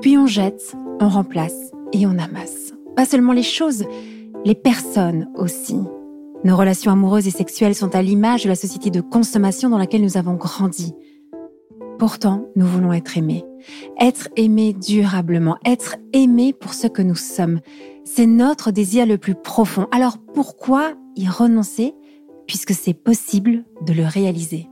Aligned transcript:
Puis 0.00 0.18
on 0.18 0.26
jette, 0.26 0.74
on 1.00 1.08
remplace 1.08 1.70
et 1.92 2.06
on 2.06 2.18
amasse. 2.18 2.72
Pas 2.96 3.06
seulement 3.06 3.32
les 3.32 3.42
choses, 3.42 3.84
les 4.44 4.54
personnes 4.54 5.28
aussi. 5.34 5.76
Nos 6.44 6.56
relations 6.56 6.92
amoureuses 6.92 7.26
et 7.26 7.30
sexuelles 7.30 7.74
sont 7.74 7.94
à 7.94 8.02
l'image 8.02 8.44
de 8.44 8.48
la 8.48 8.54
société 8.54 8.90
de 8.90 9.00
consommation 9.00 9.70
dans 9.70 9.78
laquelle 9.78 10.02
nous 10.02 10.16
avons 10.16 10.34
grandi. 10.34 10.92
Pourtant, 11.98 12.48
nous 12.54 12.66
voulons 12.66 12.92
être 12.92 13.16
aimés. 13.16 13.44
Être 13.98 14.28
aimés 14.36 14.74
durablement, 14.74 15.56
être 15.64 15.96
aimés 16.12 16.52
pour 16.52 16.74
ce 16.74 16.86
que 16.86 17.00
nous 17.00 17.14
sommes. 17.14 17.60
C'est 18.04 18.26
notre 18.26 18.70
désir 18.70 19.06
le 19.06 19.16
plus 19.16 19.34
profond. 19.34 19.86
Alors 19.90 20.18
pourquoi 20.18 20.92
y 21.16 21.28
renoncer 21.28 21.94
puisque 22.46 22.74
c'est 22.74 22.92
possible 22.92 23.64
de 23.86 23.94
le 23.94 24.04
réaliser? 24.04 24.68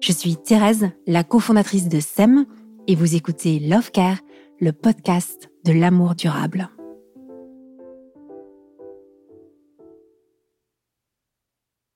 Je 0.00 0.12
suis 0.12 0.36
Thérèse, 0.36 0.88
la 1.06 1.24
cofondatrice 1.24 1.88
de 1.88 2.00
SEM, 2.00 2.46
et 2.88 2.94
vous 2.94 3.16
écoutez 3.16 3.58
Love 3.58 3.90
Care, 3.90 4.18
le 4.60 4.72
podcast 4.72 5.50
de 5.64 5.72
l'amour 5.72 6.14
durable. 6.14 6.68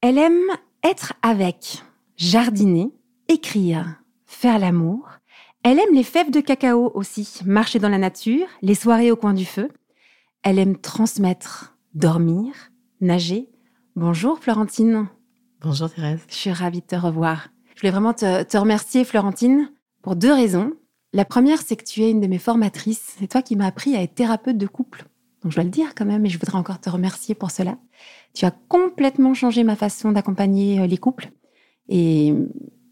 Elle 0.00 0.18
aime 0.18 0.50
être 0.82 1.12
avec, 1.22 1.82
jardiner, 2.16 2.90
écrire, 3.28 4.02
faire 4.26 4.58
l'amour. 4.58 5.08
Elle 5.62 5.78
aime 5.78 5.94
les 5.94 6.02
fèves 6.02 6.30
de 6.30 6.40
cacao 6.40 6.90
aussi, 6.94 7.40
marcher 7.44 7.78
dans 7.78 7.88
la 7.88 7.98
nature, 7.98 8.46
les 8.62 8.74
soirées 8.74 9.12
au 9.12 9.16
coin 9.16 9.34
du 9.34 9.44
feu. 9.44 9.68
Elle 10.42 10.58
aime 10.58 10.78
transmettre, 10.78 11.76
dormir, 11.94 12.52
nager. 13.00 13.48
Bonjour 13.94 14.38
Florentine. 14.40 15.08
Bonjour 15.60 15.90
Thérèse. 15.90 16.24
Je 16.28 16.34
suis 16.34 16.52
ravie 16.52 16.80
de 16.80 16.86
te 16.86 16.96
revoir. 16.96 17.48
Je 17.74 17.80
voulais 17.80 17.92
vraiment 17.92 18.14
te, 18.14 18.42
te 18.42 18.56
remercier 18.56 19.04
Florentine 19.04 19.70
pour 20.02 20.16
deux 20.16 20.32
raisons. 20.32 20.72
La 21.12 21.24
première, 21.24 21.60
c'est 21.60 21.76
que 21.76 21.84
tu 21.84 22.02
es 22.02 22.10
une 22.10 22.20
de 22.20 22.26
mes 22.26 22.38
formatrices. 22.38 23.16
C'est 23.18 23.26
toi 23.26 23.42
qui 23.42 23.56
m'as 23.56 23.66
appris 23.66 23.96
à 23.96 24.02
être 24.02 24.14
thérapeute 24.14 24.58
de 24.58 24.66
couple. 24.66 25.04
Donc 25.42 25.52
je 25.52 25.56
dois 25.56 25.64
le 25.64 25.70
dire 25.70 25.94
quand 25.94 26.04
même, 26.04 26.24
et 26.26 26.28
je 26.28 26.38
voudrais 26.38 26.58
encore 26.58 26.80
te 26.80 26.90
remercier 26.90 27.34
pour 27.34 27.50
cela. 27.50 27.78
Tu 28.34 28.44
as 28.44 28.50
complètement 28.50 29.34
changé 29.34 29.64
ma 29.64 29.74
façon 29.74 30.12
d'accompagner 30.12 30.80
euh, 30.80 30.86
les 30.86 30.98
couples. 30.98 31.30
Et 31.88 32.34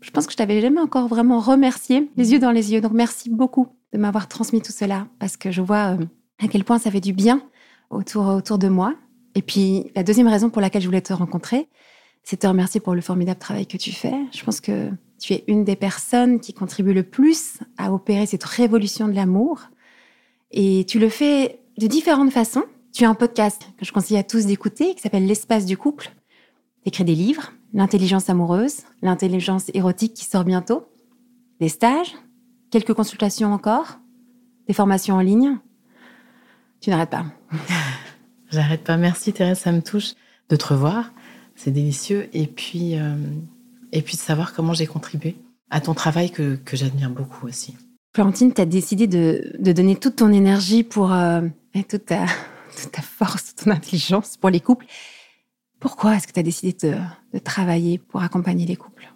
je 0.00 0.10
pense 0.10 0.26
que 0.26 0.32
je 0.32 0.36
t'avais 0.36 0.60
jamais 0.60 0.80
encore 0.80 1.08
vraiment 1.08 1.40
remercié, 1.40 2.10
les 2.16 2.32
yeux 2.32 2.38
dans 2.38 2.50
les 2.50 2.72
yeux. 2.72 2.80
Donc 2.80 2.92
merci 2.92 3.30
beaucoup 3.30 3.68
de 3.92 3.98
m'avoir 3.98 4.28
transmis 4.28 4.62
tout 4.62 4.72
cela, 4.72 5.06
parce 5.18 5.36
que 5.36 5.50
je 5.50 5.60
vois 5.60 5.94
euh, 5.94 6.04
à 6.42 6.48
quel 6.48 6.64
point 6.64 6.78
ça 6.78 6.90
fait 6.90 7.00
du 7.00 7.12
bien 7.12 7.42
autour, 7.90 8.26
autour 8.26 8.58
de 8.58 8.68
moi. 8.68 8.94
Et 9.34 9.42
puis 9.42 9.90
la 9.94 10.02
deuxième 10.02 10.28
raison 10.28 10.50
pour 10.50 10.62
laquelle 10.62 10.82
je 10.82 10.86
voulais 10.86 11.02
te 11.02 11.12
rencontrer, 11.12 11.68
c'est 12.24 12.38
te 12.38 12.46
remercier 12.46 12.80
pour 12.80 12.94
le 12.94 13.00
formidable 13.00 13.38
travail 13.38 13.66
que 13.66 13.76
tu 13.76 13.92
fais. 13.92 14.14
Je 14.32 14.42
pense 14.42 14.60
que 14.60 14.90
tu 15.18 15.34
es 15.34 15.44
une 15.46 15.64
des 15.64 15.76
personnes 15.76 16.40
qui 16.40 16.52
contribue 16.52 16.94
le 16.94 17.02
plus 17.02 17.58
à 17.76 17.92
opérer 17.92 18.26
cette 18.26 18.44
révolution 18.44 19.08
de 19.08 19.14
l'amour. 19.14 19.62
Et 20.50 20.84
tu 20.86 20.98
le 20.98 21.08
fais 21.08 21.60
de 21.78 21.86
différentes 21.86 22.32
façons. 22.32 22.64
Tu 22.92 23.04
as 23.04 23.10
un 23.10 23.14
podcast 23.14 23.68
que 23.76 23.84
je 23.84 23.92
conseille 23.92 24.16
à 24.16 24.22
tous 24.22 24.46
d'écouter 24.46 24.94
qui 24.94 25.02
s'appelle 25.02 25.26
L'espace 25.26 25.66
du 25.66 25.76
couple. 25.76 26.10
Tu 26.82 26.88
écris 26.88 27.04
des 27.04 27.14
livres, 27.14 27.52
L'intelligence 27.74 28.30
amoureuse, 28.30 28.84
l'intelligence 29.02 29.70
érotique 29.74 30.14
qui 30.14 30.24
sort 30.24 30.44
bientôt, 30.44 30.88
des 31.60 31.68
stages, 31.68 32.14
quelques 32.70 32.94
consultations 32.94 33.52
encore, 33.52 33.98
des 34.66 34.72
formations 34.72 35.16
en 35.16 35.20
ligne. 35.20 35.58
Tu 36.80 36.88
n'arrêtes 36.88 37.10
pas. 37.10 37.26
J'arrête 38.50 38.84
pas. 38.84 38.96
Merci 38.96 39.34
Thérèse, 39.34 39.58
ça 39.58 39.72
me 39.72 39.82
touche 39.82 40.14
de 40.48 40.56
te 40.56 40.64
revoir. 40.66 41.12
C'est 41.56 41.70
délicieux. 41.70 42.30
Et 42.32 42.46
puis, 42.46 42.98
euh, 42.98 43.16
et 43.92 44.02
puis 44.02 44.16
de 44.16 44.20
savoir 44.20 44.52
comment 44.54 44.72
j'ai 44.72 44.86
contribué 44.86 45.36
à 45.70 45.80
ton 45.80 45.94
travail 45.94 46.30
que, 46.30 46.56
que 46.56 46.76
j'admire 46.76 47.10
beaucoup 47.10 47.46
aussi. 47.46 47.76
Florentine, 48.14 48.52
tu 48.52 48.60
as 48.60 48.66
décidé 48.66 49.06
de, 49.06 49.52
de, 49.58 49.72
donner 49.72 49.96
toute 49.96 50.16
ton 50.16 50.32
énergie 50.32 50.82
pour, 50.82 51.12
euh, 51.12 51.42
et 51.74 51.84
toute 51.84 52.06
ta, 52.06 52.26
toute 52.80 52.92
ta 52.92 53.02
force, 53.02 53.54
ton 53.54 53.70
intelligence 53.70 54.36
pour 54.36 54.50
les 54.50 54.60
couples. 54.60 54.86
Pourquoi 55.78 56.16
est-ce 56.16 56.26
que 56.26 56.32
tu 56.32 56.40
as 56.40 56.44
décidé 56.44 56.76
de, 56.88 56.96
de, 57.32 57.38
travailler 57.38 57.98
pour 57.98 58.22
accompagner 58.22 58.66
les 58.66 58.76
couples? 58.76 59.12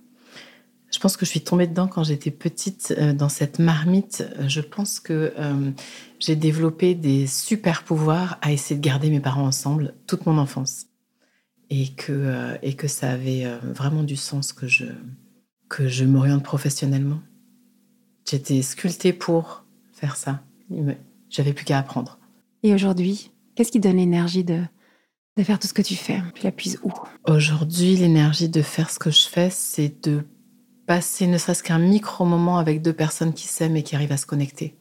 Je 0.93 0.99
pense 0.99 1.17
que 1.17 1.25
je 1.25 1.31
suis 1.31 1.41
tombée 1.41 1.67
dedans 1.67 1.89
quand 1.89 2.05
j'étais 2.05 2.31
petite, 2.31 2.95
euh, 2.99 3.13
dans 3.15 3.31
cette 3.31 3.59
marmite. 3.59 4.25
Je 4.47 4.61
pense 4.61 5.01
que 5.01 5.33
euh, 5.39 5.71
j'ai 6.21 6.37
développé 6.37 6.95
des 6.95 7.27
super 7.27 7.83
pouvoirs 7.83 8.39
à 8.43 8.53
essayer 8.53 8.77
de 8.77 8.85
garder 8.85 9.11
mes 9.11 9.21
parents 9.21 9.47
ensemble 9.47 9.95
toute 10.07 10.27
mon 10.27 10.39
enfance. 10.39 10.87
Et 11.75 11.89
que, 11.89 12.13
euh, 12.13 12.59
et 12.61 12.75
que 12.75 12.87
ça 12.87 13.11
avait 13.13 13.47
euh, 13.47 13.57
vraiment 13.63 14.03
du 14.03 14.17
sens 14.17 14.53
que 14.53 14.67
je, 14.67 14.85
que 15.71 15.89
je 15.89 16.05
m'oriente 16.05 16.43
professionnellement. 16.43 17.21
J'étais 18.29 18.61
sculptée 18.61 19.15
pour 19.15 19.65
faire 19.95 20.17
ça. 20.17 20.43
J'avais 21.31 21.55
plus 21.55 21.65
qu'à 21.65 21.79
apprendre. 21.79 22.19
Et 22.63 22.75
aujourd'hui, 22.75 23.31
qu'est-ce 23.55 23.73
qui 23.73 23.81
donne 23.81 23.97
l'énergie 23.97 24.45
de, 24.45 24.61
de 25.39 25.43
faire 25.43 25.59
tout 25.59 25.67
ce 25.67 25.73
que 25.73 25.81
tu 25.81 25.97
fais? 25.97 26.21
Tu 26.35 26.45
la 26.45 26.53
puises 26.53 26.79
où? 26.83 26.93
Aujourd'hui, 27.27 27.97
l'énergie 27.97 28.51
de 28.51 28.61
faire 28.61 28.91
ce 28.91 28.99
que 28.99 29.11
je 29.11 29.27
fais, 29.27 29.49
c'est 29.49 30.07
de 30.07 30.25
passer 30.87 31.27
ne 31.27 31.39
serait-ce 31.39 31.63
qu'un 31.63 31.79
micro-moment 31.79 32.59
avec 32.59 32.83
deux 32.83 32.93
personnes 32.93 33.33
qui 33.33 33.49
s'aiment 33.49 33.79
et 33.79 33.83
qui 33.83 33.97
arrivent 33.97 34.13
à 34.13 34.19
se 34.19 34.27
connecter, 34.27 34.77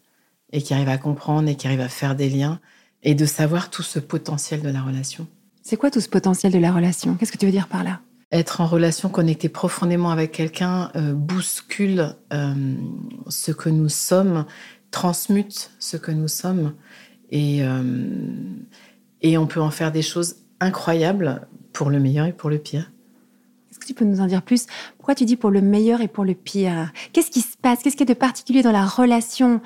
et 0.52 0.62
qui 0.62 0.74
arrivent 0.74 0.90
à 0.90 0.98
comprendre 0.98 1.48
et 1.48 1.56
qui 1.56 1.68
arrivent 1.68 1.80
à 1.80 1.88
faire 1.88 2.18
des 2.18 2.30
liens, 2.30 2.60
et 3.02 3.16
de 3.16 3.26
savoir 3.26 3.70
tout 3.70 3.84
ce 3.84 4.00
potentiel 4.00 4.62
de 4.62 4.70
la 4.70 4.82
relation. 4.82 5.26
C'est 5.62 5.78
quoi 5.78 5.92
tout 5.92 6.02
ce 6.02 6.10
potentiel 6.10 6.52
de 6.52 6.58
la 6.58 6.72
relation? 6.72 7.16
Qu'est-ce 7.16 7.32
que 7.32 7.38
tu 7.38 7.46
veux 7.46 7.52
dire 7.52 7.68
par 7.68 7.84
là? 7.84 8.00
Être 8.32 8.62
en 8.62 8.66
relation, 8.66 9.10
connecté 9.10 9.50
profondément 9.50 10.10
avec 10.12 10.32
quelqu'un, 10.32 10.90
euh, 10.96 11.14
bouscule 11.14 12.16
euh, 12.34 12.54
ce 13.28 13.52
que 13.52 13.70
nous 13.70 13.90
sommes, 13.90 14.46
transmute 14.90 15.72
ce 15.80 15.98
que 15.98 16.12
nous 16.12 16.28
sommes, 16.28 16.74
et, 17.30 17.64
euh, 17.64 17.84
et 19.22 19.38
on 19.38 19.48
peut 19.48 19.62
en 19.62 19.72
faire 19.72 19.92
des 19.92 20.02
choses 20.02 20.38
incroyables 20.60 21.48
pour 21.74 21.90
le 21.90 22.00
meilleur 22.00 22.26
et 22.26 22.34
pour 22.34 22.50
le 22.50 22.58
pire. 22.58 22.92
Est-ce 23.70 23.80
que 23.80 23.86
tu 23.86 23.94
peux 23.94 24.06
nous 24.06 24.22
en 24.22 24.28
dire 24.28 24.42
plus? 24.42 24.66
Pourquoi 24.98 25.16
tu 25.16 25.26
dis 25.26 25.36
pour 25.36 25.50
le 25.50 25.62
meilleur 25.62 26.02
et 26.02 26.08
pour 26.08 26.26
le 26.26 26.34
pire? 26.34 26.92
Qu'est-ce 27.14 27.32
qui 27.32 27.42
se 27.42 27.58
passe? 27.58 27.80
Qu'est-ce 27.84 27.96
qui 27.96 28.04
est 28.04 28.06
de 28.06 28.14
particulier 28.14 28.62
dans 28.62 28.72
la 28.72 28.86
relation 28.86 29.62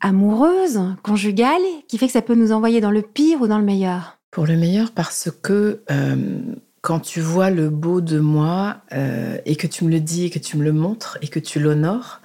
amoureuse, 0.00 0.80
conjugale, 1.02 1.62
qui 1.88 1.98
fait 1.98 2.06
que 2.06 2.12
ça 2.12 2.22
peut 2.22 2.34
nous 2.34 2.52
envoyer 2.52 2.80
dans 2.80 2.90
le 2.90 3.02
pire 3.02 3.40
ou 3.40 3.46
dans 3.46 3.58
le 3.58 3.64
meilleur? 3.64 4.18
Pour 4.34 4.46
le 4.46 4.56
meilleur, 4.56 4.90
parce 4.90 5.30
que 5.30 5.84
euh, 5.92 6.40
quand 6.80 6.98
tu 6.98 7.20
vois 7.20 7.50
le 7.50 7.70
beau 7.70 8.00
de 8.00 8.18
moi 8.18 8.82
euh, 8.92 9.38
et 9.44 9.54
que 9.54 9.68
tu 9.68 9.84
me 9.84 9.90
le 9.90 10.00
dis 10.00 10.24
et 10.24 10.30
que 10.30 10.40
tu 10.40 10.56
me 10.56 10.64
le 10.64 10.72
montres 10.72 11.18
et 11.22 11.28
que 11.28 11.38
tu 11.38 11.60
l'honores 11.60 12.20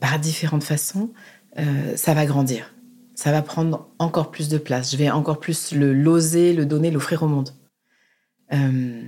par 0.00 0.18
différentes 0.18 0.64
façons, 0.64 1.10
euh, 1.60 1.94
ça 1.94 2.12
va 2.12 2.26
grandir. 2.26 2.74
Ça 3.14 3.30
va 3.30 3.40
prendre 3.40 3.88
encore 4.00 4.32
plus 4.32 4.48
de 4.48 4.58
place. 4.58 4.90
Je 4.90 4.96
vais 4.96 5.08
encore 5.10 5.38
plus 5.38 5.70
le 5.70 5.92
l'oser, 5.92 6.54
le 6.54 6.66
donner, 6.66 6.90
l'offrir 6.90 7.22
au 7.22 7.28
monde. 7.28 7.50
Euh, 8.52 9.02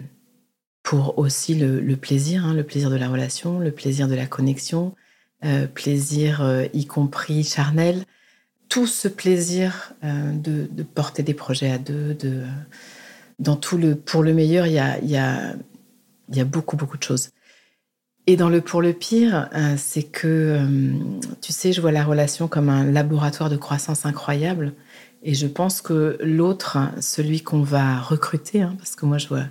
pour 0.84 1.18
aussi 1.18 1.56
le, 1.56 1.96
plaisir, 1.96 2.46
hein, 2.46 2.54
le 2.54 2.62
plaisir 2.62 2.90
de 2.90 2.96
la 2.96 3.08
relation, 3.08 3.58
le 3.58 3.72
plaisir 3.72 4.06
de 4.06 4.14
la 4.14 4.26
connexion, 4.26 4.94
euh, 5.44 5.66
plaisir 5.66 6.42
euh, 6.42 6.66
y 6.74 6.86
compris 6.86 7.42
charnel, 7.42 8.04
tout 8.68 8.86
ce 8.86 9.08
plaisir 9.08 9.92
euh, 10.04 10.32
de, 10.32 10.82
porter 10.82 11.22
des 11.22 11.34
projets 11.34 11.70
à 11.70 11.78
deux, 11.78 12.14
de 12.14 12.42
dans 13.38 13.56
tout 13.56 13.76
le 13.76 13.94
pour 13.94 14.22
le 14.22 14.32
meilleur, 14.32 14.66
il 14.66 14.72
y 14.72 14.78
a, 15.16 16.44
beaucoup, 16.44 16.76
beaucoup 16.76 16.96
de 16.96 17.02
choses. 17.02 17.30
Et 18.26 18.36
dans 18.36 18.48
le 18.48 18.60
pour 18.60 18.82
le 18.82 18.92
pire, 18.92 19.48
euh, 19.54 19.74
c'est 19.76 20.02
que, 20.02 20.26
euh, 20.26 20.92
tu 21.42 21.52
sais, 21.52 21.72
je 21.72 21.80
vois 21.80 21.92
la 21.92 22.02
relation 22.02 22.48
comme 22.48 22.68
un 22.68 22.84
laboratoire 22.84 23.50
de 23.50 23.56
croissance 23.56 24.06
incroyable. 24.06 24.72
Et 25.22 25.34
je 25.34 25.46
pense 25.46 25.80
que 25.80 26.16
l'autre, 26.20 26.78
celui 27.00 27.42
qu'on 27.42 27.62
va 27.62 28.00
recruter, 28.00 28.62
hein, 28.62 28.74
parce 28.78 28.96
que 28.96 29.06
moi, 29.06 29.18
je 29.18 29.28
vois, 29.28 29.44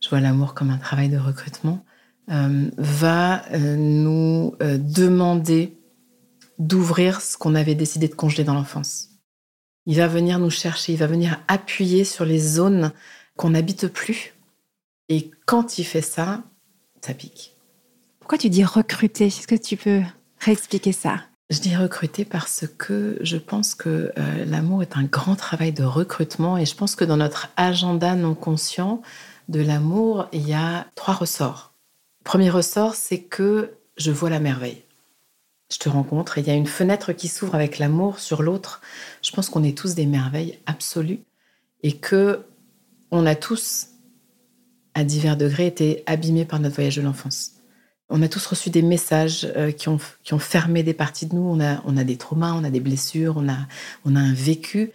je 0.00 0.08
vois 0.08 0.20
l'amour 0.20 0.54
comme 0.54 0.70
un 0.70 0.78
travail 0.78 1.08
de 1.08 1.18
recrutement, 1.18 1.84
va 2.28 3.42
nous 3.56 4.54
demander 4.60 5.75
d'ouvrir 6.58 7.20
ce 7.20 7.36
qu'on 7.36 7.54
avait 7.54 7.74
décidé 7.74 8.08
de 8.08 8.14
congeler 8.14 8.44
dans 8.44 8.54
l'enfance. 8.54 9.10
Il 9.86 9.96
va 9.96 10.08
venir 10.08 10.38
nous 10.38 10.50
chercher, 10.50 10.92
il 10.92 10.98
va 10.98 11.06
venir 11.06 11.40
appuyer 11.48 12.04
sur 12.04 12.24
les 12.24 12.38
zones 12.38 12.92
qu'on 13.36 13.50
n'habite 13.50 13.86
plus. 13.88 14.34
Et 15.08 15.30
quand 15.46 15.78
il 15.78 15.84
fait 15.84 16.02
ça, 16.02 16.42
ça 17.00 17.14
pique. 17.14 17.54
Pourquoi 18.18 18.38
tu 18.38 18.50
dis 18.50 18.64
recruter? 18.64 19.26
Est-ce 19.26 19.46
que 19.46 19.54
tu 19.54 19.76
peux 19.76 20.02
réexpliquer 20.40 20.92
ça? 20.92 21.20
Je 21.48 21.60
dis 21.60 21.76
recruter 21.76 22.24
parce 22.24 22.64
que 22.76 23.18
je 23.20 23.36
pense 23.36 23.76
que 23.76 24.10
euh, 24.18 24.44
l'amour 24.46 24.82
est 24.82 24.96
un 24.96 25.04
grand 25.04 25.36
travail 25.36 25.72
de 25.72 25.84
recrutement 25.84 26.58
et 26.58 26.66
je 26.66 26.74
pense 26.74 26.96
que 26.96 27.04
dans 27.04 27.16
notre 27.16 27.50
agenda 27.56 28.16
non 28.16 28.34
conscient 28.34 29.00
de 29.48 29.60
l'amour, 29.60 30.26
il 30.32 30.48
y 30.48 30.54
a 30.54 30.88
trois 30.96 31.14
ressorts. 31.14 31.72
Premier 32.24 32.50
ressort, 32.50 32.96
c'est 32.96 33.20
que 33.20 33.74
je 33.96 34.10
vois 34.10 34.30
la 34.30 34.40
merveille 34.40 34.82
je 35.70 35.78
te 35.78 35.88
rencontre 35.88 36.38
et 36.38 36.42
il 36.42 36.46
y 36.46 36.50
a 36.50 36.54
une 36.54 36.66
fenêtre 36.66 37.12
qui 37.12 37.28
s'ouvre 37.28 37.54
avec 37.54 37.78
l'amour 37.78 38.18
sur 38.18 38.42
l'autre. 38.42 38.80
Je 39.22 39.32
pense 39.32 39.48
qu'on 39.48 39.64
est 39.64 39.76
tous 39.76 39.94
des 39.94 40.06
merveilles 40.06 40.58
absolues 40.66 41.20
et 41.82 41.92
que 41.92 42.44
on 43.10 43.26
a 43.26 43.34
tous, 43.34 43.88
à 44.94 45.04
divers 45.04 45.36
degrés, 45.36 45.66
été 45.66 46.02
abîmés 46.06 46.44
par 46.44 46.60
notre 46.60 46.74
voyage 46.74 46.96
de 46.96 47.02
l'enfance. 47.02 47.52
On 48.08 48.22
a 48.22 48.28
tous 48.28 48.44
reçu 48.46 48.70
des 48.70 48.82
messages 48.82 49.46
euh, 49.56 49.72
qui, 49.72 49.88
ont, 49.88 49.98
qui 50.22 50.34
ont 50.34 50.38
fermé 50.38 50.82
des 50.82 50.94
parties 50.94 51.26
de 51.26 51.34
nous. 51.34 51.42
On 51.42 51.60
a, 51.60 51.82
on 51.84 51.96
a 51.96 52.04
des 52.04 52.16
traumas, 52.16 52.52
on 52.52 52.62
a 52.62 52.70
des 52.70 52.80
blessures, 52.80 53.34
on 53.36 53.48
a, 53.48 53.58
on 54.04 54.14
a 54.14 54.20
un 54.20 54.32
vécu. 54.32 54.92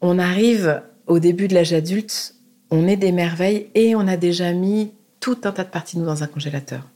On 0.00 0.18
arrive 0.18 0.82
au 1.06 1.18
début 1.18 1.48
de 1.48 1.54
l'âge 1.54 1.72
adulte, 1.72 2.34
on 2.70 2.86
est 2.88 2.96
des 2.96 3.12
merveilles 3.12 3.68
et 3.74 3.94
on 3.94 4.06
a 4.08 4.16
déjà 4.16 4.52
mis 4.52 4.92
tout 5.20 5.38
un 5.44 5.52
tas 5.52 5.64
de 5.64 5.70
parties 5.70 5.96
de 5.96 6.00
nous 6.00 6.06
dans 6.06 6.22
un 6.22 6.26
congélateur. 6.26 6.88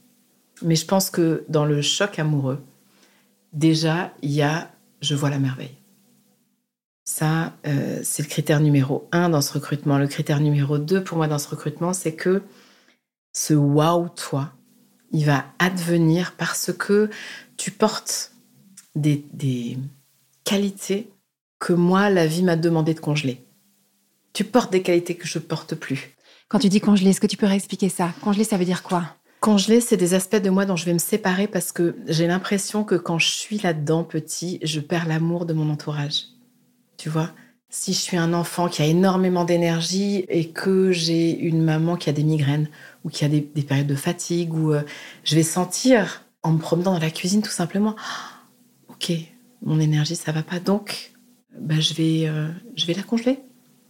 Mais 0.62 0.74
je 0.74 0.86
pense 0.86 1.10
que 1.10 1.44
dans 1.48 1.64
le 1.64 1.82
choc 1.82 2.18
amoureux, 2.18 2.60
déjà, 3.52 4.12
il 4.22 4.30
y 4.32 4.42
a 4.42 4.70
je 5.00 5.14
vois 5.14 5.30
la 5.30 5.38
merveille. 5.38 5.76
Ça, 7.04 7.54
euh, 7.66 8.00
c'est 8.02 8.22
le 8.22 8.28
critère 8.28 8.60
numéro 8.60 9.08
un 9.12 9.28
dans 9.30 9.40
ce 9.40 9.52
recrutement. 9.52 9.98
Le 9.98 10.08
critère 10.08 10.40
numéro 10.40 10.78
deux 10.78 11.02
pour 11.02 11.16
moi 11.16 11.28
dans 11.28 11.38
ce 11.38 11.48
recrutement, 11.48 11.92
c'est 11.92 12.14
que 12.14 12.42
ce 13.32 13.54
waouh 13.54 14.08
toi, 14.10 14.52
il 15.12 15.24
va 15.24 15.46
advenir 15.58 16.34
parce 16.36 16.72
que 16.72 17.08
tu 17.56 17.70
portes 17.70 18.32
des, 18.94 19.24
des 19.32 19.78
qualités 20.44 21.10
que 21.58 21.72
moi, 21.72 22.10
la 22.10 22.26
vie 22.26 22.42
m'a 22.42 22.56
demandé 22.56 22.94
de 22.94 23.00
congeler. 23.00 23.44
Tu 24.32 24.44
portes 24.44 24.70
des 24.70 24.82
qualités 24.82 25.16
que 25.16 25.26
je 25.26 25.38
porte 25.38 25.74
plus. 25.74 26.14
Quand 26.48 26.58
tu 26.58 26.68
dis 26.68 26.80
congeler, 26.80 27.10
est-ce 27.10 27.20
que 27.20 27.26
tu 27.26 27.36
peux 27.36 27.46
réexpliquer 27.46 27.88
ça? 27.88 28.12
Congeler, 28.20 28.44
ça 28.44 28.56
veut 28.56 28.64
dire 28.64 28.82
quoi? 28.82 29.16
Congeler, 29.40 29.80
c'est 29.80 29.96
des 29.96 30.14
aspects 30.14 30.36
de 30.36 30.50
moi 30.50 30.64
dont 30.64 30.74
je 30.74 30.84
vais 30.84 30.92
me 30.92 30.98
séparer 30.98 31.46
parce 31.46 31.70
que 31.70 31.96
j'ai 32.06 32.26
l'impression 32.26 32.82
que 32.82 32.96
quand 32.96 33.18
je 33.18 33.28
suis 33.28 33.58
là-dedans 33.58 34.02
petit, 34.02 34.58
je 34.62 34.80
perds 34.80 35.06
l'amour 35.06 35.46
de 35.46 35.52
mon 35.52 35.70
entourage. 35.70 36.24
Tu 36.96 37.08
vois? 37.08 37.30
Si 37.70 37.92
je 37.92 37.98
suis 37.98 38.16
un 38.16 38.32
enfant 38.32 38.68
qui 38.68 38.82
a 38.82 38.86
énormément 38.86 39.44
d'énergie 39.44 40.24
et 40.28 40.48
que 40.50 40.90
j'ai 40.90 41.38
une 41.38 41.62
maman 41.62 41.96
qui 41.96 42.10
a 42.10 42.12
des 42.12 42.24
migraines 42.24 42.68
ou 43.04 43.10
qui 43.10 43.24
a 43.24 43.28
des, 43.28 43.42
périodes 43.42 43.86
de 43.86 43.94
fatigue, 43.94 44.52
ou 44.54 44.72
euh, 44.72 44.82
je 45.22 45.36
vais 45.36 45.42
sentir 45.42 46.24
en 46.42 46.52
me 46.52 46.58
promenant 46.58 46.94
dans 46.94 46.98
la 46.98 47.10
cuisine 47.10 47.42
tout 47.42 47.50
simplement, 47.50 47.94
ok, 48.88 49.12
mon 49.62 49.78
énergie 49.78 50.16
ça 50.16 50.32
va 50.32 50.42
pas, 50.42 50.58
donc 50.58 51.12
bah, 51.60 51.78
je 51.78 51.94
vais 51.94 52.26
euh, 52.26 52.48
je 52.74 52.86
vais 52.86 52.94
la 52.94 53.02
congeler, 53.02 53.38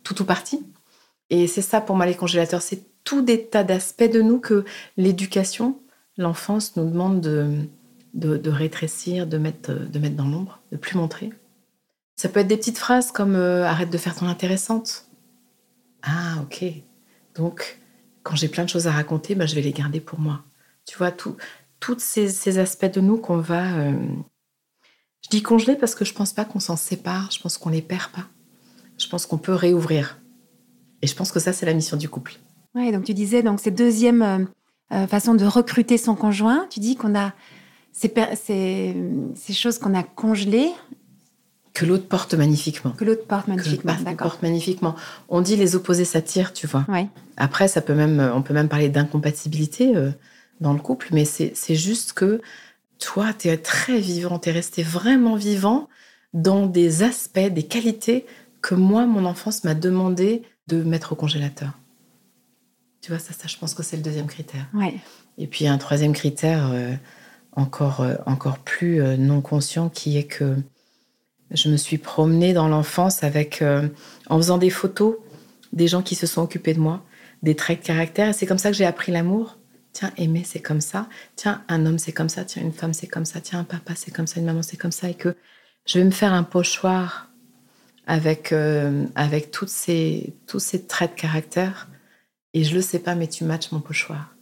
tout 0.03 0.21
ou 0.21 0.25
partie. 0.25 0.67
Et 1.31 1.47
c'est 1.47 1.63
ça 1.63 1.81
pour 1.81 1.97
moi 1.97 2.05
les 2.05 2.15
congélateurs, 2.15 2.63
c'est 2.63 2.83
tout 3.09 3.23
des 3.23 3.47
tas 3.47 3.65
d'aspects 3.65 4.13
de 4.13 4.21
nous 4.21 4.39
que 4.39 4.67
l'éducation, 4.99 5.81
l'enfance 6.19 6.77
nous 6.77 6.85
demande 6.85 7.23
de, 7.23 8.51
rétrécir, 8.51 9.27
de 9.27 9.39
mettre, 9.39 9.73
dans 9.73 10.29
l'ombre, 10.29 10.61
de 10.73 10.77
plus 10.77 10.95
montrer. 10.95 11.33
Ça 12.17 12.29
peut 12.29 12.41
être 12.41 12.49
des 12.49 12.59
petites 12.59 12.77
phrases 12.77 13.11
comme 13.11 13.35
euh, 13.35 13.65
arrête 13.65 13.89
de 13.89 13.97
faire 13.97 14.15
ton 14.15 14.27
intéressante. 14.27 15.07
Ah, 16.03 16.35
ok. 16.43 16.67
Donc, 17.35 17.79
quand 18.25 18.37
j'ai 18.37 18.49
plein 18.49 18.65
de 18.65 18.69
choses 18.69 18.87
à 18.87 18.93
raconter, 18.93 19.35
bah, 19.35 19.47
je 19.47 19.55
vais 19.55 19.63
les 19.63 19.73
garder 19.73 20.01
pour 20.01 20.19
moi. 20.19 20.45
Tu 20.85 20.99
vois, 20.99 21.11
tous 21.11 21.35
ces, 21.97 22.59
aspects 22.59 22.93
de 22.93 23.01
nous 23.01 23.17
qu'on 23.17 23.39
va. 23.39 23.75
Euh, 23.79 23.93
je 25.25 25.31
dis 25.31 25.41
congeler 25.41 25.77
parce 25.77 25.95
que 25.95 26.05
je 26.05 26.13
pense 26.13 26.35
pas 26.35 26.45
qu'on 26.45 26.61
s'en 26.61 26.77
sépare, 26.77 27.31
je 27.31 27.41
pense 27.41 27.57
qu'on 27.57 27.71
les 27.71 27.81
perd 27.81 28.11
pas. 28.11 28.27
Je 28.99 29.09
pense 29.09 29.25
qu'on 29.25 29.39
peut 29.39 29.55
réouvrir. 29.55 30.21
Et 31.01 31.07
je 31.07 31.15
pense 31.15 31.33
que 31.33 31.41
ça, 31.41 31.55
c'est 31.55 31.65
la 31.65 31.73
mission 31.73 31.97
du 31.97 32.11
couple. 32.11 32.39
Oui, 32.79 32.93
donc 32.93 33.05
tu 33.05 33.15
disais, 33.15 33.43
donc 33.43 33.59
cette 33.61 33.75
deuxième 33.75 34.23
euh, 34.23 34.39
euh, 34.93 35.07
façon 35.07 35.35
de 35.35 35.45
recruter 35.45 35.99
son 35.99 36.15
conjoint, 36.15 36.67
tu 36.71 36.79
dis 36.79 36.95
qu'on 36.97 37.19
a 37.19 37.33
ces, 37.93 38.13
ces, 39.35 39.53
choses 39.53 39.79
qu'on 39.79 39.95
a 39.95 40.05
congelées. 40.05 40.71
Que 41.75 41.85
l'autre 41.85 42.07
porte 42.07 42.35
magnifiquement. 42.35 42.93
Que 42.93 43.05
l'autre 43.05 43.27
porte 43.27 43.49
magnifiquement, 43.49 43.97
d'accord. 44.05 44.29
porte 44.29 44.43
magnifiquement. 44.43 44.95
On 45.29 45.41
dit 45.41 45.57
les 45.57 45.75
opposés 45.75 46.05
s'attirent, 46.05 46.53
tu 46.53 46.69
vois. 46.69 46.85
Ouais. 46.89 47.09
Après, 47.37 47.67
ça 47.67 47.81
peut 47.81 47.95
même, 47.95 48.21
on 48.35 48.43
peut 48.43 48.55
même 48.55 48.69
parler 48.69 48.89
d'incompatibilité 48.89 49.97
euh, 49.97 50.11
dans 50.61 50.73
le 50.73 50.79
couple, 50.79 51.09
mais 51.11 51.25
c'est 51.25 51.75
juste 51.75 52.13
que 52.13 52.41
toi, 53.01 53.33
tu 53.37 53.49
es 53.49 53.57
très 53.57 53.99
vivant, 53.99 54.39
tu 54.39 54.51
es 54.51 54.53
resté 54.53 54.85
vraiment 54.85 55.35
vivant 55.35 55.89
dans 56.35 56.67
des 56.67 57.03
aspects, 57.03 57.39
des 57.39 57.63
qualités 57.65 58.27
que 58.63 58.75
moi, 58.75 59.07
mon 59.07 59.25
enfance 59.25 59.65
m'a 59.65 59.75
demandé 59.75 60.43
de 60.69 60.83
mettre 60.83 61.13
au 61.13 61.17
congélateur. 61.17 61.73
Tu 63.09 63.15
vois, 63.15 63.21
ça, 63.21 63.33
ça 63.33 63.49
je 63.49 63.57
pense 63.57 63.73
que 63.73 63.83
c'est 63.83 63.97
le 63.97 64.03
deuxième 64.03 64.27
critère. 64.27 64.67
Ouais. 64.75 64.93
Et 65.39 65.47
puis 65.47 65.67
un 65.67 65.79
troisième 65.79 66.13
critère 66.13 66.69
euh, 66.71 66.93
encore, 67.53 68.03
euh, 68.03 68.17
encore 68.27 68.59
plus 68.59 69.01
euh, 69.01 69.17
non 69.17 69.41
conscient 69.41 69.89
qui 69.89 70.19
est 70.19 70.25
que 70.25 70.57
je 71.51 71.71
me 71.71 71.79
suis 71.79 71.97
promenée 71.97 72.53
dans 72.53 72.69
l'enfance 72.69 73.25
avec, 73.25 73.65
en 74.29 74.37
faisant 74.37 74.59
des 74.59 74.69
photos 74.69 75.17
des 75.73 75.89
gens 75.89 76.03
qui 76.03 76.17
se 76.17 76.27
sont 76.27 76.43
occupés 76.43 76.75
de 76.75 76.81
moi, 76.81 77.03
des 77.43 77.57
traits 77.57 77.81
de 77.81 77.87
caractère. 77.87 78.29
Et 78.29 78.33
c'est 78.35 78.45
comme 78.45 78.59
ça 78.59 78.71
que 78.71 78.77
j'ai 78.77 78.85
appris 78.85 79.11
l'amour. 79.11 79.57
Tiens, 79.95 80.13
aimer, 80.19 80.43
c'est 80.45 80.61
comme 80.61 80.83
ça. 80.83 81.09
Tiens, 81.35 81.65
un 81.69 81.87
homme, 81.87 81.99
c'est 81.99 82.13
comme 82.13 82.29
ça. 82.29 82.45
Tiens, 82.45 82.61
une 82.61 82.75
femme, 82.75 82.93
c'est 82.93 83.07
comme 83.07 83.25
ça. 83.25 83.41
Tiens, 83.41 83.61
un 83.61 83.65
papa, 83.65 83.95
c'est 83.97 84.11
comme 84.11 84.27
ça. 84.27 84.39
Une 84.39 84.45
maman, 84.45 84.61
c'est 84.61 84.77
comme 84.77 84.93
ça. 84.93 85.09
Et 85.09 85.15
que 85.15 85.35
je 85.87 85.99
vais 85.99 86.05
me 86.05 86.11
faire 86.11 86.35
un 86.35 86.43
pochoir 86.43 87.31
avec, 88.07 88.53
avec 89.15 89.51
toutes 89.51 89.71
ces, 89.71 90.35
tous 90.47 90.61
ces 90.61 90.85
traits 90.85 91.17
de 91.17 91.21
caractère 91.23 91.89
et 92.55 92.65
je 92.65 92.75
le 92.75 92.81
sais 92.81 92.99
pas, 92.99 93.15
mais 93.15 93.27
tu 93.27 93.45
matches 93.45 93.73
mon 93.73 93.81
pochoir. 93.81 94.35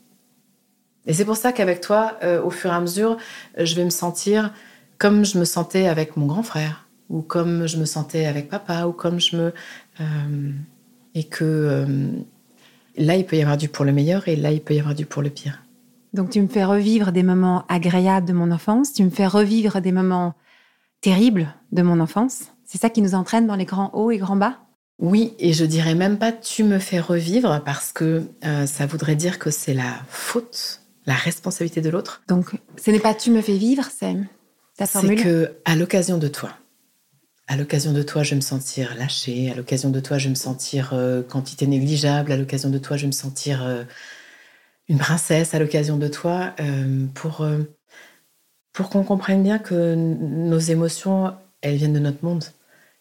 Et 1.06 1.12
c'est 1.12 1.25
pour 1.25 1.37
ça 1.37 1.53
qu'avec 1.53 1.81
toi, 1.81 2.17
euh, 2.23 2.43
au 2.43 2.50
fur 2.50 2.70
et 2.70 2.75
à 2.75 2.81
mesure, 2.81 3.17
je 3.56 3.75
vais 3.75 3.85
me 3.85 3.91
sentir 3.91 4.53
comme 4.99 5.25
je 5.25 5.38
me 5.38 5.44
sentais 5.44 5.87
avec 5.87 6.17
mon 6.17 6.26
grand 6.26 6.43
frère, 6.43 6.87
ou 7.08 7.23
comme 7.23 7.67
je 7.67 7.76
me 7.76 7.85
sentais 7.85 8.26
avec 8.26 8.49
papa, 8.49 8.87
ou 8.87 8.93
comme 8.93 9.20
je 9.20 9.37
me... 9.37 9.55
Euh, 10.00 10.50
et 11.14 11.25
que 11.25 11.44
euh, 11.44 12.08
là, 12.97 13.17
il 13.17 13.25
peut 13.25 13.37
y 13.37 13.43
avoir 13.43 13.56
du 13.56 13.69
pour 13.69 13.85
le 13.85 13.93
meilleur, 13.93 14.26
et 14.29 14.37
là, 14.37 14.50
il 14.50 14.61
peut 14.61 14.75
y 14.75 14.81
avoir 14.81 14.94
du 14.94 15.06
pour 15.06 15.23
le 15.23 15.31
pire. 15.31 15.62
Donc 16.12 16.31
tu 16.31 16.41
me 16.41 16.49
fais 16.49 16.64
revivre 16.64 17.12
des 17.12 17.23
moments 17.23 17.64
agréables 17.69 18.26
de 18.26 18.32
mon 18.32 18.50
enfance, 18.50 18.93
tu 18.93 19.05
me 19.05 19.11
fais 19.11 19.26
revivre 19.26 19.81
des 19.81 19.93
moments 19.93 20.35
terribles 21.02 21.55
de 21.73 21.82
mon 21.82 22.00
enfance. 22.00 22.52
C'est 22.64 22.79
ça 22.79 22.91
qui 22.91 23.02
nous 23.02 23.14
entraîne 23.14 23.47
dans 23.47 23.55
les 23.55 23.67
grands 23.67 23.91
hauts 23.93 24.11
et 24.11 24.17
grands 24.17 24.37
bas? 24.37 24.59
Oui, 24.98 25.34
et 25.38 25.52
je 25.52 25.64
dirais 25.64 25.94
même 25.94 26.19
pas 26.19 26.32
tu 26.32 26.64
me 26.64 26.78
fais 26.78 27.00
revivre 27.00 27.62
parce 27.64 27.93
que 27.93 28.22
euh, 28.44 28.66
ça 28.66 28.87
voudrait 28.87 29.16
dire 29.16 29.38
que 29.38 29.50
c'est 29.50 29.75
la 29.75 30.00
faute, 30.08 30.80
la 31.04 31.14
responsabilité 31.14 31.82
de 31.82 31.90
l'autre. 31.90 32.23
Donc, 32.28 32.59
ce 32.82 32.90
n'est 32.90 33.00
pas 33.00 33.14
tu 33.14 33.30
me 33.30 33.42
fais 33.42 33.56
vivre, 33.56 33.85
c'est 33.94 34.16
ta 34.76 34.87
formule. 34.87 35.18
C'est 35.18 35.25
que 35.25 35.56
à 35.66 35.76
l'occasion 35.76 36.16
de 36.16 36.28
toi, 36.28 36.52
à 37.47 37.56
l'occasion 37.56 37.92
de 37.92 38.02
toi, 38.02 38.23
je 38.23 38.30
vais 38.30 38.37
me 38.37 38.40
sentir 38.40 38.94
lâchée. 38.97 39.50
À 39.50 39.54
l'occasion 39.54 39.90
de 39.90 40.00
toi, 40.00 40.16
je 40.16 40.25
vais 40.25 40.30
me 40.30 40.35
sentir 40.35 40.90
euh, 40.94 41.23
quantité 41.23 41.66
négligeable. 41.66 42.32
À 42.32 42.37
l'occasion 42.37 42.71
de 42.71 42.78
toi, 42.78 42.97
je 42.97 43.02
vais 43.02 43.09
me 43.09 43.12
sentir 43.12 43.64
euh, 43.64 43.85
une 44.88 44.99
princesse. 44.99 45.54
À 45.54 45.59
l'occasion 45.59 45.99
de 45.99 46.09
toi, 46.09 46.54
pour 47.14 47.47
pour 48.73 48.90
qu'on 48.90 49.04
comprenne 49.04 49.42
bien 49.42 49.59
que 49.59 49.94
nos 49.94 50.59
émotions, 50.59 51.35
elles 51.61 51.76
viennent 51.76 51.92
de 51.94 51.99
notre 51.99 52.25
monde 52.25 52.44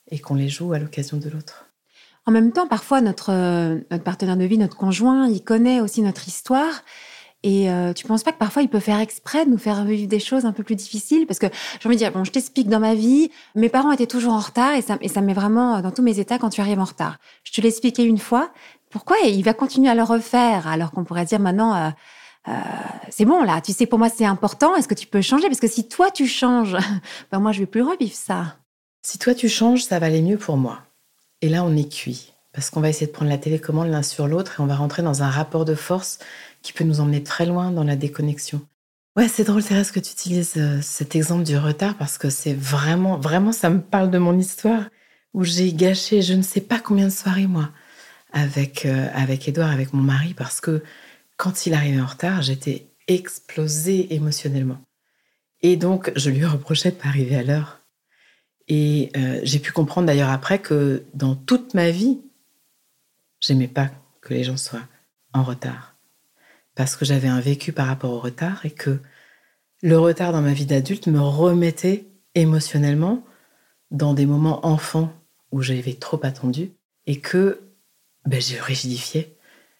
et 0.09 0.19
qu'on 0.19 0.35
les 0.35 0.49
joue 0.49 0.73
à 0.73 0.79
l'occasion 0.79 1.17
de 1.17 1.29
l'autre. 1.29 1.64
En 2.27 2.31
même 2.31 2.51
temps, 2.51 2.67
parfois, 2.67 3.01
notre, 3.01 3.31
euh, 3.31 3.79
notre 3.91 4.03
partenaire 4.03 4.37
de 4.37 4.45
vie, 4.45 4.57
notre 4.57 4.77
conjoint, 4.77 5.27
il 5.27 5.43
connaît 5.43 5.79
aussi 5.79 6.01
notre 6.01 6.27
histoire. 6.27 6.83
Et 7.45 7.69
euh, 7.69 7.93
tu 7.93 8.07
penses 8.07 8.23
pas 8.23 8.31
que 8.31 8.39
parfois 8.39 8.63
il 8.63 8.69
peut 8.69 8.79
faire 8.79 8.99
exprès 8.99 9.45
de 9.45 9.51
nous 9.51 9.59
faire 9.59 9.85
vivre 9.85 10.07
des 10.07 10.19
choses 10.19 10.45
un 10.45 10.51
peu 10.51 10.63
plus 10.63 10.75
difficiles? 10.75 11.27
Parce 11.27 11.37
que 11.37 11.45
j'ai 11.79 11.87
envie 11.87 11.95
de 11.95 11.99
dire, 11.99 12.11
bon, 12.11 12.23
je 12.23 12.31
t'explique 12.31 12.67
dans 12.69 12.79
ma 12.79 12.95
vie, 12.95 13.29
mes 13.53 13.69
parents 13.69 13.91
étaient 13.91 14.07
toujours 14.07 14.33
en 14.33 14.39
retard 14.39 14.73
et 14.73 14.81
ça, 14.81 14.97
et 15.01 15.07
ça 15.09 15.21
met 15.21 15.35
vraiment 15.35 15.79
dans 15.81 15.91
tous 15.91 16.01
mes 16.01 16.17
états 16.17 16.39
quand 16.39 16.49
tu 16.49 16.59
arrives 16.59 16.79
en 16.79 16.85
retard. 16.85 17.19
Je 17.43 17.51
te 17.51 17.61
l'ai 17.61 17.67
expliqué 17.67 18.03
une 18.03 18.17
fois. 18.17 18.49
Pourquoi 18.89 19.17
il 19.23 19.43
va 19.43 19.53
continuer 19.53 19.89
à 19.89 19.93
le 19.93 20.01
refaire 20.01 20.67
alors 20.67 20.89
qu'on 20.89 21.03
pourrait 21.03 21.25
dire 21.25 21.39
maintenant, 21.39 21.75
euh, 21.75 21.89
euh, 22.47 22.51
c'est 23.09 23.25
bon 23.25 23.43
là, 23.43 23.61
tu 23.61 23.73
sais, 23.73 23.85
pour 23.85 23.99
moi 23.99 24.09
c'est 24.09 24.25
important, 24.25 24.75
est-ce 24.75 24.87
que 24.87 24.95
tu 24.95 25.05
peux 25.05 25.21
changer? 25.21 25.47
Parce 25.47 25.59
que 25.59 25.67
si 25.67 25.87
toi 25.87 26.09
tu 26.09 26.25
changes, 26.25 26.75
ben 27.31 27.39
moi 27.39 27.51
je 27.51 27.59
vais 27.59 27.65
plus 27.67 27.83
revivre 27.83 28.15
ça. 28.15 28.55
Si 29.03 29.19
toi 29.19 29.35
tu 29.35 29.49
changes, 29.49 29.83
ça 29.83 29.99
va 29.99 30.07
aller 30.07 30.23
mieux 30.23 30.37
pour 30.37 30.57
moi. 30.57 30.84
Et 31.45 31.49
là, 31.49 31.63
on 31.63 31.75
est 31.75 31.93
cuit. 31.93 32.33
Parce 32.53 32.71
qu'on 32.71 32.81
va 32.81 32.89
essayer 32.89 33.05
de 33.05 33.11
prendre 33.11 33.29
la 33.29 33.37
télécommande 33.37 33.89
l'un 33.89 34.01
sur 34.01 34.27
l'autre 34.27 34.55
et 34.57 34.63
on 34.63 34.65
va 34.65 34.75
rentrer 34.75 35.03
dans 35.03 35.21
un 35.21 35.29
rapport 35.29 35.63
de 35.63 35.75
force 35.75 36.17
qui 36.63 36.73
peut 36.73 36.83
nous 36.83 37.01
emmener 37.01 37.21
très 37.21 37.45
loin 37.45 37.69
dans 37.69 37.83
la 37.83 37.95
déconnexion. 37.95 38.65
Ouais, 39.15 39.27
c'est 39.27 39.43
drôle, 39.43 39.63
Thérèse, 39.63 39.91
que 39.91 39.99
tu 39.99 40.11
utilises 40.11 40.53
euh, 40.57 40.79
cet 40.81 41.15
exemple 41.15 41.43
du 41.43 41.55
retard 41.55 41.97
parce 41.97 42.17
que 42.17 42.31
c'est 42.31 42.55
vraiment, 42.55 43.19
vraiment, 43.19 43.51
ça 43.51 43.69
me 43.69 43.79
parle 43.79 44.09
de 44.09 44.17
mon 44.17 44.35
histoire 44.39 44.85
où 45.35 45.43
j'ai 45.43 45.71
gâché 45.71 46.23
je 46.23 46.33
ne 46.33 46.41
sais 46.41 46.61
pas 46.61 46.79
combien 46.79 47.05
de 47.05 47.11
soirées, 47.11 47.45
moi, 47.45 47.69
avec, 48.33 48.87
euh, 48.87 49.07
avec 49.13 49.47
Edouard, 49.47 49.69
avec 49.69 49.93
mon 49.93 50.01
mari, 50.01 50.33
parce 50.33 50.61
que 50.61 50.81
quand 51.37 51.67
il 51.67 51.75
arrivait 51.75 52.01
en 52.01 52.07
retard, 52.07 52.41
j'étais 52.41 52.87
explosée 53.07 54.15
émotionnellement. 54.15 54.81
Et 55.61 55.75
donc, 55.75 56.11
je 56.15 56.31
lui 56.31 56.43
reprochais 56.43 56.89
de 56.89 56.95
pas 56.95 57.09
arriver 57.09 57.35
à 57.35 57.43
l'heure. 57.43 57.84
Et 58.67 59.11
euh, 59.15 59.39
j'ai 59.43 59.59
pu 59.59 59.71
comprendre 59.71 60.07
d'ailleurs 60.07 60.29
après 60.29 60.59
que 60.59 61.03
dans 61.13 61.35
toute 61.35 61.73
ma 61.73 61.91
vie, 61.91 62.19
j'aimais 63.39 63.67
pas 63.67 63.89
que 64.21 64.33
les 64.33 64.43
gens 64.43 64.57
soient 64.57 64.87
en 65.33 65.43
retard. 65.43 65.95
Parce 66.73 66.95
que 66.95 67.05
j'avais 67.05 67.27
un 67.27 67.39
vécu 67.39 67.71
par 67.71 67.87
rapport 67.87 68.11
au 68.11 68.19
retard 68.19 68.65
et 68.65 68.71
que 68.71 68.99
le 69.81 69.99
retard 69.99 70.31
dans 70.31 70.41
ma 70.41 70.53
vie 70.53 70.65
d'adulte 70.65 71.07
me 71.07 71.21
remettait 71.21 72.05
émotionnellement 72.33 73.23
dans 73.91 74.13
des 74.13 74.25
moments 74.25 74.65
enfants 74.65 75.13
où 75.51 75.61
j'avais 75.61 75.93
trop 75.93 76.19
attendu 76.23 76.71
et 77.05 77.19
que 77.19 77.61
ben, 78.25 78.41
j'ai 78.41 78.59
rigidifié. 78.59 79.37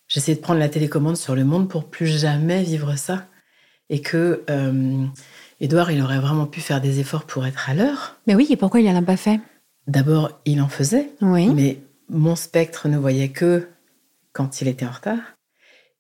J'essayais 0.08 0.38
de 0.38 0.42
prendre 0.42 0.60
la 0.60 0.70
télécommande 0.70 1.18
sur 1.18 1.36
le 1.36 1.44
monde 1.44 1.68
pour 1.70 1.90
plus 1.90 2.08
jamais 2.08 2.64
vivre 2.64 2.96
ça. 2.96 3.28
et 3.90 4.02
que 4.02 4.44
euh, 4.50 5.06
Edouard, 5.62 5.92
il 5.92 6.02
aurait 6.02 6.20
vraiment 6.20 6.46
pu 6.48 6.60
faire 6.62 6.82
des 6.82 7.00
efforts 7.00 7.26
pour 7.26 7.46
être 7.46 7.70
à 7.70 7.74
l'heure. 7.74 8.18
Mais 8.28 8.36
oui, 8.36 8.48
et 8.50 8.58
pourquoi 8.58 8.82
il 8.82 8.92
n'en 8.92 9.00
a 9.00 9.06
pas 9.06 9.18
fait? 9.18 9.40
D'abord, 9.88 10.40
il 10.46 10.62
en 10.62 10.68
faisait, 10.68 11.12
Oui. 11.22 11.48
mais 11.50 11.80
mon 12.10 12.36
spectre 12.36 12.88
ne 12.88 12.98
voyait 12.98 13.30
que 13.30 13.68
quand 14.34 14.62
il 14.62 14.68
était 14.68 14.86
en 14.86 14.92
retard. 14.92 15.20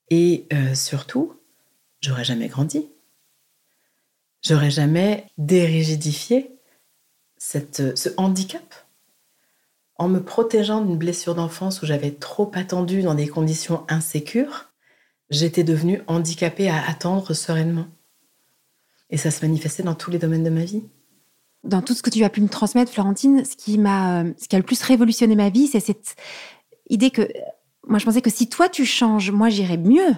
Et 0.10 0.46
euh, 0.54 0.76
surtout, 0.76 1.34
j'aurais 2.02 2.26
jamais 2.26 2.48
grandi. 2.48 2.90
J'aurais 4.42 4.70
jamais 4.70 5.26
dérigidifié 5.38 6.52
cette, 7.38 7.98
ce 7.98 8.10
handicap. 8.18 8.76
En 9.98 10.10
me 10.10 10.22
protégeant 10.22 10.82
d'une 10.82 10.98
blessure 10.98 11.36
d'enfance 11.36 11.82
où 11.82 11.86
j'avais 11.86 12.12
trop 12.12 12.52
attendu 12.54 13.02
dans 13.02 13.16
des 13.16 13.28
conditions 13.28 13.86
insécures, 13.88 14.70
j'étais 15.30 15.64
devenue 15.64 16.02
handicapée 16.08 16.70
à 16.70 16.86
attendre 16.88 17.34
sereinement. 17.34 17.88
Et 19.16 19.18
ça 19.18 19.32
se 19.32 19.46
manifestait 19.46 19.82
dans 19.82 19.96
tous 19.96 20.12
les 20.12 20.20
domaines 20.20 20.44
de 20.44 20.50
ma 20.50 20.66
vie. 20.66 20.84
Dans 21.64 21.82
tout 21.82 21.94
ce 21.94 22.02
que 22.02 22.10
tu 22.10 22.22
as 22.26 22.30
pu 22.30 22.42
me 22.42 22.50
transmettre, 22.50 22.92
Florentine, 22.92 23.46
ce 23.46 23.56
qui 23.56 23.78
m'a, 23.78 24.24
euh, 24.24 24.34
ce 24.38 24.50
qui 24.50 24.58
a 24.58 24.60
le 24.60 24.66
plus 24.66 24.82
révolutionné 24.82 25.38
ma 25.38 25.48
vie, 25.48 25.68
c'est 25.68 25.80
cette 25.80 26.18
idée 26.90 27.12
que 27.12 27.26
moi, 27.88 27.98
je 27.98 28.04
pensais 28.04 28.22
que 28.22 28.30
si 28.30 28.50
toi 28.50 28.68
tu 28.68 28.84
changes, 28.84 29.32
moi 29.32 29.48
j'irais 29.48 29.78
mieux. 29.78 30.16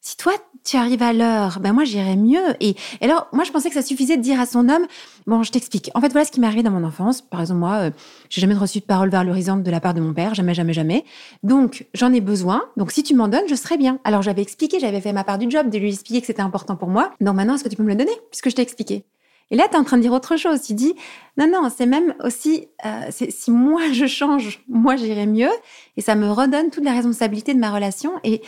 Si 0.00 0.16
toi 0.16 0.32
tu 0.64 0.76
arrives 0.76 1.02
à 1.02 1.12
l'heure, 1.12 1.58
ben 1.60 1.72
moi 1.72 1.84
j'irais 1.84 2.16
mieux. 2.16 2.54
Et, 2.60 2.76
alors, 3.00 3.28
moi 3.32 3.44
je 3.44 3.50
pensais 3.50 3.68
que 3.68 3.74
ça 3.74 3.82
suffisait 3.82 4.16
de 4.16 4.22
dire 4.22 4.40
à 4.40 4.46
son 4.46 4.68
homme, 4.68 4.86
bon, 5.26 5.42
je 5.42 5.50
t'explique. 5.50 5.90
En 5.94 6.00
fait, 6.00 6.08
voilà 6.08 6.24
ce 6.24 6.30
qui 6.30 6.40
m'est 6.40 6.46
arrivé 6.46 6.62
dans 6.62 6.70
mon 6.70 6.84
enfance. 6.84 7.20
Par 7.20 7.40
exemple, 7.40 7.60
moi, 7.60 7.74
euh, 7.74 7.90
j'ai 8.30 8.40
jamais 8.40 8.54
reçu 8.54 8.80
de 8.80 8.84
parole 8.84 9.08
valorisante 9.08 9.62
de 9.62 9.70
la 9.70 9.80
part 9.80 9.94
de 9.94 10.00
mon 10.00 10.14
père, 10.14 10.34
jamais, 10.34 10.54
jamais, 10.54 10.72
jamais. 10.72 11.04
Donc, 11.42 11.86
j'en 11.94 12.12
ai 12.12 12.20
besoin. 12.20 12.62
Donc, 12.76 12.92
si 12.92 13.02
tu 13.02 13.14
m'en 13.14 13.28
donnes, 13.28 13.48
je 13.48 13.54
serai 13.54 13.76
bien. 13.76 13.98
Alors, 14.04 14.22
j'avais 14.22 14.42
expliqué, 14.42 14.78
j'avais 14.78 15.00
fait 15.00 15.12
ma 15.12 15.24
part 15.24 15.38
du 15.38 15.50
job, 15.50 15.70
de 15.70 15.78
lui 15.78 15.92
expliquer 15.92 16.20
que 16.20 16.26
c'était 16.26 16.42
important 16.42 16.76
pour 16.76 16.88
moi. 16.88 17.12
Donc, 17.20 17.36
maintenant, 17.36 17.54
est-ce 17.54 17.64
que 17.64 17.68
tu 17.68 17.76
peux 17.76 17.82
me 17.82 17.88
le 17.88 17.96
donner, 17.96 18.12
puisque 18.30 18.50
je 18.50 18.54
t'ai 18.54 18.62
expliqué? 18.62 19.04
Et 19.50 19.56
là, 19.56 19.66
tu 19.68 19.74
es 19.74 19.78
en 19.78 19.84
train 19.84 19.96
de 19.96 20.02
dire 20.02 20.12
autre 20.12 20.36
chose. 20.36 20.60
Tu 20.62 20.74
dis, 20.74 20.94
non, 21.36 21.48
non, 21.50 21.70
c'est 21.74 21.86
même 21.86 22.14
aussi, 22.22 22.68
euh, 22.84 23.10
si 23.10 23.50
moi 23.50 23.80
je 23.92 24.06
change, 24.06 24.60
moi 24.68 24.96
j'irai 24.96 25.26
mieux. 25.26 25.50
Et 25.96 26.02
ça 26.02 26.14
me 26.14 26.30
redonne 26.30 26.70
toute 26.70 26.84
la 26.84 26.92
responsabilité 26.92 27.54
de 27.54 27.58
ma 27.58 27.72
relation. 27.72 28.12
Et 28.24 28.42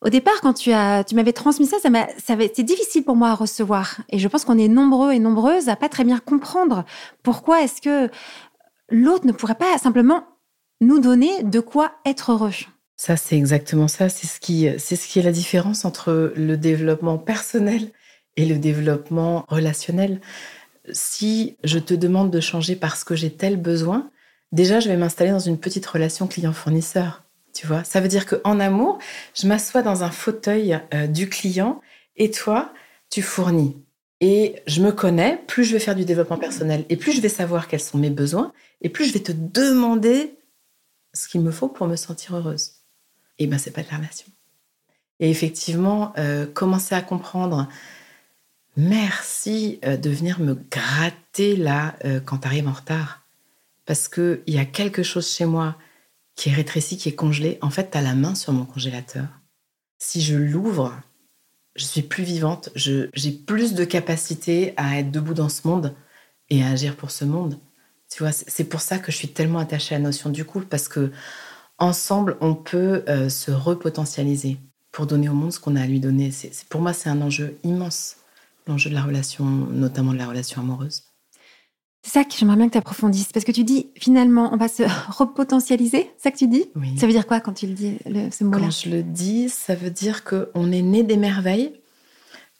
au 0.00 0.10
départ, 0.10 0.40
quand 0.42 0.54
tu, 0.54 0.72
as, 0.72 1.02
tu 1.04 1.14
m'avais 1.14 1.32
transmis 1.32 1.66
ça, 1.66 1.76
ça, 1.80 2.36
difficile 2.62 3.04
pour 3.04 3.16
moi 3.16 3.30
à 3.30 3.34
recevoir. 3.34 3.96
Et 4.10 4.18
je 4.18 4.28
pense 4.28 4.44
qu'on 4.44 4.58
est 4.58 4.68
nombreux 4.68 5.12
et 5.12 5.18
nombreuses 5.18 5.68
à 5.68 5.76
pas 5.76 5.88
très 5.88 6.04
bien 6.04 6.18
comprendre 6.18 6.84
pourquoi 7.22 7.62
est-ce 7.62 7.80
que 7.80 8.10
l'autre 8.90 9.26
ne 9.26 9.32
pourrait 9.32 9.56
pas 9.56 9.76
simplement 9.78 10.24
nous 10.80 11.00
donner 11.00 11.42
de 11.42 11.60
quoi 11.60 11.92
être 12.06 12.32
heureux. 12.32 12.52
Ça, 12.96 13.16
c'est 13.16 13.36
exactement 13.36 13.88
ça. 13.88 14.08
C'est 14.08 14.26
ce, 14.26 14.40
qui, 14.40 14.68
c'est 14.78 14.96
ce 14.96 15.08
qui 15.08 15.18
est 15.18 15.22
la 15.22 15.32
différence 15.32 15.84
entre 15.84 16.32
le 16.34 16.56
développement 16.56 17.18
personnel 17.18 17.90
et 18.36 18.46
le 18.46 18.58
développement 18.58 19.44
relationnel. 19.48 20.20
Si 20.92 21.56
je 21.64 21.78
te 21.78 21.94
demande 21.94 22.30
de 22.30 22.40
changer 22.40 22.76
parce 22.76 23.04
que 23.04 23.14
j'ai 23.14 23.32
tel 23.32 23.56
besoin, 23.56 24.10
déjà, 24.52 24.80
je 24.80 24.88
vais 24.88 24.96
m'installer 24.96 25.30
dans 25.30 25.38
une 25.38 25.58
petite 25.58 25.86
relation 25.86 26.26
client-fournisseur. 26.26 27.24
Tu 27.52 27.66
vois, 27.66 27.84
ça 27.84 28.00
veut 28.00 28.08
dire 28.08 28.26
qu'en 28.26 28.60
amour, 28.60 28.98
je 29.34 29.46
m'assois 29.46 29.82
dans 29.82 30.02
un 30.02 30.10
fauteuil 30.10 30.80
euh, 30.94 31.06
du 31.06 31.28
client 31.28 31.80
et 32.16 32.30
toi, 32.30 32.72
tu 33.10 33.22
fournis. 33.22 33.76
Et 34.20 34.56
je 34.66 34.82
me 34.82 34.92
connais, 34.92 35.42
plus 35.46 35.64
je 35.64 35.72
vais 35.72 35.78
faire 35.78 35.94
du 35.94 36.04
développement 36.04 36.38
personnel 36.38 36.84
et 36.88 36.96
plus 36.96 37.12
je 37.12 37.20
vais 37.20 37.28
savoir 37.28 37.68
quels 37.68 37.80
sont 37.80 37.98
mes 37.98 38.10
besoins 38.10 38.52
et 38.82 38.88
plus 38.88 39.06
je 39.06 39.12
vais 39.12 39.22
te 39.22 39.32
demander 39.32 40.36
ce 41.14 41.28
qu'il 41.28 41.40
me 41.40 41.50
faut 41.50 41.68
pour 41.68 41.86
me 41.86 41.96
sentir 41.96 42.36
heureuse. 42.36 42.72
Et 43.38 43.46
ben, 43.46 43.58
c'est 43.58 43.70
pas 43.70 43.82
de 43.82 43.88
la 43.90 43.98
relation. 43.98 44.26
Et 45.20 45.30
effectivement, 45.30 46.12
euh, 46.18 46.46
commencer 46.46 46.94
à 46.94 47.00
comprendre, 47.00 47.68
merci 48.76 49.78
euh, 49.84 49.96
de 49.96 50.10
venir 50.10 50.40
me 50.40 50.54
gratter 50.54 51.56
là 51.56 51.96
quand 52.24 52.38
tu 52.38 52.46
arrives 52.46 52.68
en 52.68 52.72
retard. 52.72 53.22
Parce 53.86 54.08
qu'il 54.08 54.42
y 54.46 54.58
a 54.58 54.64
quelque 54.64 55.02
chose 55.02 55.28
chez 55.28 55.46
moi 55.46 55.76
qui 56.38 56.50
est 56.50 56.54
rétréci, 56.54 56.96
qui 56.96 57.08
est 57.08 57.16
congelé. 57.16 57.58
En 57.62 57.70
fait, 57.70 57.90
tu 57.90 57.98
as 57.98 58.02
la 58.02 58.14
main 58.14 58.36
sur 58.36 58.52
mon 58.52 58.64
congélateur. 58.64 59.26
Si 59.98 60.20
je 60.22 60.36
l'ouvre, 60.36 60.94
je 61.74 61.84
suis 61.84 62.02
plus 62.02 62.22
vivante, 62.22 62.70
j'ai 62.76 63.32
plus 63.32 63.74
de 63.74 63.84
capacité 63.84 64.72
à 64.76 65.00
être 65.00 65.10
debout 65.10 65.34
dans 65.34 65.48
ce 65.48 65.66
monde 65.66 65.96
et 66.48 66.62
à 66.62 66.68
agir 66.68 66.94
pour 66.94 67.10
ce 67.10 67.24
monde. 67.24 67.58
Tu 68.08 68.22
vois, 68.22 68.30
c'est 68.30 68.64
pour 68.64 68.80
ça 68.80 69.00
que 69.00 69.10
je 69.10 69.16
suis 69.16 69.28
tellement 69.28 69.58
attachée 69.58 69.96
à 69.96 69.98
la 69.98 70.04
notion 70.04 70.30
du 70.30 70.44
couple, 70.44 70.66
parce 70.66 70.86
que 70.86 71.10
ensemble, 71.78 72.36
on 72.40 72.54
peut 72.54 73.02
euh, 73.08 73.28
se 73.28 73.50
repotentialiser 73.50 74.58
pour 74.92 75.08
donner 75.08 75.28
au 75.28 75.34
monde 75.34 75.52
ce 75.52 75.58
qu'on 75.58 75.74
a 75.74 75.82
à 75.82 75.86
lui 75.86 75.98
donner. 76.00 76.30
C'est- 76.30 76.64
pour 76.68 76.80
moi, 76.80 76.92
c'est 76.92 77.10
un 77.10 77.20
enjeu 77.20 77.58
immense, 77.64 78.16
l'enjeu 78.68 78.90
de 78.90 78.94
la 78.94 79.02
relation, 79.02 79.44
notamment 79.44 80.12
de 80.12 80.18
la 80.18 80.28
relation 80.28 80.62
amoureuse. 80.62 81.07
C'est 82.02 82.12
ça 82.12 82.24
que 82.24 82.32
j'aimerais 82.36 82.56
bien 82.56 82.66
que 82.68 82.72
tu 82.72 82.78
approfondisses. 82.78 83.32
Parce 83.32 83.44
que 83.44 83.52
tu 83.52 83.64
dis, 83.64 83.88
finalement, 83.96 84.50
on 84.52 84.56
va 84.56 84.68
se 84.68 84.82
repotentialiser. 85.18 86.10
C'est 86.16 86.22
ça 86.24 86.30
que 86.30 86.38
tu 86.38 86.48
dis? 86.48 86.66
Oui. 86.76 86.96
Ça 86.98 87.06
veut 87.06 87.12
dire 87.12 87.26
quoi 87.26 87.40
quand 87.40 87.52
tu 87.52 87.66
le 87.66 87.74
dis, 87.74 87.98
le- 88.06 88.30
ce 88.30 88.44
mot-là? 88.44 88.58
Quand 88.60 88.70
je 88.70 88.88
le 88.90 89.02
dis, 89.02 89.48
ça 89.48 89.74
veut 89.74 89.90
dire 89.90 90.24
qu'on 90.24 90.72
est 90.72 90.82
né 90.82 91.02
des 91.02 91.16
merveilles, 91.16 91.72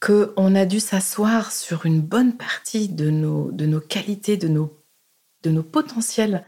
qu'on 0.00 0.54
a 0.54 0.64
dû 0.66 0.80
s'asseoir 0.80 1.52
sur 1.52 1.86
une 1.86 2.00
bonne 2.00 2.36
partie 2.36 2.88
de 2.88 3.10
nos, 3.10 3.50
de 3.52 3.66
nos 3.66 3.80
qualités, 3.80 4.36
de 4.36 4.48
nos, 4.48 4.72
de 5.42 5.50
nos 5.50 5.62
potentiels 5.62 6.44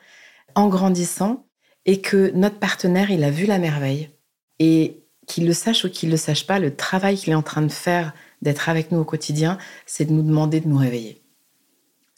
en 0.55 0.69
grandissant, 0.69 1.47
et 1.87 2.01
que 2.01 2.31
notre 2.35 2.59
partenaire, 2.59 3.11
il 3.11 3.25
a 3.25 3.31
vu 3.31 3.47
la 3.47 3.59
merveille. 3.59 4.11
Et 4.59 5.03
qu'il 5.27 5.47
le 5.47 5.53
sache 5.53 5.85
ou 5.85 5.91
qu'il 5.91 6.09
ne 6.09 6.15
le 6.15 6.19
sache 6.19 6.47
pas, 6.47 6.59
le 6.59 6.75
travail 6.75 7.17
qu'il 7.17 7.33
est 7.33 7.37
en 7.37 7.43
train 7.43 7.63
de 7.63 7.71
faire, 7.73 8.13
d'être 8.43 8.69
avec 8.69 8.91
nous 8.93 8.99
au 8.99 9.05
quotidien, 9.05 9.59
c'est 9.87 10.05
de 10.05 10.13
nous 10.13 10.23
demander 10.23 10.61
de 10.61 10.69
nous 10.69 10.77
réveiller. 10.77 11.23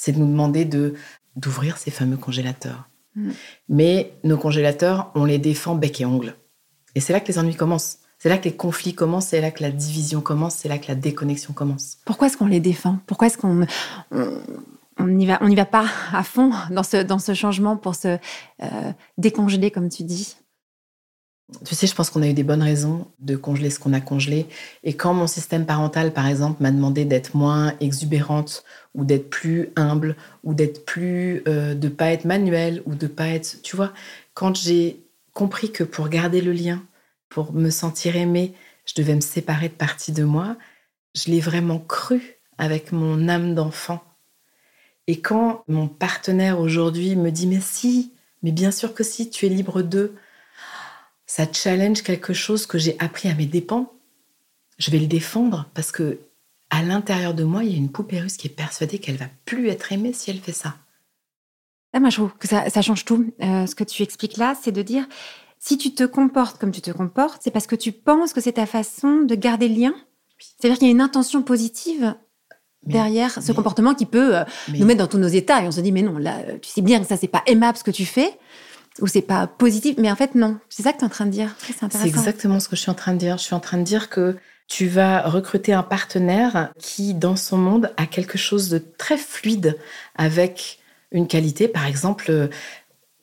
C'est 0.04 0.10
de 0.10 0.18
nous 0.18 0.26
demander 0.26 0.64
de 0.64 0.94
d'ouvrir 1.36 1.78
ces 1.78 1.92
fameux 1.92 2.16
congélateurs. 2.16 2.88
Mm. 3.14 3.30
Mais 3.68 4.12
nos 4.24 4.36
congélateurs, 4.36 5.12
on 5.14 5.24
les 5.24 5.38
défend 5.38 5.76
bec 5.76 6.00
et 6.00 6.04
ongle. 6.04 6.34
Et 6.96 7.00
c'est 7.00 7.12
là 7.12 7.20
que 7.20 7.28
les 7.28 7.38
ennuis 7.38 7.54
commencent. 7.54 7.98
C'est 8.18 8.28
là 8.28 8.36
que 8.36 8.44
les 8.46 8.56
conflits 8.56 8.94
commencent, 8.94 9.26
c'est 9.26 9.40
là 9.40 9.52
que 9.52 9.62
la 9.62 9.70
division 9.70 10.20
commence, 10.20 10.56
c'est 10.56 10.68
là 10.68 10.78
que 10.78 10.88
la 10.88 10.96
déconnexion 10.96 11.52
commence. 11.52 11.98
Pourquoi 12.04 12.26
est-ce 12.26 12.36
qu'on 12.36 12.46
les 12.46 12.58
défend? 12.58 12.98
Pourquoi 13.06 13.28
est-ce 13.28 13.38
qu'on 13.38 13.64
on, 14.10 14.38
on 14.98 15.06
n'y 15.06 15.26
va, 15.26 15.38
on 15.40 15.54
va 15.54 15.64
pas 15.64 15.86
à 16.12 16.24
fond 16.24 16.50
dans 16.72 16.82
ce, 16.82 16.96
dans 16.96 17.20
ce 17.20 17.32
changement 17.32 17.76
pour 17.76 17.94
se 17.94 18.18
euh, 18.62 18.92
décongeler, 19.18 19.70
comme 19.70 19.88
tu 19.88 20.02
dis? 20.02 20.34
Tu 21.64 21.74
sais, 21.74 21.86
je 21.86 21.94
pense 21.94 22.10
qu'on 22.10 22.22
a 22.22 22.28
eu 22.28 22.32
des 22.34 22.42
bonnes 22.42 22.62
raisons 22.62 23.06
de 23.20 23.36
congeler 23.36 23.70
ce 23.70 23.78
qu'on 23.78 23.92
a 23.92 24.00
congelé. 24.00 24.46
Et 24.84 24.94
quand 24.94 25.14
mon 25.14 25.26
système 25.26 25.66
parental, 25.66 26.12
par 26.12 26.26
exemple, 26.26 26.62
m'a 26.62 26.70
demandé 26.70 27.04
d'être 27.04 27.36
moins 27.36 27.74
exubérante 27.80 28.64
ou 28.94 29.04
d'être 29.04 29.30
plus 29.30 29.70
humble 29.76 30.16
ou 30.44 30.54
d'être 30.54 30.84
plus 30.84 31.42
euh, 31.46 31.74
de 31.74 31.88
pas 31.88 32.12
être 32.12 32.24
manuelle 32.24 32.82
ou 32.86 32.94
de 32.94 33.06
pas 33.06 33.28
être, 33.28 33.60
tu 33.62 33.76
vois, 33.76 33.92
quand 34.34 34.56
j'ai 34.56 35.04
compris 35.34 35.72
que 35.72 35.84
pour 35.84 36.08
garder 36.08 36.40
le 36.40 36.52
lien, 36.52 36.82
pour 37.28 37.52
me 37.52 37.70
sentir 37.70 38.16
aimée, 38.16 38.54
je 38.84 38.94
devais 38.94 39.14
me 39.14 39.20
séparer 39.20 39.68
de 39.68 39.74
parties 39.74 40.12
de 40.12 40.24
moi, 40.24 40.56
je 41.14 41.30
l'ai 41.30 41.40
vraiment 41.40 41.78
cru 41.78 42.38
avec 42.58 42.92
mon 42.92 43.28
âme 43.28 43.54
d'enfant. 43.54 44.02
Et 45.06 45.20
quand 45.20 45.64
mon 45.68 45.88
partenaire 45.88 46.60
aujourd'hui 46.60 47.16
me 47.16 47.30
dit 47.30 47.46
mais 47.46 47.60
si, 47.60 48.12
mais 48.42 48.52
bien 48.52 48.70
sûr 48.70 48.94
que 48.94 49.04
si, 49.04 49.30
tu 49.30 49.46
es 49.46 49.48
libre 49.48 49.82
d'eux, 49.82 50.14
ça 51.34 51.50
challenge 51.50 52.02
quelque 52.02 52.34
chose 52.34 52.66
que 52.66 52.76
j'ai 52.76 52.94
appris 52.98 53.30
à 53.30 53.34
mes 53.34 53.46
dépens. 53.46 53.90
Je 54.76 54.90
vais 54.90 54.98
le 54.98 55.06
défendre 55.06 55.66
parce 55.72 55.90
que 55.90 56.18
à 56.68 56.82
l'intérieur 56.82 57.32
de 57.32 57.42
moi, 57.42 57.64
il 57.64 57.70
y 57.70 57.74
a 57.74 57.78
une 57.78 57.90
poupée 57.90 58.20
russe 58.20 58.36
qui 58.36 58.48
est 58.48 58.50
persuadée 58.50 58.98
qu'elle 58.98 59.16
va 59.16 59.28
plus 59.46 59.68
être 59.68 59.92
aimée 59.92 60.12
si 60.12 60.30
elle 60.30 60.40
fait 60.40 60.52
ça. 60.52 60.74
Ah, 61.94 62.00
Moi, 62.00 62.10
je 62.10 62.16
trouve 62.16 62.34
que 62.38 62.46
ça, 62.48 62.68
ça 62.68 62.82
change 62.82 63.06
tout. 63.06 63.32
Euh, 63.42 63.66
ce 63.66 63.74
que 63.74 63.84
tu 63.84 64.02
expliques 64.02 64.36
là, 64.36 64.54
c'est 64.62 64.72
de 64.72 64.82
dire 64.82 65.06
si 65.58 65.78
tu 65.78 65.94
te 65.94 66.04
comportes 66.04 66.58
comme 66.58 66.70
tu 66.70 66.82
te 66.82 66.90
comportes, 66.90 67.40
c'est 67.42 67.50
parce 67.50 67.66
que 67.66 67.76
tu 67.76 67.92
penses 67.92 68.34
que 68.34 68.42
c'est 68.42 68.52
ta 68.52 68.66
façon 68.66 69.20
de 69.22 69.34
garder 69.34 69.68
le 69.68 69.76
lien. 69.80 69.94
C'est-à-dire 70.38 70.76
qu'il 70.78 70.88
y 70.88 70.90
a 70.90 70.92
une 70.92 71.00
intention 71.00 71.40
positive 71.42 72.14
Mais- 72.84 72.92
derrière 72.92 73.40
ce 73.42 73.52
comportement 73.52 73.94
qui 73.94 74.04
peut 74.04 74.36
euh, 74.36 74.44
mais- 74.70 74.78
nous 74.80 74.86
mettre 74.86 74.98
dans 74.98 75.06
tous 75.08 75.18
nos 75.18 75.28
états 75.28 75.62
et 75.62 75.66
on 75.66 75.72
se 75.72 75.80
dit 75.80 75.92
mais 75.92 76.02
non 76.02 76.18
là 76.18 76.40
euh, 76.48 76.58
tu 76.60 76.68
sais 76.68 76.82
bien 76.82 77.00
que 77.00 77.06
ça 77.06 77.16
c'est 77.16 77.28
pas 77.28 77.42
aimable 77.46 77.78
ce 77.78 77.84
que 77.84 77.90
tu 77.92 78.04
fais 78.04 78.36
ou 79.00 79.06
c'est 79.06 79.22
pas 79.22 79.46
positif 79.46 79.96
mais 79.98 80.10
en 80.10 80.16
fait 80.16 80.34
non 80.34 80.58
c'est 80.68 80.82
ça 80.82 80.92
que 80.92 80.98
tu 80.98 81.04
es 81.04 81.06
en 81.06 81.10
train 81.10 81.26
de 81.26 81.30
dire 81.30 81.54
c'est 81.90 82.06
exactement 82.06 82.60
ce 82.60 82.68
que 82.68 82.76
je 82.76 82.82
suis 82.82 82.90
en 82.90 82.94
train 82.94 83.12
de 83.12 83.18
dire. 83.18 83.38
Je 83.38 83.44
suis 83.44 83.54
en 83.54 83.60
train 83.60 83.78
de 83.78 83.82
dire 83.82 84.08
que 84.10 84.36
tu 84.68 84.86
vas 84.86 85.22
recruter 85.22 85.72
un 85.72 85.82
partenaire 85.82 86.72
qui, 86.78 87.14
dans 87.14 87.36
son 87.36 87.58
monde, 87.58 87.92
a 87.96 88.06
quelque 88.06 88.38
chose 88.38 88.68
de 88.68 88.78
très 88.78 89.18
fluide 89.18 89.78
avec 90.16 90.78
une 91.10 91.26
qualité. 91.26 91.68
Par 91.68 91.86
exemple, 91.86 92.26
euh, 92.30 92.48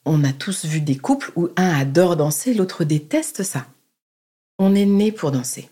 on 0.06 0.24
a 0.24 0.32
tous 0.32 0.66
vu 0.66 0.82
des 0.82 0.98
couples 0.98 1.32
où 1.36 1.50
un 1.56 1.80
adore 1.80 2.16
danser, 2.16 2.54
l'autre 2.54 2.84
déteste 2.84 3.44
ça. 3.44 3.66
On 4.58 4.76
est 4.76 4.86
né 4.86 5.12
pour 5.12 5.32
danser. 5.32 5.70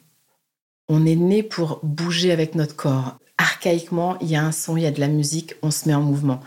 On 0.87 1.05
est 1.05 1.15
né 1.15 1.43
pour 1.43 1.79
bouger 1.83 2.31
avec 2.31 2.55
notre 2.55 2.75
corps. 2.75 3.17
Archaïquement, 3.37 4.17
il 4.19 4.29
y 4.29 4.35
a 4.35 4.43
un 4.43 4.51
son, 4.51 4.77
il 4.77 4.83
y 4.83 4.87
a 4.87 4.91
de 4.91 4.99
la 4.99 5.07
musique, 5.07 5.55
on 5.61 5.69
se 5.69 5.87
met 5.87 5.93
en 5.93 6.01
mouvement. 6.01 6.39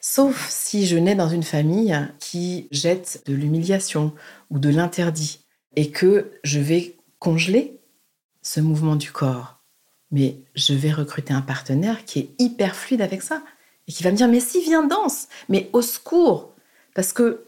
Sauf 0.00 0.48
si 0.48 0.86
je 0.86 0.96
nais 0.96 1.14
dans 1.14 1.28
une 1.28 1.42
famille 1.42 1.94
qui 2.18 2.68
jette 2.70 3.22
de 3.26 3.34
l'humiliation 3.34 4.14
ou 4.48 4.58
de 4.58 4.70
l'interdit 4.70 5.40
et 5.76 5.90
que 5.90 6.30
je 6.42 6.58
vais 6.58 6.96
congeler 7.18 7.78
ce 8.42 8.60
mouvement 8.60 8.96
du 8.96 9.12
corps. 9.12 9.58
mais 10.10 10.38
je 10.56 10.74
vais 10.74 10.90
recruter 10.90 11.32
un 11.32 11.42
partenaire 11.42 12.04
qui 12.04 12.18
est 12.18 12.30
hyper 12.38 12.74
fluide 12.74 13.02
avec 13.02 13.22
ça 13.22 13.42
et 13.86 13.92
qui 13.92 14.02
va 14.02 14.10
me 14.10 14.16
dire 14.16 14.26
mais 14.26 14.40
si 14.40 14.60
viens 14.62 14.84
danse, 14.84 15.28
mais 15.48 15.70
au 15.72 15.82
secours 15.82 16.54
parce 16.94 17.12
que 17.12 17.44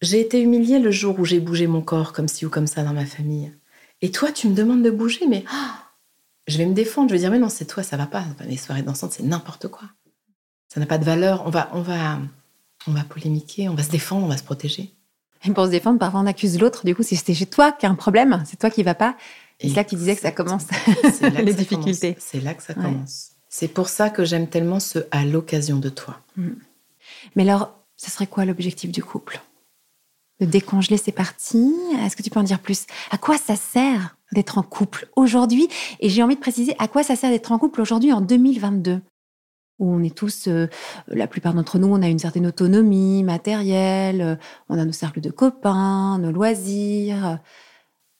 j'ai 0.00 0.20
été 0.20 0.40
humiliée 0.40 0.78
le 0.78 0.90
jour 0.90 1.18
où 1.18 1.24
j'ai 1.24 1.40
bougé 1.40 1.66
mon 1.66 1.82
corps 1.82 2.12
comme 2.12 2.28
ci 2.28 2.46
ou 2.46 2.50
comme 2.50 2.66
ça 2.66 2.82
dans 2.82 2.94
ma 2.94 3.04
famille. 3.04 3.52
Et 4.00 4.10
toi, 4.10 4.32
tu 4.32 4.48
me 4.48 4.54
demandes 4.54 4.82
de 4.82 4.90
bouger, 4.90 5.26
mais 5.26 5.44
je 6.46 6.56
vais 6.56 6.64
me 6.64 6.72
défendre. 6.72 7.08
Je 7.10 7.14
vais 7.14 7.20
dire 7.20 7.30
mais 7.30 7.38
non, 7.38 7.50
c'est 7.50 7.66
toi, 7.66 7.82
ça 7.82 7.98
va 7.98 8.06
pas. 8.06 8.24
Les 8.46 8.56
soirées 8.56 8.82
dansantes, 8.82 9.12
c'est 9.12 9.22
n'importe 9.22 9.68
quoi. 9.68 9.88
Ça 10.72 10.78
n'a 10.78 10.86
pas 10.86 10.98
de 10.98 11.04
valeur. 11.04 11.42
On 11.46 11.50
va, 11.50 11.68
on 11.72 11.82
va, 11.82 12.18
on 12.86 12.92
va 12.92 13.02
polémiquer, 13.04 13.68
on 13.68 13.74
va 13.74 13.82
se 13.82 13.90
défendre, 13.90 14.24
on 14.24 14.28
va 14.28 14.36
se 14.36 14.44
protéger. 14.44 14.92
Et 15.44 15.50
pour 15.50 15.66
se 15.66 15.70
défendre, 15.70 15.98
parfois 15.98 16.20
on 16.20 16.26
accuse 16.26 16.60
l'autre. 16.60 16.84
Du 16.84 16.94
coup, 16.94 17.02
si 17.02 17.16
c'était 17.16 17.34
chez 17.34 17.46
toi 17.46 17.72
qui 17.72 17.86
a 17.86 17.90
un 17.90 17.94
problème, 17.94 18.42
c'est 18.46 18.58
toi 18.58 18.70
qui 18.70 18.82
va 18.82 18.94
pas. 18.94 19.16
C'est 19.60 19.74
là 19.74 19.84
que 19.84 19.90
tu 19.90 19.96
disais 19.96 20.14
que 20.14 20.22
ça 20.22 20.32
commence, 20.32 20.64
les 21.20 21.52
difficultés. 21.52 22.16
C'est 22.18 22.40
là 22.40 22.54
que 22.54 22.62
ça 22.62 22.72
commence. 22.72 23.32
C'est 23.48 23.68
pour 23.68 23.88
ça 23.88 24.08
que 24.08 24.24
j'aime 24.24 24.48
tellement 24.48 24.80
ce 24.80 25.00
à 25.10 25.24
l'occasion 25.24 25.76
de 25.76 25.88
toi. 25.88 26.20
Mm. 26.36 26.50
Mais 27.36 27.42
alors, 27.42 27.74
ce 27.96 28.10
serait 28.10 28.26
quoi 28.26 28.44
l'objectif 28.44 28.90
du 28.90 29.02
couple? 29.02 29.40
De 30.40 30.46
décongeler 30.46 30.96
ces 30.96 31.12
parties? 31.12 31.74
Est-ce 31.98 32.16
que 32.16 32.22
tu 32.22 32.30
peux 32.30 32.40
en 32.40 32.44
dire 32.44 32.60
plus? 32.60 32.86
À 33.10 33.18
quoi 33.18 33.36
ça 33.36 33.56
sert 33.56 34.16
d'être 34.32 34.56
en 34.56 34.62
couple 34.62 35.08
aujourd'hui? 35.16 35.68
Et 35.98 36.08
j'ai 36.08 36.22
envie 36.22 36.36
de 36.36 36.40
préciser 36.40 36.74
à 36.78 36.88
quoi 36.88 37.02
ça 37.02 37.16
sert 37.16 37.30
d'être 37.30 37.52
en 37.52 37.58
couple 37.58 37.82
aujourd'hui 37.82 38.12
en 38.12 38.22
2022 38.22 39.02
où 39.80 39.92
on 39.92 40.02
est 40.02 40.14
tous, 40.14 40.46
euh, 40.46 40.68
la 41.08 41.26
plupart 41.26 41.54
d'entre 41.54 41.78
nous, 41.78 41.88
on 41.88 42.02
a 42.02 42.08
une 42.08 42.18
certaine 42.18 42.46
autonomie 42.46 43.24
matérielle, 43.24 44.20
euh, 44.20 44.36
on 44.68 44.78
a 44.78 44.84
nos 44.84 44.92
cercles 44.92 45.20
de 45.20 45.30
copains, 45.30 46.18
nos 46.18 46.30
loisirs. 46.30 47.40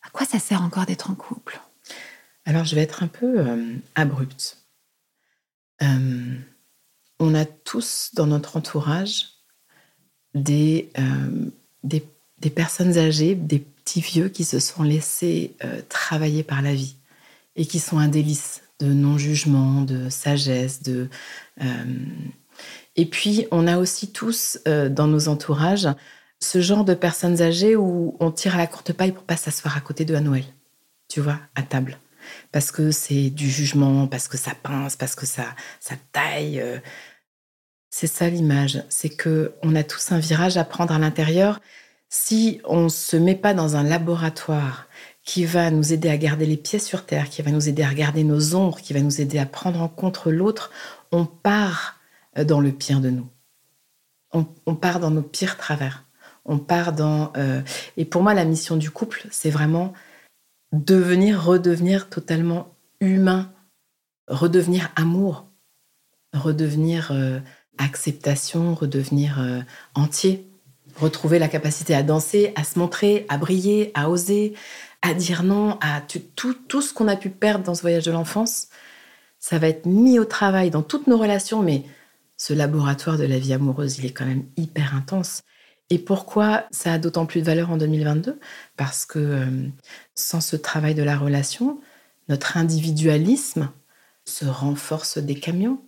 À 0.03 0.11
quoi 0.13 0.27
ça 0.27 0.39
sert 0.39 0.63
encore 0.63 0.87
d'être 0.87 1.11
en 1.11 1.15
couple? 1.15 1.61
Alors, 2.47 2.65
je 2.65 2.75
vais 2.75 2.81
être 2.81 3.03
un 3.03 3.09
peu 3.09 3.39
euh, 3.39 3.75
abrupte. 3.95 4.57
on 5.81 7.35
a 7.35 7.45
tous 7.45 8.11
dans 8.15 8.27
notre 8.27 8.57
entourage 8.57 9.29
des, 10.33 10.91
des, 11.83 12.05
des, 12.39 12.51
personnes 12.51 12.97
âgées, 12.97 13.35
des 13.35 13.59
petits 13.59 14.01
vieux 14.01 14.29
qui 14.29 14.45
se 14.45 14.59
sont 14.59 14.83
laissés 14.83 15.55
travailler 15.89 16.43
par 16.43 16.63
la 16.63 16.75
vie 16.75 16.97
et 17.57 17.67
qui 17.67 17.79
sont 17.79 17.99
un 17.99 18.09
délice 18.09 18.63
de 18.81 18.93
non-jugement, 18.93 19.83
de 19.83 20.09
sagesse, 20.09 20.83
de... 20.83 21.09
Euh, 21.63 21.85
et 22.97 23.07
puis, 23.07 23.47
on 23.51 23.67
a 23.67 23.79
aussi 23.79 24.13
tous 24.13 24.59
euh, 24.67 24.89
dans 24.89 25.07
nos 25.07 25.29
entourages 25.29 25.89
ce 26.41 26.61
genre 26.61 26.85
de 26.85 26.95
personnes 26.95 27.43
âgées 27.43 27.77
où 27.77 28.17
on 28.19 28.31
tire 28.31 28.55
à 28.55 28.59
la 28.59 28.67
courte 28.67 28.93
paille 28.93 29.13
pour 29.13 29.25
pas 29.25 29.37
s'asseoir 29.37 29.77
à 29.77 29.81
côté 29.81 30.05
de 30.05 30.15
à 30.15 30.21
Noël, 30.21 30.45
tu 31.09 31.21
vois, 31.21 31.39
à 31.55 31.63
table. 31.63 31.99
Parce 32.53 32.71
que 32.71 32.91
c'est 32.91 33.31
du 33.31 33.51
jugement, 33.51 34.07
parce 34.07 34.29
que 34.29 34.37
ça 34.37 34.53
pince, 34.63 34.97
parce 34.97 35.15
que 35.15 35.27
ça, 35.27 35.45
ça 35.81 35.95
taille. 36.13 36.61
Euh. 36.61 36.79
C'est 37.91 38.07
ça 38.07 38.29
l'image, 38.29 38.85
c'est 38.89 39.09
que 39.09 39.53
on 39.63 39.75
a 39.75 39.83
tous 39.83 40.13
un 40.13 40.21
virage 40.21 40.57
à 40.57 40.65
prendre 40.65 40.95
à 40.95 40.99
l'intérieur. 40.99 41.61
Si 42.09 42.61
on 42.65 42.89
se 42.89 43.17
met 43.17 43.35
pas 43.35 43.53
dans 43.53 43.77
un 43.77 43.83
laboratoire 43.83 44.87
qui 45.25 45.45
va 45.45 45.71
nous 45.71 45.93
aider 45.93 46.09
à 46.09 46.17
garder 46.17 46.47
les 46.47 46.57
pieds 46.57 46.79
sur 46.79 47.05
terre, 47.05 47.29
qui 47.29 47.43
va 47.43 47.51
nous 47.51 47.69
aider 47.69 47.83
à 47.83 47.89
regarder 47.89 48.25
nos 48.25 48.55
ombres, 48.55 48.81
qui 48.81 48.93
va 48.93 49.01
nous 49.01 49.21
aider 49.21 49.39
à 49.39 49.47
prendre 49.47 49.81
en 49.81 49.89
compte 49.89 50.25
l'autre, 50.27 50.71
on 51.13 51.27
part 51.27 52.01
euh, 52.39 52.45
dans 52.45 52.61
le 52.61 52.73
pire 52.73 53.01
de 53.01 53.11
nous. 53.11 53.29
On, 54.33 54.45
part 54.77 55.01
dans 55.01 55.11
nos 55.11 55.23
pires 55.23 55.57
travers. 55.57 56.05
On 56.45 56.59
part 56.59 56.93
dans... 56.93 57.33
Euh, 57.37 57.63
et 57.97 58.05
pour 58.05 58.23
moi, 58.23 58.33
la 58.33 58.45
mission 58.45 58.77
du 58.77 58.89
couple, 58.89 59.27
c'est 59.33 59.51
vraiment 59.51 59.93
devenir, 60.73 61.45
redevenir 61.45 62.09
totalement 62.09 62.73
humain, 63.01 63.53
redevenir 64.29 64.93
amour, 64.95 65.49
redevenir 66.33 67.11
euh, 67.11 67.41
acceptation, 67.79 68.73
redevenir 68.77 69.65
entier, 69.97 70.50
retrouver 70.97 71.39
la 71.39 71.49
capacité 71.49 71.95
à 71.95 72.03
danser, 72.03 72.53
à 72.57 72.65
se 72.65 72.79
montrer, 72.79 73.27
à 73.29 73.39
briller, 73.39 73.91
à 73.95 74.11
oser, 74.11 74.55
à 75.03 75.15
dire 75.15 75.43
non 75.43 75.79
à 75.81 76.01
tout, 76.01 76.55
tout 76.55 76.83
ce 76.83 76.93
qu'on 76.93 77.09
a 77.09 77.17
pu 77.17 77.31
perdre 77.31 77.65
dans 77.65 77.75
ce 77.75 77.83
voyage 77.83 78.05
de 78.05 78.13
l'enfance. 78.13 78.69
Ça 79.39 79.59
va 79.59 79.69
être 79.69 79.87
mis 79.87 80.19
au 80.19 80.25
travail 80.25 80.71
dans 80.71 80.83
toutes 80.83 81.07
nos 81.07 81.19
relations, 81.19 81.63
mais 81.63 81.85
ce 82.37 82.53
laboratoire 82.53 83.19
de 83.19 83.25
la 83.25 83.39
vie 83.39 83.53
amoureuse, 83.53 83.99
il 83.99 84.07
est 84.07 84.13
quand 84.13 84.27
même 84.27 84.45
hyper 84.57 84.95
intense. 84.95 85.43
Et 85.91 85.99
pourquoi 85.99 86.65
ça 86.71 86.95
a 86.95 86.99
d'autant 86.99 87.27
plus 87.27 87.41
de 87.41 87.47
valeur 87.47 87.71
en 87.71 87.77
2022 87.77 88.39
Parce 88.77 89.05
que 89.05 89.19
euh, 89.19 89.69
sans 90.15 90.41
ce 90.41 90.57
travail 90.57 90.95
de 90.95 91.03
la 91.03 91.19
relation, 91.19 91.81
notre 92.29 92.57
individualisme 92.57 93.71
se 94.25 94.45
renforce 94.45 95.19
des 95.19 95.35
camions. 95.35 95.83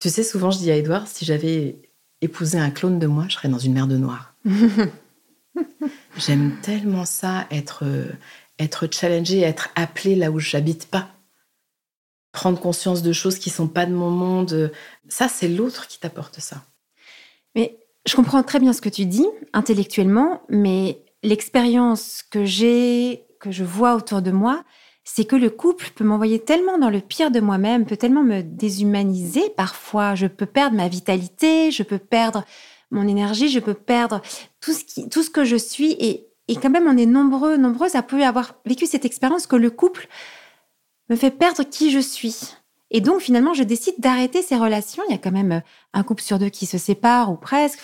Tu 0.00 0.08
sais, 0.08 0.22
souvent 0.22 0.50
je 0.50 0.58
dis 0.58 0.70
à 0.70 0.76
Edouard, 0.76 1.06
si 1.06 1.24
j'avais 1.24 1.85
épousé 2.20 2.58
un 2.58 2.70
clone 2.70 2.98
de 2.98 3.06
moi, 3.06 3.26
je 3.28 3.34
serais 3.34 3.48
dans 3.48 3.58
une 3.58 3.74
mer 3.74 3.86
de 3.86 3.96
noir. 3.96 4.34
J'aime 6.16 6.56
tellement 6.62 7.04
ça, 7.04 7.46
être, 7.50 7.84
euh, 7.84 8.08
être 8.58 8.88
challengé, 8.92 9.40
être 9.40 9.70
appelé 9.74 10.14
là 10.14 10.30
où 10.30 10.38
j'habite 10.38 10.88
pas. 10.88 11.08
Prendre 12.32 12.60
conscience 12.60 13.02
de 13.02 13.12
choses 13.12 13.38
qui 13.38 13.50
sont 13.50 13.68
pas 13.68 13.86
de 13.86 13.94
mon 13.94 14.10
monde. 14.10 14.72
Ça, 15.08 15.28
c'est 15.28 15.48
l'autre 15.48 15.86
qui 15.88 15.98
t'apporte 15.98 16.40
ça. 16.40 16.62
Mais 17.54 17.78
je 18.06 18.14
comprends 18.14 18.42
très 18.42 18.60
bien 18.60 18.72
ce 18.72 18.80
que 18.80 18.88
tu 18.88 19.06
dis 19.06 19.26
intellectuellement, 19.52 20.42
mais 20.48 21.02
l'expérience 21.22 22.22
que 22.22 22.44
j'ai, 22.44 23.24
que 23.40 23.50
je 23.50 23.64
vois 23.64 23.94
autour 23.94 24.22
de 24.22 24.30
moi, 24.30 24.64
c'est 25.08 25.24
que 25.24 25.36
le 25.36 25.50
couple 25.50 25.90
peut 25.94 26.02
m'envoyer 26.02 26.40
tellement 26.40 26.78
dans 26.78 26.90
le 26.90 27.00
pire 27.00 27.30
de 27.30 27.38
moi-même, 27.38 27.86
peut 27.86 27.96
tellement 27.96 28.24
me 28.24 28.42
déshumaniser. 28.42 29.50
Parfois, 29.56 30.16
je 30.16 30.26
peux 30.26 30.46
perdre 30.46 30.76
ma 30.76 30.88
vitalité, 30.88 31.70
je 31.70 31.84
peux 31.84 31.98
perdre 31.98 32.44
mon 32.90 33.06
énergie, 33.06 33.48
je 33.48 33.60
peux 33.60 33.72
perdre 33.72 34.20
tout 34.60 34.72
ce, 34.72 35.30
que 35.30 35.44
je 35.44 35.54
suis. 35.54 35.92
Et, 35.92 36.56
quand 36.56 36.70
même, 36.70 36.88
on 36.88 36.96
est 36.96 37.06
nombreux, 37.06 37.56
nombreuses 37.56 37.94
à 37.94 38.04
avoir 38.26 38.56
vécu 38.66 38.86
cette 38.86 39.04
expérience 39.04 39.46
que 39.46 39.54
le 39.54 39.70
couple 39.70 40.08
me 41.08 41.14
fait 41.14 41.30
perdre 41.30 41.62
qui 41.62 41.92
je 41.92 42.00
suis. 42.00 42.56
Et 42.90 43.00
donc, 43.00 43.20
finalement, 43.20 43.54
je 43.54 43.62
décide 43.62 43.94
d'arrêter 43.98 44.42
ces 44.42 44.56
relations. 44.56 45.04
Il 45.08 45.12
y 45.12 45.14
a 45.14 45.18
quand 45.18 45.30
même 45.30 45.62
un 45.92 46.02
couple 46.02 46.22
sur 46.22 46.40
deux 46.40 46.48
qui 46.48 46.66
se 46.66 46.78
sépare, 46.78 47.30
ou 47.30 47.36
presque. 47.36 47.80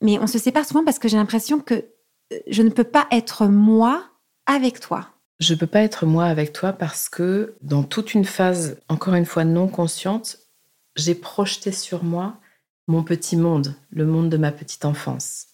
Mais 0.00 0.20
on 0.20 0.28
se 0.28 0.38
sépare 0.38 0.64
souvent 0.64 0.84
parce 0.84 1.00
que 1.00 1.08
j'ai 1.08 1.16
l'impression 1.16 1.58
que 1.58 1.74
euh, 1.74 2.38
je 2.46 2.62
ne 2.62 2.70
peux 2.70 2.84
pas 2.84 3.08
être 3.10 3.46
moi 3.46 4.04
avec 4.46 4.78
toi. 4.78 5.13
Je 5.44 5.52
ne 5.52 5.58
peux 5.58 5.66
pas 5.66 5.82
être 5.82 6.06
moi 6.06 6.24
avec 6.24 6.54
toi 6.54 6.72
parce 6.72 7.10
que 7.10 7.54
dans 7.60 7.82
toute 7.82 8.14
une 8.14 8.24
phase, 8.24 8.78
encore 8.88 9.12
une 9.12 9.26
fois, 9.26 9.44
non 9.44 9.68
consciente, 9.68 10.38
j'ai 10.96 11.14
projeté 11.14 11.70
sur 11.70 12.02
moi 12.02 12.38
mon 12.86 13.02
petit 13.02 13.36
monde, 13.36 13.74
le 13.90 14.06
monde 14.06 14.30
de 14.30 14.38
ma 14.38 14.52
petite 14.52 14.86
enfance. 14.86 15.48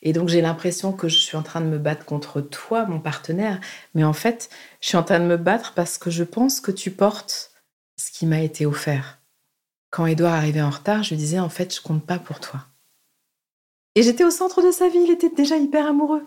Et 0.00 0.14
donc 0.14 0.30
j'ai 0.30 0.40
l'impression 0.40 0.94
que 0.94 1.08
je 1.08 1.18
suis 1.18 1.36
en 1.36 1.42
train 1.42 1.60
de 1.60 1.66
me 1.66 1.76
battre 1.76 2.06
contre 2.06 2.40
toi, 2.40 2.86
mon 2.86 3.00
partenaire, 3.00 3.60
mais 3.94 4.02
en 4.02 4.14
fait, 4.14 4.48
je 4.80 4.88
suis 4.88 4.96
en 4.96 5.02
train 5.02 5.20
de 5.20 5.26
me 5.26 5.36
battre 5.36 5.74
parce 5.74 5.98
que 5.98 6.08
je 6.08 6.24
pense 6.24 6.58
que 6.58 6.70
tu 6.70 6.90
portes 6.90 7.52
ce 7.98 8.10
qui 8.10 8.24
m'a 8.24 8.40
été 8.40 8.64
offert. 8.64 9.18
Quand 9.90 10.06
Edouard 10.06 10.32
arrivait 10.32 10.62
en 10.62 10.70
retard, 10.70 11.02
je 11.02 11.10
lui 11.10 11.18
disais 11.18 11.38
en 11.38 11.50
fait, 11.50 11.74
je 11.74 11.82
compte 11.82 12.06
pas 12.06 12.18
pour 12.18 12.40
toi. 12.40 12.64
Et 13.94 14.02
j'étais 14.02 14.24
au 14.24 14.30
centre 14.30 14.62
de 14.62 14.70
sa 14.70 14.88
vie, 14.88 15.04
il 15.04 15.10
était 15.10 15.28
déjà 15.28 15.58
hyper 15.58 15.86
amoureux. 15.86 16.24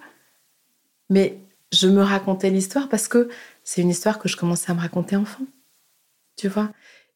Mais 1.09 1.39
je 1.71 1.87
me 1.87 2.01
racontais 2.01 2.49
l'histoire 2.49 2.89
parce 2.89 3.07
que 3.07 3.29
c'est 3.63 3.81
une 3.81 3.89
histoire 3.89 4.19
que 4.19 4.29
je 4.29 4.37
commençais 4.37 4.71
à 4.71 4.75
me 4.75 4.79
raconter 4.79 5.15
enfant. 5.15 5.43
Tu 6.37 6.47
vois 6.47 6.71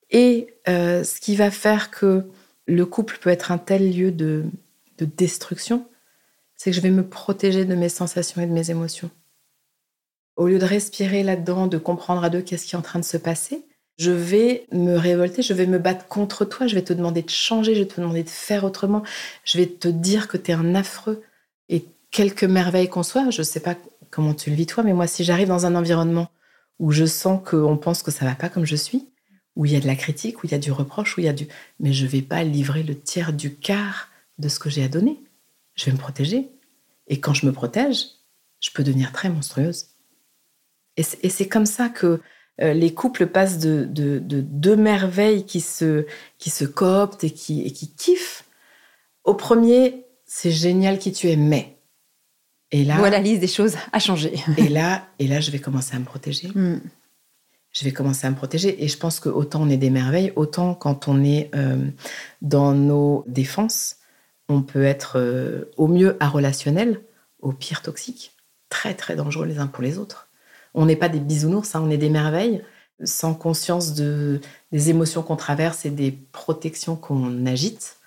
Et 0.10 0.56
euh, 0.68 1.04
ce 1.04 1.20
qui 1.20 1.36
va 1.36 1.52
faire 1.52 1.92
que 1.92 2.26
le 2.68 2.86
couple 2.86 3.18
peut 3.22 3.30
être 3.30 3.52
un 3.52 3.58
tel 3.58 3.96
lieu 3.96 4.12
de, 4.12 4.46
destruction, 5.00 5.88
c'est 6.56 6.70
que 6.70 6.76
je 6.76 6.82
vais 6.82 6.92
me 6.92 7.08
protéger 7.08 7.66
de 7.66 7.74
mes 7.74 7.90
sensations 7.90 8.40
et 8.40 8.46
de 8.46 8.52
mes 8.52 8.70
émotions. 8.70 9.10
Au 10.36 10.48
lieu 10.48 10.60
de 10.60 10.66
respirer 10.66 11.24
là-dedans, 11.24 11.66
de 11.66 11.80
comprendre 11.80 12.24
à 12.24 12.30
deux 12.30 12.42
qu'est-ce 12.42 12.68
qui 12.68 12.76
est 12.76 12.78
en 12.78 12.84
train 12.84 13.00
de 13.00 13.06
se 13.06 13.18
passer, 13.18 13.66
je 13.98 14.12
vais 14.12 14.68
me 14.72 14.96
révolter, 14.96 15.42
je 15.42 15.54
vais 15.54 15.66
me 15.66 15.80
battre 15.80 16.08
contre 16.08 16.46
toi, 16.46 16.68
je 16.68 16.76
vais 16.76 16.84
te 16.84 16.94
demander 16.94 17.24
de 17.24 17.32
changer, 17.32 17.74
je 17.74 17.80
vais 17.80 17.88
te 17.88 18.00
demander 18.00 18.22
de 18.22 18.30
faire 18.30 18.64
autrement, 18.64 19.02
je 19.44 19.58
vais 19.58 19.66
te 19.66 19.88
dire 19.88 20.28
que 20.28 20.38
tu 20.38 20.52
es 20.52 20.54
un 20.54 20.76
affreux. 20.76 21.24
Et 21.68 21.86
quelque 22.12 22.46
merveille 22.46 22.90
qu'on 22.90 23.04
soit, 23.04 23.32
je 23.32 23.42
ne 23.42 23.46
sais 23.46 23.60
pas 23.60 23.76
comment 24.12 24.34
tu 24.34 24.50
le 24.50 24.56
vis 24.56 24.68
toi, 24.68 24.84
mais 24.84 24.94
moi, 24.94 25.08
si 25.08 25.24
j'arrive 25.24 25.48
dans 25.48 25.66
un 25.66 25.76
environnement 25.76 26.30
où 26.80 26.92
je 26.92 27.06
sens 27.06 27.42
qu'on 27.44 27.78
pense 27.78 28.04
que 28.04 28.12
ça 28.12 28.26
va 28.26 28.36
pas 28.36 28.50
comme 28.50 28.66
je 28.66 28.76
suis, 28.76 29.08
où 29.56 29.66
il 29.66 29.72
y 29.72 29.76
a 29.76 29.80
de 29.80 29.88
la 29.88 29.96
critique, 29.96 30.44
où 30.44 30.48
il 30.48 30.52
y 30.52 30.56
a 30.56 30.60
du 30.60 30.72
reproche, 30.72 31.18
où 31.18 31.22
il 31.22 31.26
y 31.26 31.30
a 31.30 31.34
du... 31.34 31.48
Mais 31.80 31.94
je 31.94 32.06
vais 32.06 32.22
pas 32.22 32.44
livrer 32.44 32.84
le 32.84 33.00
tiers 33.00 33.34
du 33.34 33.54
quart 33.56 34.10
de 34.38 34.48
ce 34.48 34.60
que 34.60 34.70
j'ai 34.70 34.84
à 34.84 34.88
donner. 34.88 35.20
Je 35.76 35.86
vais 35.86 35.92
me 35.92 35.98
protéger. 35.98 36.50
Et 37.08 37.20
quand 37.20 37.34
je 37.34 37.46
me 37.46 37.52
protège, 37.52 38.06
je 38.60 38.70
peux 38.72 38.84
devenir 38.84 39.12
très 39.12 39.30
monstrueuse. 39.30 39.88
Et 40.98 41.04
c'est 41.04 41.48
comme 41.48 41.66
ça 41.66 41.90
que 41.90 42.22
euh, 42.62 42.74
les 42.74 42.94
couples 42.94 43.28
passent 43.28 43.60
de, 43.60 43.86
deux 43.88 44.76
merveilles 44.76 45.46
qui 45.46 45.62
se, 45.62 46.06
qui 46.38 46.50
se 46.50 46.66
cooptent 46.66 47.24
et 47.24 47.32
qui, 47.32 47.62
et 47.62 47.72
qui 47.72 47.94
kiffent. 47.94 48.46
Au 49.24 49.34
premier, 49.34 50.06
c'est 50.26 50.52
génial 50.52 51.00
qui 51.00 51.12
tu 51.12 51.30
es, 51.30 51.36
mais... 51.36 51.78
Et 52.72 52.86
là, 52.86 52.98
voilà 52.98 53.18
la 53.18 53.24
liste 53.24 53.42
des 53.42 53.48
choses 53.48 53.76
à 53.92 54.00
changer. 54.00 54.34
et 54.58 54.70
là, 54.70 55.08
et 55.20 55.28
là, 55.28 55.40
je 55.40 55.52
vais 55.52 55.60
commencer 55.60 55.96
à 55.96 56.00
me 56.00 56.06
protéger. 56.06 56.50
Hmm. 56.50 56.80
je 57.74 57.84
vais 57.84 57.92
commencer 57.92 58.28
à 58.28 58.30
me 58.30 58.36
protéger. 58.36 58.84
Et 58.84 58.88
je 58.88 58.98
pense 58.98 59.20
que 59.20 59.30
autant 59.30 59.62
on 59.62 59.70
est 59.70 59.78
des 59.78 59.90
merveilles, 59.90 60.32
autant 60.36 60.74
quand 60.74 61.08
on 61.08 61.24
est 61.24 61.50
euh, 61.56 61.78
dans 62.42 62.74
nos 62.74 63.24
défenses, 63.28 63.98
on 64.48 64.62
peut 64.62 64.84
être 64.84 65.18
euh, 65.18 65.66
au 65.78 65.88
mieux 65.88 66.18
relationnel, 66.22 67.02
au 67.42 67.52
pire 67.52 67.82
toxique, 67.82 68.34
très 68.70 68.94
très 68.94 69.16
dangereux 69.16 69.46
les 69.46 69.60
uns 69.60 69.68
pour 69.68 69.84
les 69.84 69.98
autres. 69.98 70.30
On 70.74 70.86
n'est 70.86 70.96
pas 70.96 71.10
des 71.10 71.20
bisounours, 71.20 71.76
hein, 71.76 71.82
on 71.84 71.90
est 71.90 71.98
des 71.98 72.10
merveilles, 72.10 72.64
sans 73.04 73.34
conscience 73.34 73.94
de, 73.94 74.40
des 74.72 74.90
émotions 74.90 75.24
qu'on 75.24 75.36
traverse 75.36 75.86
et 75.86 75.90
des 75.90 76.12
protections 76.12 76.96
qu'on 76.96 77.46
agite. 77.46 77.98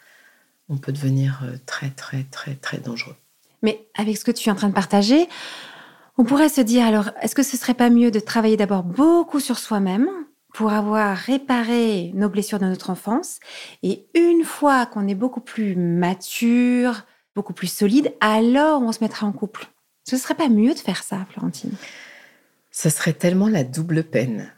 On 0.68 0.78
peut 0.78 0.92
devenir 0.92 1.42
euh, 1.44 1.56
très 1.66 1.90
très 1.90 2.24
très 2.24 2.54
très 2.54 2.78
dangereux. 2.78 3.16
Mais 3.64 3.88
avec 3.94 4.18
ce 4.18 4.24
que 4.24 4.30
tu 4.30 4.48
es 4.48 4.52
en 4.52 4.54
train 4.54 4.68
de 4.68 4.74
partager, 4.74 5.26
on 6.18 6.24
pourrait 6.24 6.50
se 6.50 6.60
dire 6.60 6.84
alors, 6.84 7.10
est-ce 7.22 7.34
que 7.34 7.42
ce 7.42 7.56
serait 7.56 7.74
pas 7.74 7.88
mieux 7.88 8.10
de 8.10 8.20
travailler 8.20 8.58
d'abord 8.58 8.82
beaucoup 8.82 9.40
sur 9.40 9.58
soi-même 9.58 10.06
pour 10.52 10.72
avoir 10.72 11.16
réparé 11.16 12.12
nos 12.14 12.28
blessures 12.28 12.58
de 12.58 12.66
notre 12.66 12.90
enfance? 12.90 13.40
Et 13.82 14.06
une 14.14 14.44
fois 14.44 14.84
qu'on 14.84 15.08
est 15.08 15.14
beaucoup 15.14 15.40
plus 15.40 15.76
mature, 15.76 17.04
beaucoup 17.34 17.54
plus 17.54 17.72
solide, 17.72 18.12
alors 18.20 18.82
on 18.82 18.92
se 18.92 19.02
mettra 19.02 19.26
en 19.26 19.32
couple. 19.32 19.66
Ce 20.06 20.18
serait 20.18 20.34
pas 20.34 20.50
mieux 20.50 20.74
de 20.74 20.78
faire 20.78 21.02
ça, 21.02 21.26
Florentine? 21.30 21.72
Ce 22.70 22.90
serait 22.90 23.14
tellement 23.14 23.48
la 23.48 23.64
double 23.64 24.04
peine. 24.04 24.52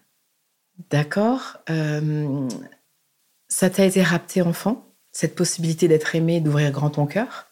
D'accord 0.91 1.59
euh, 1.71 2.49
Ça 3.49 3.71
t'a 3.71 3.85
été 3.85 4.03
rapté 4.03 4.43
enfant, 4.43 4.85
cette 5.13 5.37
possibilité 5.37 5.87
d'être 5.87 6.17
aimé, 6.17 6.41
d'ouvrir 6.41 6.73
grand 6.73 6.91
ton 6.91 7.07
cœur? 7.07 7.47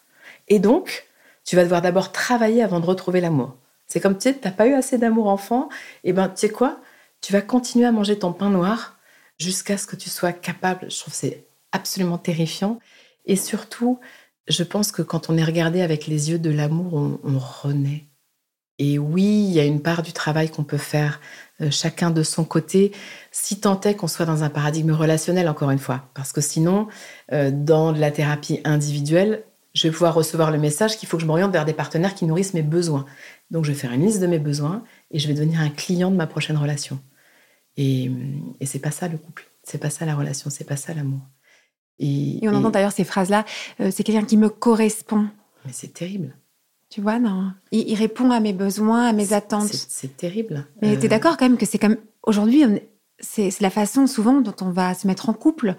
Et 0.48 0.58
donc, 0.58 1.06
tu 1.44 1.56
vas 1.56 1.64
devoir 1.64 1.82
d'abord 1.82 2.12
travailler 2.12 2.62
avant 2.62 2.80
de 2.80 2.86
retrouver 2.86 3.20
l'amour. 3.20 3.56
C'est 3.86 4.00
comme, 4.00 4.16
tu 4.16 4.22
sais, 4.22 4.34
t'as 4.34 4.50
pas 4.50 4.66
eu 4.66 4.74
assez 4.74 4.98
d'amour 4.98 5.28
enfant, 5.28 5.68
et 6.02 6.12
ben, 6.12 6.28
tu 6.28 6.36
sais 6.36 6.48
quoi? 6.48 6.80
Tu 7.20 7.32
vas 7.32 7.42
continuer 7.42 7.86
à 7.86 7.92
manger 7.92 8.18
ton 8.18 8.32
pain 8.32 8.50
noir 8.50 8.98
jusqu'à 9.38 9.78
ce 9.78 9.86
que 9.86 9.96
tu 9.96 10.10
sois 10.10 10.32
capable. 10.32 10.90
Je 10.90 10.98
trouve 10.98 11.14
c'est 11.14 11.46
absolument 11.72 12.18
terrifiant. 12.18 12.78
Et 13.26 13.36
surtout, 13.36 13.98
je 14.48 14.62
pense 14.62 14.92
que 14.92 15.02
quand 15.02 15.30
on 15.30 15.36
est 15.36 15.44
regardé 15.44 15.80
avec 15.80 16.06
les 16.06 16.30
yeux 16.30 16.38
de 16.38 16.50
l'amour, 16.50 16.94
on, 16.94 17.38
renaît. 17.38 18.04
Et 18.78 18.98
oui, 18.98 19.22
il 19.22 19.52
y 19.52 19.60
a 19.60 19.64
une 19.64 19.80
part 19.80 20.02
du 20.02 20.12
travail 20.12 20.50
qu'on 20.50 20.64
peut 20.64 20.76
faire 20.76 21.20
euh, 21.60 21.70
chacun 21.70 22.10
de 22.10 22.22
son 22.22 22.44
côté, 22.44 22.92
si 23.30 23.60
tant 23.60 23.80
est 23.82 23.94
qu'on 23.94 24.08
soit 24.08 24.26
dans 24.26 24.42
un 24.42 24.50
paradigme 24.50 24.90
relationnel, 24.90 25.48
encore 25.48 25.70
une 25.70 25.78
fois. 25.78 26.08
Parce 26.14 26.32
que 26.32 26.40
sinon, 26.40 26.88
euh, 27.32 27.50
dans 27.52 27.92
la 27.92 28.10
thérapie 28.10 28.60
individuelle, 28.64 29.44
je 29.74 29.86
vais 29.88 29.92
pouvoir 29.92 30.14
recevoir 30.14 30.50
le 30.50 30.58
message 30.58 30.96
qu'il 30.96 31.08
faut 31.08 31.16
que 31.16 31.22
je 31.22 31.26
m'oriente 31.26 31.52
vers 31.52 31.64
des 31.64 31.72
partenaires 31.72 32.14
qui 32.14 32.24
nourrissent 32.24 32.54
mes 32.54 32.62
besoins. 32.62 33.04
Donc, 33.50 33.64
je 33.64 33.72
vais 33.72 33.78
faire 33.78 33.92
une 33.92 34.06
liste 34.06 34.20
de 34.20 34.26
mes 34.26 34.38
besoins 34.38 34.84
et 35.10 35.18
je 35.18 35.28
vais 35.28 35.34
devenir 35.34 35.60
un 35.60 35.70
client 35.70 36.10
de 36.10 36.16
ma 36.16 36.26
prochaine 36.26 36.56
relation. 36.56 37.00
Et, 37.76 38.10
et 38.60 38.66
c'est 38.66 38.78
pas 38.78 38.92
ça 38.92 39.08
le 39.08 39.18
couple, 39.18 39.46
c'est 39.64 39.78
pas 39.78 39.90
ça 39.90 40.06
la 40.06 40.14
relation, 40.14 40.48
c'est 40.48 40.64
pas 40.64 40.76
ça 40.76 40.94
l'amour. 40.94 41.20
Et, 41.98 42.40
on 42.42 42.54
entend 42.54 42.70
d'ailleurs 42.70 42.92
ces 42.92 43.04
phrases-là, 43.04 43.44
euh, 43.80 43.90
c'est 43.92 44.02
quelqu'un 44.02 44.24
qui 44.24 44.36
me 44.36 44.48
correspond. 44.48 45.28
Mais 45.64 45.72
c'est 45.72 45.92
terrible. 45.92 46.36
Tu 46.90 47.00
vois, 47.00 47.18
non? 47.18 47.52
Il, 47.72 47.94
répond 47.96 48.30
à 48.30 48.40
mes 48.40 48.52
besoins, 48.52 49.06
à 49.06 49.12
mes 49.12 49.32
attentes. 49.32 49.72
C'est 49.72 50.16
terrible. 50.16 50.66
Mais 50.82 50.96
tu 50.96 51.02
es 51.02 51.06
euh, 51.06 51.08
d'accord 51.08 51.36
quand 51.36 51.48
même 51.48 51.58
que 51.58 51.66
c'est 51.66 51.78
comme. 51.78 51.96
Aujourd'hui, 52.22 52.64
c'est 53.18 53.60
la 53.60 53.70
façon 53.70 54.06
souvent 54.06 54.40
dont 54.40 54.54
on 54.60 54.70
va 54.70 54.94
se 54.94 55.06
mettre 55.06 55.28
en 55.28 55.34
couple. 55.34 55.76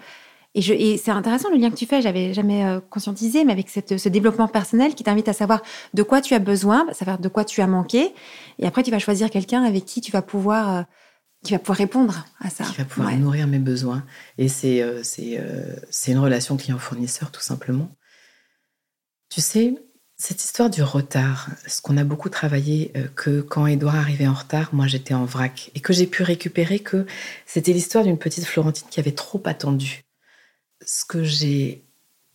Et, 0.56 0.96
c'est 0.96 1.10
intéressant 1.10 1.50
le 1.50 1.58
lien 1.58 1.70
que 1.70 1.76
tu 1.76 1.84
fais, 1.84 2.00
j'avais 2.00 2.32
jamais 2.32 2.64
euh, 2.64 2.80
conscientisé, 2.80 3.44
mais 3.44 3.52
avec 3.52 3.68
ce 3.68 4.08
développement 4.08 4.48
personnel 4.48 4.94
qui 4.94 5.04
t'invite 5.04 5.28
à 5.28 5.34
savoir 5.34 5.60
de 5.92 6.02
quoi 6.02 6.22
tu 6.22 6.32
as 6.32 6.38
besoin, 6.38 6.86
savoir 6.94 7.18
de 7.18 7.28
quoi 7.28 7.44
tu 7.44 7.60
as 7.60 7.66
manqué. 7.66 8.14
Et 8.58 8.66
après, 8.66 8.82
tu 8.82 8.90
vas 8.90 8.98
choisir 8.98 9.28
quelqu'un 9.28 9.64
avec 9.64 9.84
qui 9.84 10.00
tu 10.00 10.10
vas 10.12 10.22
pouvoir, 10.22 10.74
euh, 10.74 10.82
qui 11.44 11.52
va 11.52 11.58
pouvoir 11.58 11.76
répondre 11.76 12.24
à 12.40 12.48
ça. 12.48 12.64
Qui 12.64 12.78
va 12.78 12.86
pouvoir 12.86 13.14
nourrir 13.18 13.46
mes 13.46 13.58
besoins. 13.58 14.02
Et 14.38 14.48
c'est 14.48 14.80
euh, 14.80 15.02
c'est 15.02 16.12
une 16.12 16.18
relation 16.18 16.56
client-fournisseur, 16.56 17.30
tout 17.30 17.42
simplement. 17.42 17.90
Tu 19.28 19.42
sais, 19.42 19.74
cette 20.16 20.42
histoire 20.42 20.70
du 20.70 20.82
retard, 20.82 21.50
ce 21.66 21.82
qu'on 21.82 21.98
a 21.98 22.04
beaucoup 22.04 22.30
travaillé, 22.30 22.94
que 23.14 23.42
quand 23.42 23.66
Edouard 23.66 23.96
arrivait 23.96 24.26
en 24.26 24.32
retard, 24.32 24.70
moi 24.72 24.86
j'étais 24.86 25.12
en 25.12 25.26
vrac, 25.26 25.70
et 25.74 25.80
que 25.80 25.92
j'ai 25.92 26.06
pu 26.06 26.22
récupérer 26.22 26.78
que 26.78 27.04
c'était 27.44 27.74
l'histoire 27.74 28.04
d'une 28.04 28.16
petite 28.16 28.46
Florentine 28.46 28.88
qui 28.88 29.00
avait 29.00 29.12
trop 29.12 29.42
attendu 29.44 30.05
ce 30.84 31.04
que 31.04 31.22
j'ai 31.22 31.84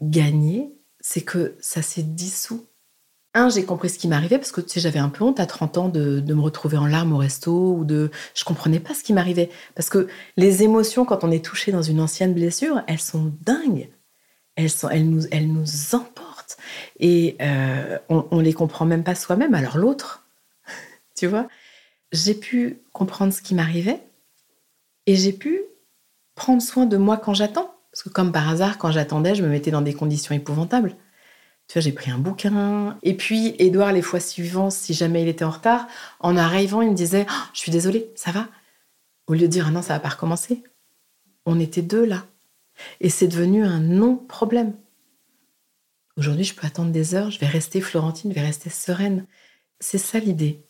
gagné, 0.01 0.73
c'est 0.99 1.21
que 1.21 1.56
ça 1.60 1.82
s'est 1.82 2.04
dissous. 2.04 2.65
Un, 3.34 3.49
j'ai 3.49 3.63
compris 3.63 3.89
ce 3.89 3.97
qui 3.97 4.10
m'arrivait 4.10 4.38
parce 4.38 4.51
que 4.51 4.60
tu 4.60 4.69
sais, 4.69 4.80
j'avais 4.82 4.99
un 4.99 5.10
peu 5.10 5.23
honte 5.23 5.39
à 5.39 5.45
30 5.45 5.77
ans 5.77 5.89
de, 5.89 6.21
me 6.21 6.41
retrouver 6.41 6.77
en 6.77 6.86
larmes 6.86 7.13
au 7.13 7.17
resto 7.17 7.75
ou 7.75 7.86
de. 7.86 8.12
Je 8.36 8.43
comprenais 8.43 8.80
pas 8.80 8.93
ce 8.93 9.04
qui 9.04 9.13
m'arrivait. 9.13 9.49
Parce 9.73 9.89
que 9.89 10.08
les 10.36 10.63
émotions, 10.63 11.06
quand 11.06 11.23
on 11.23 11.32
est 11.32 11.43
touché 11.43 11.71
dans 11.71 11.82
une 11.82 12.01
ancienne 12.01 12.34
blessure, 12.34 12.82
elles 12.88 12.99
sont 12.99 13.34
dingues. 13.41 13.89
Elles, 14.56 14.69
sont, 14.69 14.89
elles, 14.89 15.10
nous, 15.10 15.27
elles 15.32 15.47
nous 15.47 15.95
emportent. 15.95 16.58
Et 16.99 17.38
euh, 17.41 17.97
on, 18.10 18.27
on 18.32 18.39
les 18.41 18.54
comprend 18.54 18.86
même 18.86 19.04
pas 19.04 19.15
soi-même, 19.15 19.54
alors 19.54 19.77
l'autre. 19.77 20.25
tu 21.15 21.27
vois 21.27 21.47
J'ai 22.12 22.34
pu 22.34 22.82
comprendre 22.91 23.32
ce 23.32 23.41
qui 23.41 23.56
m'arrivait 23.56 24.01
et 25.06 25.15
j'ai 25.15 25.34
pu 25.34 25.62
prendre 26.36 26.62
soin 26.62 26.86
de 26.86 26.97
moi 26.97 27.17
quand 27.17 27.34
j'attends. 27.34 27.70
Parce 27.91 28.04
que 28.04 28.10
comme 28.10 28.32
par 28.32 28.49
hasard, 28.49 28.77
quand 28.77 28.91
j'attendais, 28.91 29.36
je 29.36 29.43
me 29.43 29.49
mettais 29.49 29.71
dans 29.71 29.82
des 29.82 29.93
conditions 29.93 30.34
épouvantables. 30.34 30.95
Tu 31.67 31.73
vois, 31.73 31.82
j'ai 31.82 31.91
pris 31.91 32.12
un 32.12 32.17
bouquin. 32.17 32.97
Et 33.04 33.15
puis, 33.15 33.56
Édouard, 33.60 33.93
les 33.93 34.01
fois 34.01 34.19
suivantes, 34.19 34.71
si 34.71 34.93
jamais 34.93 35.21
il 35.21 35.27
était 35.27 35.45
en 35.45 35.51
retard, 35.51 35.88
en 36.19 36.36
arrivant, 36.38 36.82
il 36.82 36.89
me 36.89 36.95
disait 36.95 37.25
oh, 37.30 37.34
Je 37.54 37.60
suis 37.60 37.71
désolée, 37.71 38.12
ça 38.15 38.32
va? 38.32 38.47
Au 39.27 39.34
lieu 39.34 39.41
de 39.41 39.47
dire 39.47 39.67
ah 39.67 39.71
Non, 39.71 39.82
ça 39.82 39.93
va 39.93 39.99
pas 39.99 40.10
recommencer. 40.10 40.63
On 41.45 41.60
était 41.60 41.82
deux 41.82 42.06
là. 42.06 42.25
Et 42.99 43.10
c'est 43.10 43.27
devenu 43.27 43.63
un 43.63 43.80
non-problème. 43.80 44.73
Aujourd'hui, 46.17 46.43
je 46.43 46.56
peux 46.56 46.67
attendre 46.67 46.91
des 46.91 47.15
heures, 47.15 47.32
je 47.32 47.39
vais 47.39 47.47
rester 47.47 47.82
Florentine, 47.82 48.32
je 48.32 48.36
vais 48.36 48.45
rester 48.45 48.69
sereine. 48.69 49.25
C'est 49.80 49.97
ça 49.97 50.19
l'idée. 50.19 50.65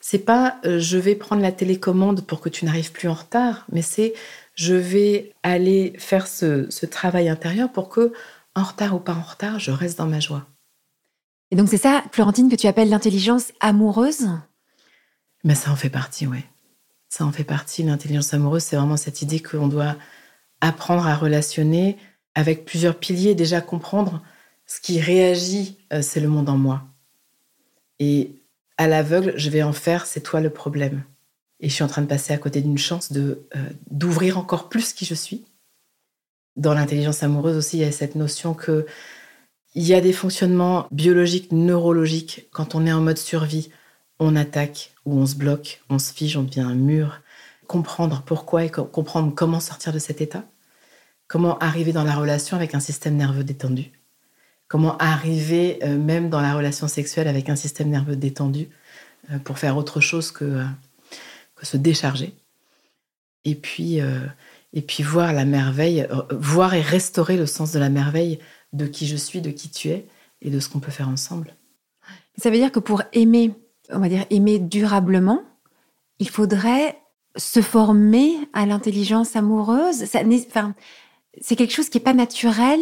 C'est 0.00 0.18
pas 0.18 0.58
euh, 0.64 0.78
je 0.78 0.98
vais 0.98 1.14
prendre 1.14 1.42
la 1.42 1.52
télécommande 1.52 2.26
pour 2.26 2.40
que 2.40 2.48
tu 2.48 2.64
n'arrives 2.64 2.92
plus 2.92 3.08
en 3.08 3.14
retard, 3.14 3.66
mais 3.72 3.82
c'est 3.82 4.14
je 4.54 4.74
vais 4.74 5.32
aller 5.42 5.94
faire 5.98 6.26
ce, 6.26 6.86
travail 6.86 7.28
intérieur 7.28 7.72
pour 7.72 7.88
que, 7.88 8.12
en 8.54 8.62
retard 8.62 8.94
ou 8.94 8.98
pas 8.98 9.14
en 9.14 9.22
retard, 9.22 9.58
je 9.58 9.70
reste 9.70 9.98
dans 9.98 10.06
ma 10.06 10.20
joie. 10.20 10.46
Et 11.50 11.56
donc 11.56 11.68
c'est 11.68 11.78
ça, 11.78 12.04
Florentine, 12.12 12.50
que 12.50 12.56
tu 12.56 12.66
appelles 12.66 12.90
l'intelligence 12.90 13.52
amoureuse? 13.60 14.28
Mais 15.44 15.54
ça 15.54 15.70
en 15.70 15.76
fait 15.76 15.90
partie, 15.90 16.26
oui. 16.26 16.38
Ça 17.08 17.24
en 17.24 17.32
fait 17.32 17.44
partie. 17.44 17.82
L'intelligence 17.82 18.32
amoureuse, 18.32 18.62
c'est 18.62 18.76
vraiment 18.76 18.96
cette 18.96 19.20
idée 19.22 19.40
qu'on 19.40 19.68
doit 19.68 19.96
apprendre 20.60 21.06
à 21.06 21.14
relationner 21.14 21.98
avec 22.34 22.64
plusieurs 22.64 22.98
piliers. 22.98 23.34
Déjà 23.34 23.60
comprendre 23.60 24.22
ce 24.66 24.80
qui 24.80 25.00
réagit, 25.00 25.78
euh, 25.92 26.00
c'est 26.00 26.20
le 26.20 26.28
monde 26.28 26.48
en 26.48 26.56
moi. 26.56 26.84
Et 27.98 28.41
à 28.78 28.86
l'aveugle, 28.86 29.34
je 29.36 29.50
vais 29.50 29.62
en 29.62 29.72
faire, 29.72 30.06
c'est 30.06 30.20
toi 30.20 30.40
le 30.40 30.50
problème. 30.50 31.04
Et 31.60 31.68
je 31.68 31.74
suis 31.74 31.84
en 31.84 31.88
train 31.88 32.02
de 32.02 32.06
passer 32.06 32.32
à 32.32 32.38
côté 32.38 32.60
d'une 32.60 32.78
chance 32.78 33.12
de 33.12 33.46
euh, 33.54 33.58
d'ouvrir 33.90 34.38
encore 34.38 34.68
plus 34.68 34.92
qui 34.92 35.04
je 35.04 35.14
suis. 35.14 35.44
Dans 36.56 36.74
l'intelligence 36.74 37.22
amoureuse 37.22 37.56
aussi, 37.56 37.78
il 37.78 37.80
y 37.80 37.84
a 37.84 37.92
cette 37.92 38.14
notion 38.14 38.54
que 38.54 38.86
il 39.74 39.84
y 39.84 39.94
a 39.94 40.00
des 40.00 40.12
fonctionnements 40.12 40.86
biologiques, 40.90 41.50
neurologiques. 41.52 42.48
Quand 42.52 42.74
on 42.74 42.86
est 42.86 42.92
en 42.92 43.00
mode 43.00 43.16
survie, 43.16 43.70
on 44.18 44.36
attaque 44.36 44.92
ou 45.06 45.18
on 45.18 45.26
se 45.26 45.34
bloque, 45.34 45.82
on 45.88 45.98
se 45.98 46.12
fige, 46.12 46.36
on 46.36 46.42
devient 46.42 46.60
un 46.60 46.74
mur. 46.74 47.22
Comprendre 47.66 48.22
pourquoi 48.26 48.64
et 48.64 48.70
comprendre 48.70 49.34
comment 49.34 49.60
sortir 49.60 49.92
de 49.92 49.98
cet 49.98 50.20
état. 50.20 50.44
Comment 51.26 51.58
arriver 51.58 51.92
dans 51.92 52.04
la 52.04 52.14
relation 52.14 52.56
avec 52.56 52.74
un 52.74 52.80
système 52.80 53.16
nerveux 53.16 53.44
détendu. 53.44 53.92
Comment 54.72 54.96
arriver 54.96 55.78
euh, 55.82 55.98
même 55.98 56.30
dans 56.30 56.40
la 56.40 56.54
relation 56.54 56.88
sexuelle 56.88 57.28
avec 57.28 57.50
un 57.50 57.56
système 57.56 57.90
nerveux 57.90 58.16
détendu 58.16 58.70
euh, 59.30 59.38
pour 59.38 59.58
faire 59.58 59.76
autre 59.76 60.00
chose 60.00 60.32
que 60.32 60.64
se 61.62 61.76
décharger. 61.76 62.34
Et 63.44 63.54
puis, 63.54 64.00
euh, 64.00 64.26
et 64.72 64.82
puis 64.82 65.02
voir 65.02 65.32
la 65.32 65.44
merveille, 65.44 66.02
euh, 66.02 66.22
voir 66.30 66.74
et 66.74 66.80
restaurer 66.80 67.36
le 67.36 67.46
sens 67.46 67.72
de 67.72 67.78
la 67.78 67.88
merveille 67.88 68.38
de 68.72 68.86
qui 68.86 69.06
je 69.06 69.16
suis, 69.16 69.40
de 69.40 69.50
qui 69.50 69.70
tu 69.70 69.88
es 69.88 70.06
et 70.40 70.50
de 70.50 70.60
ce 70.60 70.68
qu'on 70.68 70.80
peut 70.80 70.90
faire 70.90 71.08
ensemble. 71.08 71.54
Ça 72.36 72.50
veut 72.50 72.56
dire 72.56 72.72
que 72.72 72.80
pour 72.80 73.02
aimer, 73.12 73.54
on 73.90 73.98
va 73.98 74.08
dire 74.08 74.24
aimer 74.30 74.58
durablement, 74.58 75.42
il 76.18 76.28
faudrait 76.28 76.98
se 77.36 77.60
former 77.60 78.34
à 78.52 78.66
l'intelligence 78.66 79.36
amoureuse. 79.36 80.04
C'est 81.40 81.56
quelque 81.56 81.72
chose 81.72 81.88
qui 81.88 81.98
n'est 81.98 82.04
pas 82.04 82.14
naturel. 82.14 82.80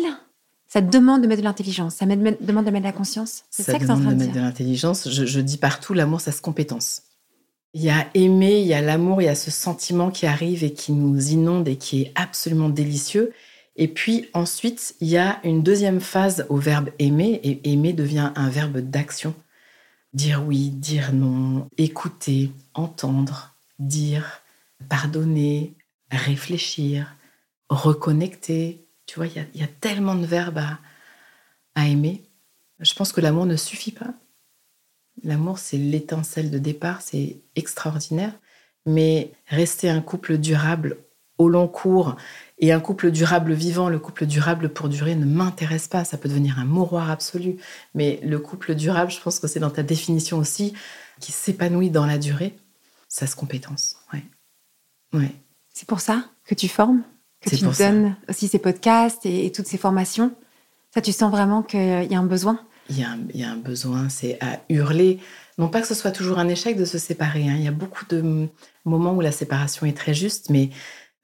Ça 0.73 0.81
demande 0.81 1.23
de 1.23 1.27
mettre 1.27 1.43
de 1.43 1.47
l'intelligence, 1.47 1.97
ça 1.97 2.07
demande 2.07 2.37
de 2.39 2.71
mettre 2.71 2.79
de 2.79 2.85
la 2.85 2.93
conscience. 2.93 3.43
C'est 3.51 3.65
ça, 3.65 3.77
que 3.77 3.85
c'est 3.85 3.91
en 3.91 4.01
train 4.01 4.11
de, 4.11 4.15
de 4.15 4.21
mettre 4.21 4.35
de 4.35 4.39
l'intelligence. 4.41 5.11
Je, 5.11 5.27
je 5.27 5.41
dis 5.41 5.57
partout, 5.57 5.95
l'amour, 5.95 6.21
ça 6.21 6.31
se 6.31 6.41
compétence. 6.41 7.03
Il 7.75 7.83
y 7.83 7.91
a 7.91 8.07
aimer, 8.15 8.61
il 8.61 8.69
y 8.69 8.75
a 8.75 8.81
l'amour, 8.81 9.21
il 9.21 9.25
y 9.25 9.29
a 9.29 9.35
ce 9.35 9.51
sentiment 9.51 10.13
qui 10.13 10.27
arrive 10.27 10.63
et 10.63 10.73
qui 10.73 10.93
nous 10.93 11.31
inonde 11.31 11.67
et 11.67 11.75
qui 11.75 12.03
est 12.03 12.13
absolument 12.15 12.69
délicieux. 12.69 13.33
Et 13.75 13.89
puis 13.89 14.29
ensuite, 14.33 14.95
il 15.01 15.09
y 15.09 15.17
a 15.17 15.41
une 15.43 15.65
deuxième 15.65 16.01
phase 16.01 16.47
au 16.49 16.57
verbe 16.57 16.91
aimer, 17.01 17.41
et 17.43 17.73
aimer 17.73 17.93
devient 17.93 18.31
un 18.37 18.49
verbe 18.49 18.79
d'action. 18.79 19.35
Dire 20.13 20.45
oui, 20.47 20.71
dire 20.71 21.13
non, 21.13 21.69
écouter, 21.79 22.53
entendre, 22.75 23.57
dire, 23.81 24.43
pardonner, 24.89 25.75
réfléchir, 26.13 27.17
reconnecter. 27.69 28.85
Tu 29.11 29.17
vois, 29.17 29.27
il 29.27 29.61
y, 29.61 29.65
a 29.65 29.67
tellement 29.81 30.15
de 30.15 30.25
verbes 30.25 30.63
à 31.75 31.89
aimer. 31.89 32.23
Je 32.79 32.95
pense 32.95 33.11
que 33.11 33.21
l'amour 33.21 33.45
ne 33.45 33.57
suffit 33.57 33.91
pas. 33.91 34.15
L'amour, 35.25 35.59
c'est 35.59 35.79
l'étincelle 35.79 36.49
de 36.49 36.59
départ, 36.59 37.03
c'est 37.03 37.41
extraordinaire. 37.57 38.33
Mais 38.87 39.33
rester 39.49 39.91
un 39.91 40.01
couple 40.01 40.39
durable 40.39 40.97
au 41.39 41.49
long 41.49 41.67
cours 41.67 42.15
et 42.59 42.71
un 42.71 42.79
couple 42.79 43.11
durable 43.11 43.53
vivant, 43.53 43.89
le 43.89 43.99
couple 43.99 44.27
durable 44.27 44.69
pour 44.69 44.89
durer 44.89 45.17
ne 45.17 45.25
m'intéresse 45.25 45.89
pas. 45.89 46.05
Ça 46.05 46.17
peut 46.17 46.29
devenir 46.29 46.61
un 46.61 46.65
mouroir 46.65 47.11
absolu. 47.11 47.57
Mais 47.95 48.21
le 48.23 48.39
couple 48.39 48.77
durable, 48.77 49.11
je 49.11 49.21
pense 49.21 49.41
que 49.41 49.49
c'est 49.49 49.59
dans 49.59 49.71
ta 49.71 49.83
définition 49.83 50.39
aussi, 50.39 50.73
qui 51.19 51.33
s'épanouit 51.33 51.91
dans 51.91 52.07
la 52.07 52.17
durée. 52.17 52.55
Ça 53.09 53.27
se 53.27 53.35
compétence. 53.35 53.97
Ouais. 54.13 54.23
Ouais. 55.13 55.35
C'est 55.69 55.89
pour 55.89 55.99
ça 55.99 56.27
que 56.45 56.55
tu 56.55 56.69
formes, 56.69 57.03
que 57.41 57.51
tu 57.51 57.65
donnes 57.65 58.17
aussi 58.29 58.49
ces 58.49 58.59
podcasts 58.59 59.25
et 59.25 59.51
toutes 59.53 59.67
ces 59.67 59.79
formations. 59.79 60.33
Ça, 60.95 61.01
tu 61.01 61.13
sens 61.13 61.31
vraiment 61.31 61.63
qu'il 61.63 61.81
y 62.11 62.15
a 62.15 62.19
un 62.19 62.27
besoin? 62.27 62.61
Il 62.91 62.99
y, 62.99 63.05
a 63.45 63.51
un, 63.51 63.57
besoin, 63.57 64.09
c'est 64.09 64.37
à 64.41 64.61
hurler. 64.69 65.21
Non 65.59 65.69
pas 65.69 65.81
que 65.81 65.87
ce 65.87 65.95
soit 65.95 66.11
toujours 66.11 66.41
un 66.41 66.49
échec 66.49 66.77
de 66.77 66.85
se 66.85 66.99
séparer. 66.99 67.49
Hein. 67.49 67.55
Il 67.57 67.63
y 67.63 67.69
a 67.69 67.73
beaucoup 67.73 68.05
de 68.09 68.49
moments 68.85 69.15
où 69.15 69.21
la 69.21 69.31
séparation 69.31 69.87
est 69.87 69.97
très 69.97 70.13
juste, 70.13 70.51
mais 70.51 70.71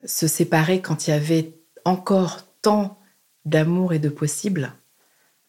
se 0.05 0.29
séparer 0.29 0.81
quand 0.81 1.07
il 1.07 1.11
y 1.11 1.13
avait 1.13 1.55
encore 1.85 2.43
tant 2.63 2.99
d'amour 3.45 3.93
et 3.93 3.99
de 3.99 4.09
possible, 4.09 4.73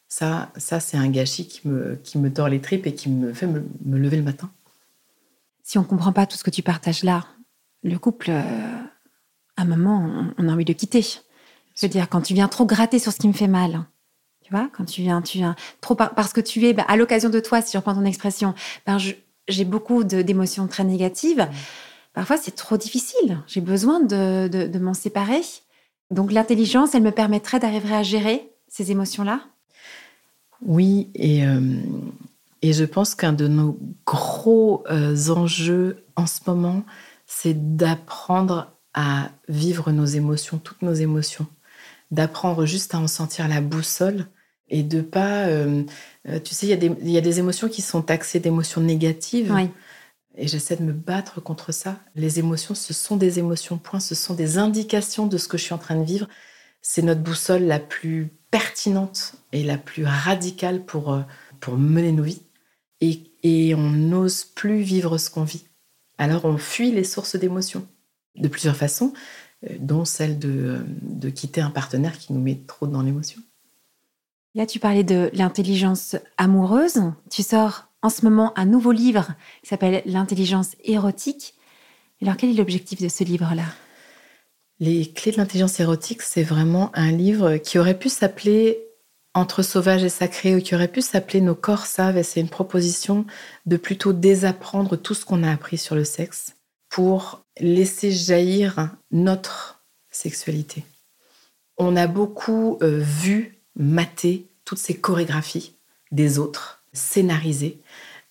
ça, 0.07 0.51
ça 0.57 0.79
c'est 0.79 0.97
un 0.97 1.09
gâchis 1.09 1.47
qui 1.47 1.67
me, 1.67 1.95
qui 2.03 2.17
me 2.17 2.33
tord 2.33 2.49
les 2.49 2.61
tripes 2.61 2.87
et 2.87 2.95
qui 2.95 3.09
me 3.09 3.33
fait 3.33 3.47
me, 3.47 3.63
lever 3.85 4.17
le 4.17 4.23
matin. 4.23 4.49
Si 5.63 5.77
on 5.77 5.81
ne 5.81 5.87
comprend 5.87 6.13
pas 6.13 6.25
tout 6.25 6.37
ce 6.37 6.43
que 6.43 6.49
tu 6.49 6.63
partages 6.63 7.03
là, 7.03 7.27
le 7.83 7.99
couple, 7.99 8.31
euh, 8.31 8.77
à 9.57 9.63
un 9.63 9.65
moment, 9.65 10.09
on 10.37 10.47
a 10.47 10.53
envie 10.53 10.65
de 10.65 10.73
quitter. 10.73 11.01
Je 11.01 11.85
veux 11.85 11.89
dire, 11.89 12.09
quand 12.09 12.21
tu 12.21 12.33
viens 12.33 12.47
trop 12.47 12.65
gratter 12.65 12.99
sur 12.99 13.11
ce 13.11 13.17
qui 13.17 13.27
me 13.27 13.33
fait 13.33 13.47
mal, 13.47 13.85
tu 14.43 14.51
vois, 14.51 14.69
quand 14.71 14.85
tu 14.85 15.01
viens, 15.01 15.21
tu 15.21 15.39
viens 15.39 15.55
trop 15.81 15.95
parce 15.95 16.31
que 16.31 16.39
tu 16.41 16.65
es 16.65 16.73
bah, 16.73 16.85
à 16.87 16.95
l'occasion 16.95 17.29
de 17.29 17.39
toi, 17.39 17.61
si 17.61 17.73
je 17.73 17.77
reprends 17.77 17.95
ton 17.95 18.05
expression, 18.05 18.53
ben 18.85 18.97
j'ai 19.47 19.65
beaucoup 19.65 20.03
d'émotions 20.03 20.67
très 20.67 20.83
négatives. 20.83 21.41
Mmh. 21.41 21.55
Parfois, 22.13 22.37
c'est 22.37 22.55
trop 22.55 22.77
difficile. 22.77 23.43
J'ai 23.45 23.61
besoin 23.61 23.99
de, 23.99 24.47
de, 24.47 24.79
m'en 24.79 24.95
séparer. 24.95 25.41
Donc, 26.09 26.31
l'intelligence, 26.31 26.95
elle 26.95 27.03
me 27.03 27.11
permettrait 27.11 27.59
d'arriver 27.59 27.93
à 27.93 28.01
gérer 28.01 28.49
ces 28.67 28.89
émotions-là. 28.91 29.41
Oui, 30.65 31.11
et, 31.13 31.45
euh, 31.45 31.59
et 32.63 32.73
je 32.73 32.85
pense 32.85 33.13
qu'un 33.13 33.33
de 33.33 33.47
nos 33.47 33.77
gros 34.05 34.83
euh, 34.89 35.29
enjeux 35.29 36.05
en 36.15 36.25
ce 36.25 36.39
moment, 36.47 36.83
c'est 37.27 37.75
d'apprendre 37.75 38.71
à 38.97 39.29
vivre 39.47 39.91
nos 39.91 40.05
émotions, 40.05 40.57
toutes 40.57 40.81
nos 40.81 40.95
émotions, 40.95 41.45
d'apprendre 42.09 42.65
juste 42.65 42.95
à 42.95 42.97
en 42.97 43.05
sentir 43.07 43.47
la 43.47 43.61
boussole 43.61 44.25
et 44.69 44.81
de 44.81 45.01
pas. 45.01 45.45
Euh, 45.45 45.83
euh, 46.27 46.39
tu 46.39 46.55
sais, 46.55 46.65
il 46.65 47.09
y, 47.09 47.17
a 47.17 47.21
des 47.21 47.39
émotions 47.39 47.69
qui 47.69 47.83
sont 47.83 48.01
taxées 48.01 48.39
d'émotions 48.39 48.81
négatives. 48.81 49.55
Et 50.35 50.47
j'essaie 50.47 50.75
de 50.75 50.83
me 50.83 50.93
battre 50.93 51.41
contre 51.41 51.71
ça. 51.71 51.99
Les 52.15 52.39
émotions, 52.39 52.73
ce 52.73 52.91
sont 52.91 53.17
des 53.17 53.37
émotions, 53.37 53.77
point. 53.77 53.99
Ce 53.99 54.15
sont 54.15 54.33
des 54.33 54.57
indications 54.57 55.27
de 55.27 55.37
ce 55.37 55.47
que 55.47 55.59
je 55.59 55.63
suis 55.63 55.73
en 55.75 55.79
train 55.79 55.95
de 55.95 56.03
vivre. 56.03 56.27
C'est 56.81 57.03
notre 57.03 57.21
boussole 57.21 57.63
la 57.63 57.79
plus 57.79 58.31
pertinente 58.49 59.33
et 59.51 59.63
la 59.63 59.77
plus 59.77 60.05
radicale 60.05 60.83
pour, 60.85 61.13
euh, 61.13 61.21
pour 61.59 61.77
mener 61.77 62.11
nos 62.11 62.23
vies. 62.23 62.41
Et, 63.01 63.31
et 63.43 63.75
on 63.75 63.91
n'ose 63.91 64.43
plus 64.43 64.81
vivre 64.81 65.19
ce 65.19 65.29
qu'on 65.29 65.43
vit. 65.43 65.65
Alors 66.17 66.45
on 66.45 66.57
fuit 66.57 66.91
les 66.91 67.03
sources 67.03 67.35
d'émotions 67.35 67.87
de 68.37 68.47
plusieurs 68.47 68.75
façons, 68.75 69.13
dont 69.79 70.05
celle 70.05 70.37
de, 70.39 70.85
de 71.01 71.29
quitter 71.29 71.61
un 71.61 71.71
partenaire 71.71 72.17
qui 72.17 72.33
nous 72.33 72.41
met 72.41 72.61
trop 72.67 72.87
dans 72.87 73.01
l'émotion. 73.01 73.41
Là, 74.57 74.65
tu 74.65 74.79
parlais 74.79 75.03
de 75.03 75.29
l'intelligence 75.33 76.15
amoureuse. 76.37 76.99
Tu 77.29 77.43
sors 77.43 77.89
en 78.01 78.09
ce 78.09 78.23
moment 78.25 78.57
un 78.57 78.65
nouveau 78.65 78.91
livre 78.91 79.27
qui 79.61 79.69
s'appelle 79.69 80.01
L'intelligence 80.05 80.75
érotique. 80.83 81.53
Alors, 82.21 82.37
quel 82.37 82.49
est 82.49 82.53
l'objectif 82.53 83.01
de 83.01 83.07
ce 83.07 83.23
livre-là? 83.23 83.65
Les 84.79 85.11
clés 85.11 85.31
de 85.31 85.37
l'intelligence 85.37 85.79
érotique, 85.79 86.21
c'est 86.21 86.43
vraiment 86.43 86.91
un 86.95 87.11
livre 87.11 87.57
qui 87.57 87.77
aurait 87.77 87.97
pu 87.97 88.09
s'appeler 88.09 88.79
Entre 89.33 89.61
sauvage 89.61 90.03
et 90.03 90.09
sacré 90.09 90.55
ou 90.55 90.61
qui 90.61 90.73
aurait 90.73 90.87
pu 90.87 91.01
s'appeler 91.01 91.41
Nos 91.41 91.53
corps 91.53 91.85
savent. 91.85 92.17
Et 92.17 92.23
c'est 92.23 92.41
une 92.41 92.49
proposition 92.49 93.25
de 93.67 93.77
plutôt 93.77 94.13
désapprendre 94.13 94.95
tout 94.95 95.13
ce 95.13 95.25
qu'on 95.25 95.43
a 95.43 95.51
appris 95.51 95.77
sur 95.77 95.93
le 95.95 96.03
sexe 96.03 96.55
pour 96.89 97.45
laisser 97.59 98.11
jaillir 98.11 98.95
notre 99.11 99.83
sexualité. 100.09 100.83
On 101.77 101.95
a 101.95 102.07
beaucoup 102.07 102.77
euh, 102.81 102.99
vu 102.99 103.59
mater 103.75 104.47
toutes 104.65 104.79
ces 104.79 104.97
chorégraphies 104.97 105.75
des 106.11 106.39
autres, 106.39 106.83
scénarisées. 106.93 107.79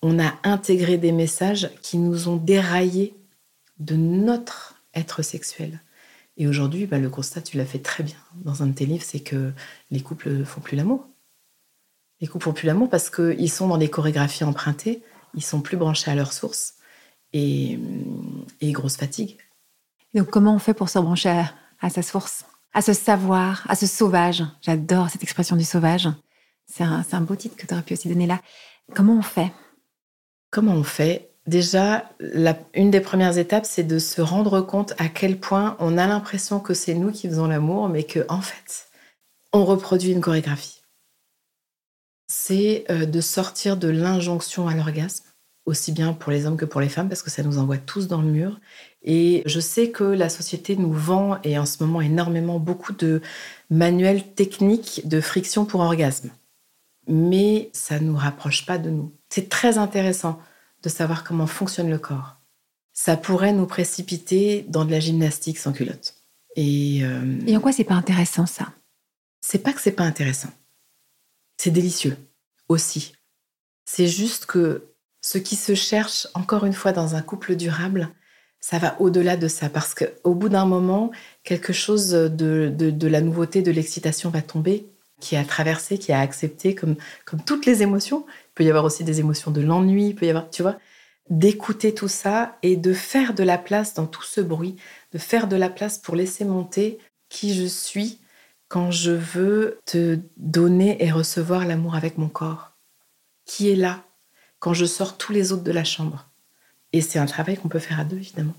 On 0.02 0.18
a 0.18 0.34
intégré 0.42 0.98
des 0.98 1.12
messages 1.12 1.70
qui 1.82 1.98
nous 1.98 2.28
ont 2.28 2.36
déraillés 2.36 3.14
de 3.78 3.96
notre 3.96 4.82
être 4.94 5.22
sexuel. 5.22 5.80
Et 6.36 6.46
aujourd'hui, 6.46 6.86
bah, 6.86 6.98
le 6.98 7.08
constat, 7.08 7.42
tu 7.42 7.56
l'as 7.56 7.64
fait 7.64 7.78
très 7.78 8.02
bien 8.02 8.16
dans 8.44 8.62
un 8.62 8.66
de 8.66 8.72
tes 8.72 8.86
livres, 8.86 9.04
c'est 9.06 9.20
que 9.20 9.52
les 9.90 10.00
couples 10.00 10.30
ne 10.30 10.44
font 10.44 10.60
plus 10.60 10.76
l'amour. 10.76 11.06
Les 12.20 12.26
couples 12.26 12.44
font 12.44 12.52
plus 12.52 12.66
l'amour 12.66 12.90
parce 12.90 13.10
qu'ils 13.10 13.50
sont 13.50 13.68
dans 13.68 13.78
des 13.78 13.90
chorégraphies 13.90 14.44
empruntées, 14.44 15.02
ils 15.34 15.44
sont 15.44 15.60
plus 15.60 15.76
branchés 15.76 16.10
à 16.10 16.14
leur 16.14 16.32
source 16.32 16.75
et, 17.36 17.78
et 18.60 18.72
grosse 18.72 18.96
fatigue. 18.96 19.38
Donc 20.14 20.30
comment 20.30 20.54
on 20.54 20.58
fait 20.58 20.74
pour 20.74 20.88
se 20.88 20.98
brancher 20.98 21.44
à 21.80 21.90
sa 21.90 22.02
source 22.02 22.44
à 22.76 22.82
ce 22.82 22.92
savoir, 22.92 23.64
à 23.70 23.74
ce 23.74 23.86
sauvage? 23.86 24.44
J'adore 24.60 25.08
cette 25.08 25.22
expression 25.22 25.56
du 25.56 25.64
sauvage. 25.64 26.10
C'est 26.66 26.84
un, 26.84 27.20
beau 27.22 27.34
titre 27.34 27.56
que 27.56 27.66
tu 27.66 27.72
aurais 27.72 27.82
pu 27.82 27.94
aussi 27.94 28.08
donner 28.08 28.26
là. 28.26 28.42
Comment 28.94 29.14
on 29.14 29.22
fait? 29.22 29.50
Comment 30.50 30.74
on 30.74 30.82
fait? 30.82 31.30
Déjà, 31.46 32.10
une 32.74 32.90
des 32.90 33.00
premières 33.00 33.38
étapes, 33.38 33.64
c'est 33.64 33.84
de 33.84 33.98
se 33.98 34.20
rendre 34.20 34.60
compte 34.60 34.92
à 34.98 35.08
quel 35.08 35.40
point 35.40 35.76
on 35.80 35.96
a 35.96 36.06
l'impression 36.06 36.60
que 36.60 36.74
c'est 36.74 36.92
nous 36.92 37.12
qui 37.12 37.28
faisons 37.28 37.46
l'amour, 37.46 37.88
mais 37.88 38.02
que 38.02 38.26
en 38.28 38.42
fait, 38.42 38.88
on 39.54 39.64
reproduit 39.64 40.12
une 40.12 40.20
chorégraphie. 40.20 40.82
C'est 42.28 42.84
euh, 42.90 43.06
de 43.06 43.20
sortir 43.22 43.78
de 43.78 43.88
l'injonction 43.88 44.68
à 44.68 44.74
l'orgasme, 44.74 45.24
aussi 45.66 45.92
bien 45.92 46.12
pour 46.12 46.32
les 46.32 46.46
hommes 46.46 46.56
que 46.56 46.64
pour 46.64 46.80
les 46.80 46.88
femmes, 46.88 47.08
parce 47.08 47.22
que 47.22 47.30
ça 47.30 47.42
nous 47.42 47.58
envoie 47.58 47.76
tous 47.76 48.06
dans 48.06 48.22
le 48.22 48.28
mur, 48.28 48.60
et 49.02 49.42
je 49.46 49.60
sais 49.60 49.90
que 49.90 50.04
la 50.04 50.28
société 50.28 50.76
nous 50.76 50.92
vend, 50.92 51.38
et 51.42 51.58
en 51.58 51.66
ce 51.66 51.82
moment 51.82 52.00
énormément, 52.00 52.58
beaucoup 52.58 52.92
de 52.92 53.20
manuels 53.68 54.32
techniques 54.34 55.06
de 55.06 55.20
friction 55.20 55.66
pour 55.66 55.80
orgasme. 55.80 56.30
Mais 57.08 57.70
ça 57.72 58.00
ne 58.00 58.06
nous 58.06 58.16
rapproche 58.16 58.64
pas 58.64 58.78
de 58.78 58.90
nous. 58.90 59.12
C'est 59.28 59.48
très 59.48 59.76
intéressant 59.78 60.40
de 60.82 60.88
savoir 60.88 61.24
comment 61.24 61.46
fonctionne 61.46 61.90
le 61.90 61.98
corps. 61.98 62.36
Ça 62.92 63.16
pourrait 63.16 63.52
nous 63.52 63.66
précipiter 63.66 64.64
dans 64.68 64.84
de 64.84 64.90
la 64.90 65.00
gymnastique 65.00 65.58
sans 65.58 65.72
culotte. 65.72 66.14
Et, 66.54 67.00
euh, 67.04 67.38
et 67.46 67.56
en 67.56 67.60
quoi 67.60 67.72
c'est 67.72 67.84
pas 67.84 67.94
intéressant 67.94 68.46
ça? 68.46 68.72
C'est 69.40 69.58
pas 69.58 69.72
que 69.72 69.80
c'est 69.80 69.92
pas 69.92 70.04
intéressant. 70.04 70.48
C'est 71.58 71.70
délicieux 71.70 72.16
aussi. 72.68 73.12
C'est 73.84 74.08
juste 74.08 74.46
que 74.46 74.95
ce 75.26 75.38
qui 75.38 75.56
se 75.56 75.74
cherche, 75.74 76.28
encore 76.34 76.66
une 76.66 76.72
fois, 76.72 76.92
dans 76.92 77.16
un 77.16 77.20
couple 77.20 77.56
durable, 77.56 78.10
ça 78.60 78.78
va 78.78 78.94
au-delà 79.00 79.36
de 79.36 79.48
ça 79.48 79.68
parce 79.68 79.92
qu'au 79.92 80.34
bout 80.36 80.48
d'un 80.48 80.66
moment, 80.66 81.10
quelque 81.42 81.72
chose 81.72 82.10
de, 82.10 82.72
de, 82.72 83.08
la 83.08 83.20
nouveauté, 83.20 83.60
de 83.60 83.72
l'excitation 83.72 84.30
va 84.30 84.40
tomber, 84.40 84.86
qui 85.20 85.34
a 85.34 85.44
traversé, 85.44 85.98
qui 85.98 86.12
a 86.12 86.20
accepté, 86.20 86.76
comme, 86.76 86.94
comme 87.24 87.42
toutes 87.42 87.66
les 87.66 87.82
émotions. 87.82 88.24
Il 88.28 88.54
peut 88.54 88.62
y 88.62 88.68
avoir 88.68 88.84
aussi 88.84 89.02
des 89.02 89.18
émotions 89.18 89.50
de 89.50 89.60
l'ennui, 89.60 90.10
il 90.10 90.14
peut 90.14 90.26
y 90.26 90.30
avoir, 90.30 90.48
tu 90.48 90.62
vois, 90.62 90.78
d'écouter 91.28 91.92
tout 91.92 92.06
ça 92.06 92.56
et 92.62 92.76
de 92.76 92.92
faire 92.92 93.34
de 93.34 93.42
la 93.42 93.58
place 93.58 93.94
dans 93.94 94.06
tout 94.06 94.22
ce 94.22 94.40
bruit, 94.40 94.76
de 95.10 95.18
faire 95.18 95.48
de 95.48 95.56
la 95.56 95.70
place 95.70 95.98
pour 95.98 96.14
laisser 96.14 96.44
monter 96.44 96.98
qui 97.30 97.52
je 97.52 97.66
suis 97.66 98.20
quand 98.68 98.92
je 98.92 99.10
veux 99.10 99.80
te 99.86 100.20
donner 100.36 101.04
et 101.04 101.10
recevoir 101.10 101.66
l'amour 101.66 101.96
avec 101.96 102.16
mon 102.16 102.28
corps. 102.28 102.76
Qui 103.44 103.70
est 103.70 103.76
là 103.76 104.05
quand 104.58 104.74
je 104.74 104.84
sors 104.84 105.16
tous 105.18 105.32
les 105.32 105.52
autres 105.52 105.64
de 105.64 105.72
la 105.72 105.84
chambre 105.84 106.26
et 106.92 107.00
c'est 107.00 107.18
un 107.18 107.26
travail 107.26 107.56
qu'on 107.56 107.68
peut 107.68 107.78
faire 107.78 108.00
à 108.00 108.04
deux, 108.04 108.16
évidemment. 108.16 108.54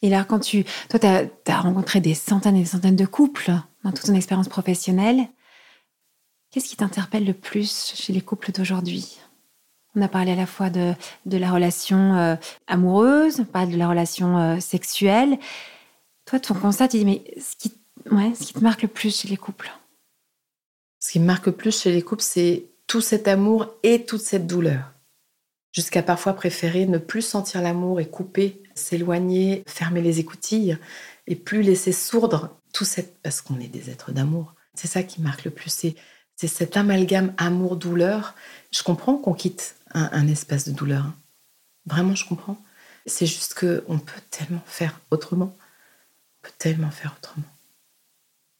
Et 0.00 0.08
là, 0.08 0.24
quand 0.24 0.40
tu. 0.40 0.64
Toi, 0.88 0.98
tu 0.98 1.06
as, 1.06 1.60
rencontré 1.60 2.00
des 2.00 2.14
centaines 2.14 2.56
et 2.56 2.60
des 2.60 2.66
centaines 2.66 2.96
de 2.96 3.06
couples 3.06 3.52
dans 3.84 3.92
toute 3.92 4.06
ton 4.06 4.14
expérience 4.14 4.48
professionnelle. 4.48 5.28
Qu'est-ce 6.50 6.68
qui 6.68 6.76
t'interpelle 6.76 7.24
le 7.24 7.32
plus 7.32 7.92
chez 7.94 8.12
les 8.12 8.20
couples 8.20 8.52
d'aujourd'hui? 8.52 9.18
On 9.94 10.02
a 10.02 10.08
parlé 10.08 10.32
à 10.32 10.36
la 10.36 10.46
fois 10.46 10.70
de, 10.70 10.94
de 11.26 11.36
la 11.36 11.50
relation 11.50 12.16
euh, 12.16 12.36
amoureuse, 12.66 13.40
on 13.40 13.44
parle 13.44 13.70
de 13.70 13.76
la 13.76 13.88
relation 13.88 14.38
euh, 14.38 14.60
sexuelle. 14.60 15.38
Toi, 16.24 16.40
ton 16.40 16.54
constat, 16.54 16.88
tu 16.88 16.98
dis, 16.98 17.04
mais 17.04 17.22
ce 17.38 17.56
qui, 17.56 17.74
ouais, 18.10 18.32
ce 18.34 18.44
qui 18.44 18.54
te 18.54 18.60
marque 18.60 18.82
le 18.82 18.88
plus 18.88 19.20
chez 19.20 19.28
les 19.28 19.36
couples? 19.36 19.70
Ce 20.98 21.12
qui 21.12 21.20
me 21.20 21.26
marque 21.26 21.46
le 21.46 21.52
plus 21.52 21.78
chez 21.78 21.92
les 21.92 22.02
couples, 22.02 22.22
c'est 22.22 22.71
tout 22.86 23.00
cet 23.00 23.28
amour 23.28 23.74
et 23.82 24.04
toute 24.04 24.22
cette 24.22 24.46
douleur 24.46 24.92
jusqu'à 25.72 26.02
parfois 26.02 26.34
préférer 26.34 26.86
ne 26.86 26.98
plus 26.98 27.22
sentir 27.22 27.62
l'amour 27.62 28.00
et 28.00 28.06
couper 28.06 28.62
s'éloigner, 28.74 29.64
fermer 29.66 30.02
les 30.02 30.20
écoutilles 30.20 30.78
et 31.26 31.36
plus 31.36 31.62
laisser 31.62 31.92
sourdre 31.92 32.56
tout 32.72 32.84
cette 32.84 33.18
parce 33.22 33.40
qu'on 33.40 33.60
est 33.60 33.68
des 33.68 33.90
êtres 33.90 34.12
d'amour. 34.12 34.54
C'est 34.74 34.88
ça 34.88 35.02
qui 35.02 35.20
marque 35.20 35.44
le 35.44 35.50
plus, 35.50 35.70
c'est 35.70 35.94
c'est 36.34 36.48
cet 36.48 36.76
amalgame 36.76 37.34
amour-douleur. 37.36 38.34
Je 38.72 38.82
comprends 38.82 39.16
qu'on 39.16 39.34
quitte 39.34 39.76
un, 39.92 40.26
espace 40.26 40.66
de 40.66 40.72
douleur. 40.72 41.04
Hein. 41.04 41.14
Vraiment, 41.86 42.14
je 42.14 42.26
comprends. 42.26 42.56
C'est 43.06 43.26
juste 43.26 43.54
qu'on 43.54 43.98
peut 43.98 44.20
tellement 44.30 44.62
faire 44.66 44.98
autrement. 45.10 45.54
On 45.54 46.48
peut 46.48 46.54
tellement 46.58 46.90
faire 46.90 47.14
autrement. 47.18 47.46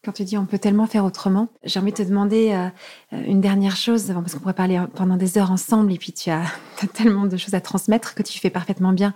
Quand 0.03 0.11
tu 0.11 0.25
dis 0.25 0.37
on 0.37 0.45
peut 0.45 0.59
tellement 0.59 0.85
faire 0.85 1.05
autrement, 1.05 1.47
j'ai 1.63 1.79
envie 1.79 1.91
de 1.91 1.97
te 1.97 2.03
demander 2.03 2.51
euh, 2.51 3.23
une 3.25 3.39
dernière 3.39 3.77
chose, 3.77 4.07
parce 4.07 4.33
qu'on 4.33 4.39
pourrait 4.41 4.53
parler 4.53 4.83
pendant 4.95 5.15
des 5.15 5.37
heures 5.37 5.51
ensemble, 5.51 5.93
et 5.93 5.97
puis 5.97 6.11
tu 6.11 6.29
as, 6.29 6.45
tellement 6.93 7.25
de 7.25 7.37
choses 7.37 7.53
à 7.53 7.61
transmettre 7.61 8.13
que 8.13 8.23
tu 8.23 8.37
fais 8.39 8.49
parfaitement 8.49 8.91
bien 8.91 9.13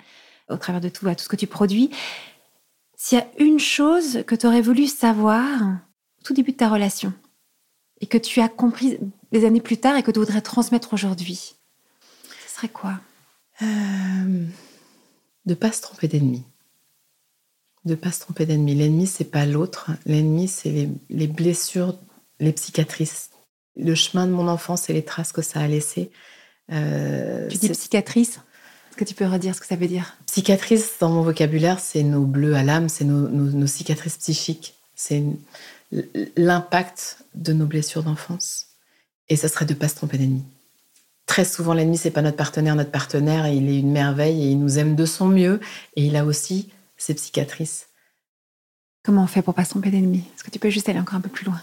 au 0.49 0.55
travers 0.55 0.79
de 0.79 0.87
tout, 0.87 1.07
à 1.07 1.15
tout 1.15 1.25
ce 1.25 1.29
que 1.29 1.35
tu 1.35 1.47
produis. 1.47 1.91
S'il 2.95 3.17
y 3.17 3.21
a 3.21 3.27
une 3.37 3.59
chose 3.59 4.23
que 4.25 4.33
tu 4.33 4.47
aurais 4.47 4.61
voulu 4.61 4.87
savoir 4.87 5.61
au 5.61 6.23
tout 6.23 6.33
début 6.33 6.53
de 6.53 6.57
ta 6.57 6.69
relation, 6.69 7.13
et 7.99 8.07
que 8.07 8.17
tu 8.17 8.39
as 8.39 8.47
compris 8.47 8.97
des 9.33 9.45
années 9.45 9.61
plus 9.61 9.77
tard 9.77 9.97
et 9.97 10.03
que 10.03 10.11
tu 10.11 10.19
voudrais 10.19 10.41
transmettre 10.41 10.93
aujourd'hui, 10.93 11.55
ce 12.45 12.55
serait 12.55 12.69
quoi? 12.69 12.99
Euh, 13.61 14.45
De 15.45 15.53
pas 15.53 15.71
se 15.73 15.81
tromper 15.81 16.07
d'ennemi 16.07 16.45
de 17.85 17.95
pas 17.95 18.11
se 18.11 18.19
tromper 18.19 18.45
d'ennemi. 18.45 18.75
L'ennemi, 18.75 19.07
c'est 19.07 19.25
pas 19.25 19.45
l'autre. 19.45 19.91
L'ennemi, 20.05 20.47
c'est 20.47 20.89
les, 21.09 21.27
blessures, 21.27 21.95
les 22.39 22.53
cicatrices. 22.55 23.31
Le 23.75 23.95
chemin 23.95 24.27
de 24.27 24.31
mon 24.31 24.47
enfance 24.47 24.89
et 24.89 24.93
les 24.93 25.03
traces 25.03 25.31
que 25.31 25.41
ça 25.41 25.59
a 25.61 25.67
laissées. 25.67 26.11
Euh, 26.71 27.47
tu 27.47 27.57
dis 27.57 27.73
cicatrice 27.73 28.39
Est-ce 28.89 28.97
que 28.97 29.05
tu 29.05 29.13
peux 29.13 29.25
redire 29.25 29.55
ce 29.55 29.61
que 29.61 29.67
ça 29.67 29.75
veut 29.75 29.87
dire? 29.87 30.17
Cicatrice, 30.25 30.95
dans 30.99 31.09
mon 31.09 31.21
vocabulaire, 31.21 31.79
c'est 31.79 32.03
nos 32.03 32.25
bleus 32.25 32.55
à 32.55 32.63
l'âme, 32.63 32.89
c'est 32.89 33.05
nos, 33.05 33.67
cicatrices 33.67 34.17
psychiques. 34.17 34.75
C'est 34.95 35.23
l'impact 36.35 37.19
de 37.35 37.53
nos 37.53 37.65
blessures 37.65 38.03
d'enfance. 38.03 38.65
Et 39.29 39.35
ça 39.35 39.47
serait 39.47 39.65
de 39.65 39.73
pas 39.73 39.87
se 39.87 39.95
tromper 39.95 40.17
d'ennemi. 40.17 40.43
Très 41.27 41.45
souvent, 41.45 41.73
l'ennemi, 41.73 41.97
c'est 41.97 42.11
pas 42.11 42.21
notre 42.21 42.37
partenaire. 42.37 42.75
Notre 42.75 42.91
partenaire, 42.91 43.47
il 43.47 43.69
est 43.69 43.79
une 43.79 43.91
merveille 43.91 44.43
et 44.43 44.51
il 44.51 44.59
nous 44.59 44.79
aime 44.79 44.95
de 44.95 45.05
son 45.05 45.27
mieux. 45.27 45.59
Et 45.95 46.05
il 46.05 46.15
a 46.15 46.25
aussi 46.25 46.69
ces 46.97 47.13
psychiatrices. 47.13 47.87
Comment 49.03 49.23
on 49.23 49.27
fait 49.27 49.41
pour 49.41 49.53
pas 49.53 49.63
se 49.63 49.69
tromper 49.69 49.91
d'ennemi 49.91 50.23
Est-ce 50.35 50.43
que 50.43 50.51
tu 50.51 50.59
peux 50.59 50.69
juste 50.69 50.89
aller 50.89 50.99
encore 50.99 51.15
un 51.15 51.21
peu 51.21 51.29
plus 51.29 51.45
loin? 51.45 51.61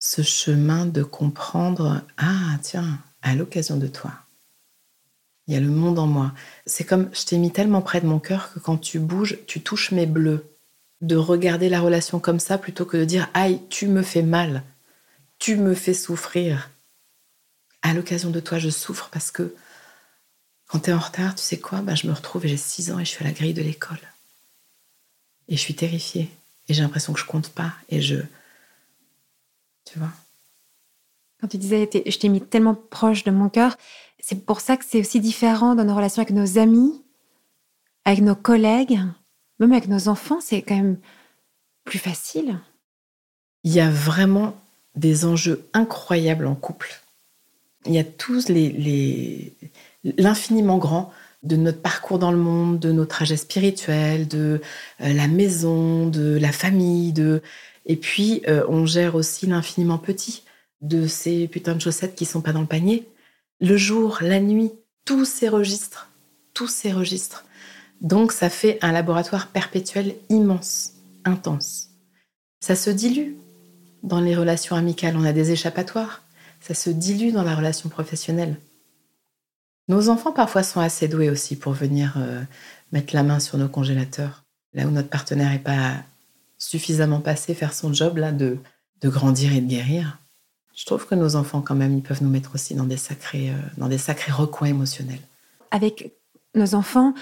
Ce 0.00 0.22
chemin 0.22 0.86
de 0.86 1.02
comprendre, 1.02 2.02
ah 2.16 2.56
tiens, 2.62 2.98
à 3.20 3.34
l'occasion 3.34 3.76
de 3.76 3.88
toi, 3.88 4.12
il 5.46 5.54
y 5.54 5.56
a 5.56 5.60
le 5.60 5.68
monde 5.68 5.98
en 5.98 6.06
moi. 6.06 6.32
C'est 6.66 6.84
comme, 6.84 7.10
je 7.14 7.24
t'ai 7.24 7.38
mis 7.38 7.50
tellement 7.50 7.80
près 7.80 8.00
de 8.00 8.06
mon 8.06 8.18
cœur 8.18 8.52
que 8.52 8.58
quand 8.58 8.76
tu 8.76 8.98
bouges, 8.98 9.38
tu 9.46 9.62
touches 9.62 9.92
mes 9.92 10.06
bleus. 10.06 10.44
De 11.00 11.16
regarder 11.16 11.68
la 11.68 11.80
relation 11.80 12.20
comme 12.20 12.40
ça 12.40 12.58
plutôt 12.58 12.84
que 12.84 12.96
de 12.96 13.04
dire, 13.04 13.30
aïe, 13.32 13.60
tu 13.70 13.86
me 13.86 14.02
fais 14.02 14.22
mal, 14.22 14.62
tu 15.38 15.56
me 15.56 15.74
fais 15.74 15.94
souffrir. 15.94 16.70
À 17.82 17.94
l'occasion 17.94 18.30
de 18.30 18.40
toi, 18.40 18.58
je 18.58 18.68
souffre 18.68 19.08
parce 19.10 19.30
que 19.30 19.54
quand 20.66 20.80
tu 20.80 20.90
es 20.90 20.92
en 20.92 20.98
retard, 20.98 21.34
tu 21.34 21.42
sais 21.42 21.58
quoi? 21.58 21.80
Bah, 21.80 21.94
Je 21.94 22.06
me 22.06 22.12
retrouve 22.12 22.44
et 22.44 22.48
j'ai 22.48 22.56
6 22.56 22.90
ans 22.90 22.98
et 22.98 23.04
je 23.04 23.10
suis 23.10 23.24
à 23.24 23.28
la 23.28 23.32
grille 23.32 23.54
de 23.54 23.62
l'école. 23.62 24.00
Et 25.48 25.56
je 25.56 25.60
suis 25.60 25.74
terrifiée. 25.74 26.30
Et 26.68 26.74
j'ai 26.74 26.82
l'impression 26.82 27.12
que 27.12 27.20
je 27.20 27.24
compte 27.24 27.48
pas. 27.50 27.72
Et 27.88 28.00
je. 28.00 28.16
Tu 29.84 29.98
vois 29.98 30.12
Quand 31.40 31.48
tu 31.48 31.56
disais, 31.56 31.88
je 32.06 32.18
t'ai 32.18 32.28
mis 32.28 32.40
tellement 32.40 32.74
proche 32.74 33.24
de 33.24 33.30
mon 33.30 33.48
cœur, 33.48 33.76
c'est 34.18 34.44
pour 34.44 34.60
ça 34.60 34.76
que 34.76 34.84
c'est 34.84 35.00
aussi 35.00 35.20
différent 35.20 35.74
dans 35.74 35.84
nos 35.84 35.94
relations 35.94 36.22
avec 36.22 36.34
nos 36.34 36.58
amis, 36.58 37.02
avec 38.04 38.20
nos 38.20 38.34
collègues, 38.34 39.00
même 39.58 39.72
avec 39.72 39.88
nos 39.88 40.08
enfants, 40.08 40.40
c'est 40.40 40.62
quand 40.62 40.76
même 40.76 40.98
plus 41.84 41.98
facile. 41.98 42.58
Il 43.64 43.72
y 43.72 43.80
a 43.80 43.90
vraiment 43.90 44.54
des 44.94 45.24
enjeux 45.24 45.68
incroyables 45.72 46.46
en 46.46 46.54
couple. 46.54 47.00
Il 47.86 47.94
y 47.94 47.98
a 47.98 48.04
tous 48.04 48.48
les, 48.48 49.54
l'infiniment 50.04 50.78
grand 50.78 51.12
de 51.42 51.56
notre 51.56 51.80
parcours 51.80 52.18
dans 52.18 52.32
le 52.32 52.38
monde, 52.38 52.78
de 52.78 52.92
nos 52.92 53.04
trajets 53.04 53.36
spirituels, 53.36 54.26
de 54.26 54.60
euh, 55.00 55.12
la 55.12 55.28
maison, 55.28 56.08
de 56.08 56.36
la 56.36 56.52
famille, 56.52 57.12
de 57.12 57.42
et 57.86 57.96
puis 57.96 58.42
euh, 58.48 58.64
on 58.68 58.86
gère 58.86 59.14
aussi 59.14 59.46
l'infiniment 59.46 59.98
petit 59.98 60.42
de 60.80 61.06
ces 61.06 61.48
putains 61.48 61.74
de 61.74 61.80
chaussettes 61.80 62.14
qui 62.14 62.24
sont 62.24 62.40
pas 62.40 62.52
dans 62.52 62.60
le 62.60 62.66
panier. 62.66 63.08
Le 63.60 63.76
jour, 63.76 64.18
la 64.20 64.40
nuit, 64.40 64.72
tous 65.04 65.24
ces 65.24 65.48
registres, 65.48 66.10
tous 66.54 66.68
ces 66.68 66.92
registres. 66.92 67.44
Donc 68.00 68.32
ça 68.32 68.50
fait 68.50 68.78
un 68.82 68.92
laboratoire 68.92 69.48
perpétuel 69.48 70.14
immense, 70.28 70.92
intense. 71.24 71.88
Ça 72.60 72.76
se 72.76 72.90
dilue 72.90 73.34
dans 74.02 74.20
les 74.20 74.36
relations 74.36 74.76
amicales, 74.76 75.16
on 75.16 75.24
a 75.24 75.32
des 75.32 75.50
échappatoires. 75.50 76.22
Ça 76.60 76.74
se 76.74 76.90
dilue 76.90 77.32
dans 77.32 77.42
la 77.42 77.54
relation 77.54 77.88
professionnelle. 77.88 78.56
Nos 79.88 80.10
enfants 80.10 80.32
parfois 80.32 80.62
sont 80.62 80.80
assez 80.80 81.08
doués 81.08 81.30
aussi 81.30 81.56
pour 81.56 81.72
venir 81.72 82.14
euh, 82.18 82.42
mettre 82.92 83.14
la 83.14 83.22
main 83.22 83.40
sur 83.40 83.58
nos 83.58 83.68
congélateurs. 83.68 84.44
Là 84.74 84.86
où 84.86 84.90
notre 84.90 85.08
partenaire 85.08 85.50
n'est 85.50 85.58
pas 85.58 85.94
suffisamment 86.58 87.20
passé 87.20 87.54
faire 87.54 87.72
son 87.72 87.92
job 87.92 88.18
là 88.18 88.32
de, 88.32 88.58
de 89.00 89.08
grandir 89.08 89.52
et 89.52 89.60
de 89.60 89.66
guérir. 89.66 90.18
Je 90.74 90.84
trouve 90.84 91.06
que 91.06 91.14
nos 91.14 91.36
enfants 91.36 91.62
quand 91.62 91.74
même 91.74 91.96
ils 91.96 92.02
peuvent 92.02 92.22
nous 92.22 92.30
mettre 92.30 92.54
aussi 92.54 92.74
dans 92.74 92.84
des 92.84 92.96
sacrés 92.96 93.50
euh, 93.50 93.58
dans 93.78 93.88
des 93.88 93.98
sacrés 93.98 94.32
recoins 94.32 94.68
émotionnels. 94.68 95.20
Avec 95.70 96.12
nos 96.54 96.74
enfants, 96.74 97.14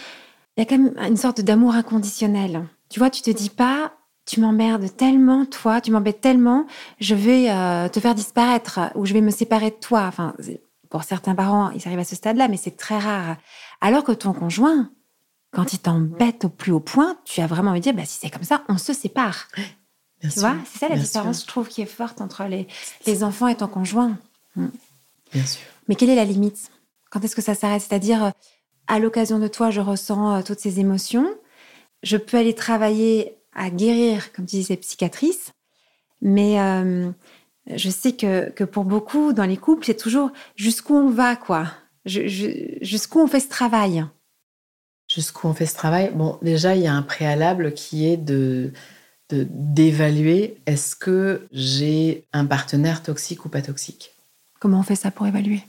il 0.57 0.61
y 0.61 0.63
a 0.63 0.67
quand 0.67 0.79
même 0.79 0.97
une 0.99 1.17
sorte 1.17 1.41
d'amour 1.41 1.75
inconditionnel. 1.75 2.65
Tu 2.89 2.99
vois, 2.99 3.11
tu 3.11 3.23
te 3.23 3.31
dis 3.31 3.51
pas 3.51 3.93
tu 4.27 4.41
m'emmerdes 4.41 4.89
tellement, 4.97 5.47
toi, 5.47 5.81
tu 5.81 5.93
m'embêtes 5.93 6.21
tellement, 6.21 6.67
je 6.99 7.15
vais 7.15 7.49
euh, 7.49 7.89
te 7.89 8.01
faire 8.01 8.15
disparaître 8.15 8.81
ou 8.97 9.07
je 9.07 9.13
vais 9.13 9.21
me 9.21 9.31
séparer 9.31 9.71
de 9.71 9.77
toi. 9.77 10.11
Pour 10.91 11.05
certains 11.05 11.35
parents, 11.35 11.71
ils 11.71 11.87
arrivent 11.87 11.99
à 11.99 12.05
ce 12.05 12.17
stade-là, 12.17 12.49
mais 12.49 12.57
c'est 12.57 12.77
très 12.77 12.99
rare. 12.99 13.37
Alors 13.81 14.05
que 14.05 14.13
ton 14.13 14.33
conjoint, 14.33 14.91
quand 15.53 15.73
il 15.73 15.79
t'embête 15.79 16.45
au 16.45 16.49
plus 16.49 16.73
haut 16.73 16.81
point, 16.81 17.17
tu 17.25 17.41
as 17.41 17.47
vraiment 17.47 17.71
envie 17.71 17.81
de 17.81 17.85
dire, 17.85 17.95
bah, 17.95 18.05
si 18.05 18.19
c'est 18.21 18.31
comme 18.31 18.45
ça, 18.45 18.63
on 18.69 18.79
se 18.79 18.93
sépare. 18.93 19.49
tu 20.21 20.29
vois, 20.41 20.57
c'est 20.71 20.79
ça 20.79 20.89
la 20.89 20.97
différence, 20.97 21.43
je 21.43 21.47
trouve, 21.47 21.69
qui 21.69 21.83
est 21.83 21.87
forte 21.87 22.21
entre 22.21 22.45
les, 22.45 22.67
les 23.07 23.25
enfants 23.25 23.49
et 23.49 23.57
ton 23.57 23.69
conjoint. 23.69 24.19
Hmm. 24.55 24.69
Bien 25.33 25.45
sûr. 25.45 25.63
Mais 25.89 25.95
quelle 25.95 26.11
est 26.11 26.17
la 26.17 26.25
limite? 26.25 26.71
Quand 27.11 27.25
est-ce 27.25 27.37
que 27.37 27.43
ça 27.43 27.55
s'arrête? 27.55 27.83
C'est-à-dire, 27.83 28.25
euh, 28.25 28.31
à 28.87 28.99
l'occasion 28.99 29.39
de 29.39 29.49
toi, 29.49 29.71
je 29.71 29.81
ressens 29.81 30.37
euh, 30.37 30.43
toutes 30.43 30.61
ces 30.61 30.81
émotions. 30.81 31.29
Je 32.03 32.17
peux 32.17 32.37
aller 32.37 32.55
travailler 32.55 33.37
à 33.55 33.71
guérir, 33.71 34.33
comme 34.33 34.47
tu 34.47 34.57
disais, 34.57 34.77
psychiatrice. 34.77 35.53
Mais 36.21 36.61
euh, 36.61 37.11
je 37.75 37.91
sais 37.91 38.13
que, 38.13 38.51
que, 38.51 38.65
pour 38.65 38.85
beaucoup, 38.85 39.33
dans 39.33 39.45
les 39.45 39.57
couples, 39.57 39.85
c'est 39.85 39.97
toujours 39.97 40.31
jusqu'où 40.55 40.95
on 40.95 41.11
va, 41.11 41.37
quoi. 41.37 41.69
Jusqu'où 42.05 43.21
on 43.21 43.27
fait 43.27 43.41
ce 43.41 43.49
travail. 43.49 44.05
Jusqu'où 45.13 45.49
on 45.49 45.55
fait 45.55 45.67
ce 45.67 45.75
travail 45.75 46.13
Bon, 46.15 46.39
déjà, 46.43 46.77
il 46.77 46.83
y 46.83 46.87
a 46.87 46.95
un 46.95 47.03
préalable 47.03 47.75
qui 47.75 48.07
est 48.07 48.17
de 48.17 48.73
d'évaluer 49.31 50.57
est-ce 50.67 50.95
que 50.95 51.49
j'ai 51.51 52.25
un 52.33 52.47
partenaire 52.47 53.03
toxique 53.03 53.45
ou 53.45 53.49
pas 53.49 53.61
toxique. 53.61 54.13
Comment 54.61 54.79
on 54.79 54.83
fait 54.85 54.95
ça 54.95 55.11
pour 55.11 55.27
évaluer? 55.27 55.63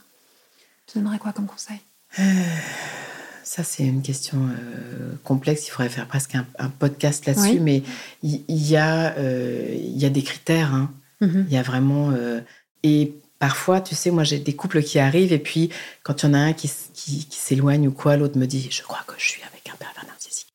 Tu 0.85 0.99
donnerais 0.99 1.17
quoi 1.17 1.33
comme 1.33 1.47
conseil? 1.47 1.79
Euh, 2.19 2.23
Ça, 3.43 3.63
c'est 3.63 3.85
une 3.85 4.01
question 4.01 4.37
euh, 4.49 5.13
complexe. 5.23 5.67
Il 5.67 5.71
faudrait 5.71 5.87
faire 5.87 6.05
presque 6.05 6.35
un, 6.35 6.69
podcast 6.69 7.25
là-dessus, 7.25 7.61
mais 7.61 7.81
il 8.21 8.43
y, 8.49 8.75
a, 8.75 9.15
euh, 9.17 9.73
il 9.73 9.97
y 9.97 10.05
a 10.05 10.09
des 10.09 10.21
critères. 10.21 10.73
Hein. 10.73 10.91
Mhm. 11.21 11.45
Il 11.47 11.53
y 11.53 11.57
a 11.57 11.63
vraiment. 11.63 12.11
Euh, 12.11 12.41
et 12.83 13.13
parfois, 13.39 13.81
tu 13.81 13.95
sais, 13.95 14.11
moi, 14.11 14.23
j'ai 14.23 14.39
des 14.39 14.55
couples 14.55 14.83
qui 14.83 14.99
arrivent 14.99 15.33
et 15.33 15.39
puis 15.39 15.69
quand 16.03 16.23
il 16.23 16.27
y 16.27 16.29
en 16.29 16.33
a 16.33 16.39
un 16.39 16.53
qui, 16.53 16.71
qui, 16.93 17.27
s'éloigne 17.31 17.87
ou 17.87 17.91
quoi, 17.91 18.17
l'autre 18.17 18.37
me 18.37 18.45
dit 18.45 18.69
Je 18.71 18.83
crois 18.83 19.03
que 19.07 19.13
je 19.17 19.25
suis 19.25 19.43
avec 19.43 19.69
un 19.69 19.75
pervers 19.75 20.05
narcissique. 20.07 20.53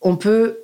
On 0.00 0.16
peut 0.16 0.58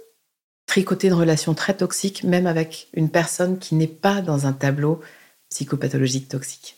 tricoter 0.67 1.09
une 1.09 1.15
relation 1.15 1.55
très 1.55 1.75
toxique, 1.75 2.25
même 2.25 2.47
avec 2.47 2.89
une 2.95 3.09
personne 3.09 3.59
qui 3.59 3.75
n'est 3.75 3.87
pas 3.87 4.21
dans 4.21 4.47
un 4.47 4.53
tableau 4.53 5.01
psychopathologique 5.49 6.29
toxique. 6.29 6.77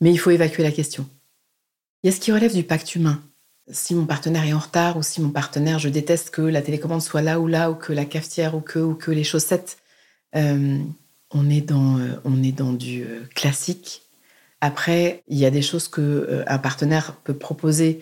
Mais 0.00 0.12
il 0.12 0.18
faut 0.18 0.30
évacuer 0.30 0.62
la 0.62 0.70
question. 0.70 1.08
Il 2.02 2.10
y 2.10 2.12
a 2.12 2.14
ce 2.14 2.20
qui 2.20 2.32
relève 2.32 2.54
du 2.54 2.62
pacte 2.62 2.94
humain. 2.94 3.22
Si 3.68 3.94
mon 3.94 4.06
partenaire 4.06 4.44
est 4.44 4.52
en 4.52 4.60
retard 4.60 4.96
ou 4.96 5.02
si 5.02 5.20
mon 5.20 5.30
partenaire, 5.30 5.80
je 5.80 5.88
déteste 5.88 6.30
que 6.30 6.42
la 6.42 6.62
télécommande 6.62 7.02
soit 7.02 7.22
là 7.22 7.40
ou 7.40 7.48
là 7.48 7.70
ou 7.70 7.74
que 7.74 7.92
la 7.92 8.04
cafetière 8.04 8.54
ou 8.54 8.60
que, 8.60 8.78
ou 8.78 8.94
que 8.94 9.10
les 9.10 9.24
chaussettes. 9.24 9.78
Euh, 10.36 10.78
on 11.36 11.50
est 11.50 11.60
dans, 11.60 11.98
euh, 11.98 12.20
on 12.24 12.42
est 12.42 12.52
dans 12.52 12.72
du 12.72 13.02
euh, 13.02 13.20
classique. 13.34 14.02
Après, 14.60 15.22
il 15.28 15.38
y 15.38 15.44
a 15.44 15.50
des 15.50 15.62
choses 15.62 15.88
que 15.88 16.00
euh, 16.00 16.44
un 16.46 16.58
partenaire 16.58 17.14
peut 17.24 17.36
proposer, 17.36 18.00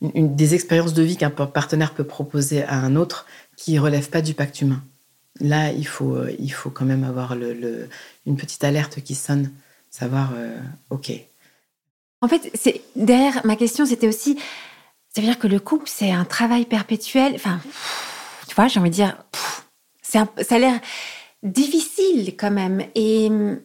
des 0.00 0.54
expériences 0.54 0.94
de 0.94 1.02
vie 1.02 1.16
qu'un 1.16 1.30
partenaire 1.30 1.94
peut 1.94 2.04
proposer 2.04 2.64
à 2.64 2.74
un 2.74 2.96
autre 2.96 3.26
qui 3.56 3.74
ne 3.74 3.80
relèvent 3.80 4.10
pas 4.10 4.20
du 4.20 4.34
pacte 4.34 4.60
humain. 4.60 4.82
Là, 5.40 5.70
il 5.70 5.86
faut, 5.86 6.18
il 6.40 6.50
faut 6.50 6.70
quand 6.70 6.84
même 6.84 7.04
avoir 7.04 7.34
une 7.34 8.36
petite 8.36 8.64
alerte 8.64 9.00
qui 9.00 9.14
sonne, 9.14 9.52
savoir, 9.90 10.32
OK. 10.90 11.12
En 12.20 12.26
fait, 12.26 12.50
c'est 12.54 12.82
derrière 12.96 13.46
ma 13.46 13.54
question, 13.54 13.86
c'était 13.86 14.08
aussi 14.08 14.36
Ça 15.14 15.20
veut 15.20 15.28
dire 15.28 15.38
que 15.38 15.46
le 15.46 15.60
couple, 15.60 15.88
c'est 15.88 16.10
un 16.10 16.24
travail 16.24 16.66
perpétuel. 16.66 17.34
Enfin, 17.36 17.60
tu 18.48 18.56
vois, 18.56 18.66
j'ai 18.66 18.80
envie 18.80 18.90
de 18.90 18.94
dire, 18.94 19.16
ça 20.02 20.26
a 20.50 20.58
l'air 20.58 20.80
difficile 21.42 22.36
quand 22.36 22.50
même. 22.50 22.84
Et 22.94 23.28
hum, 23.28 23.60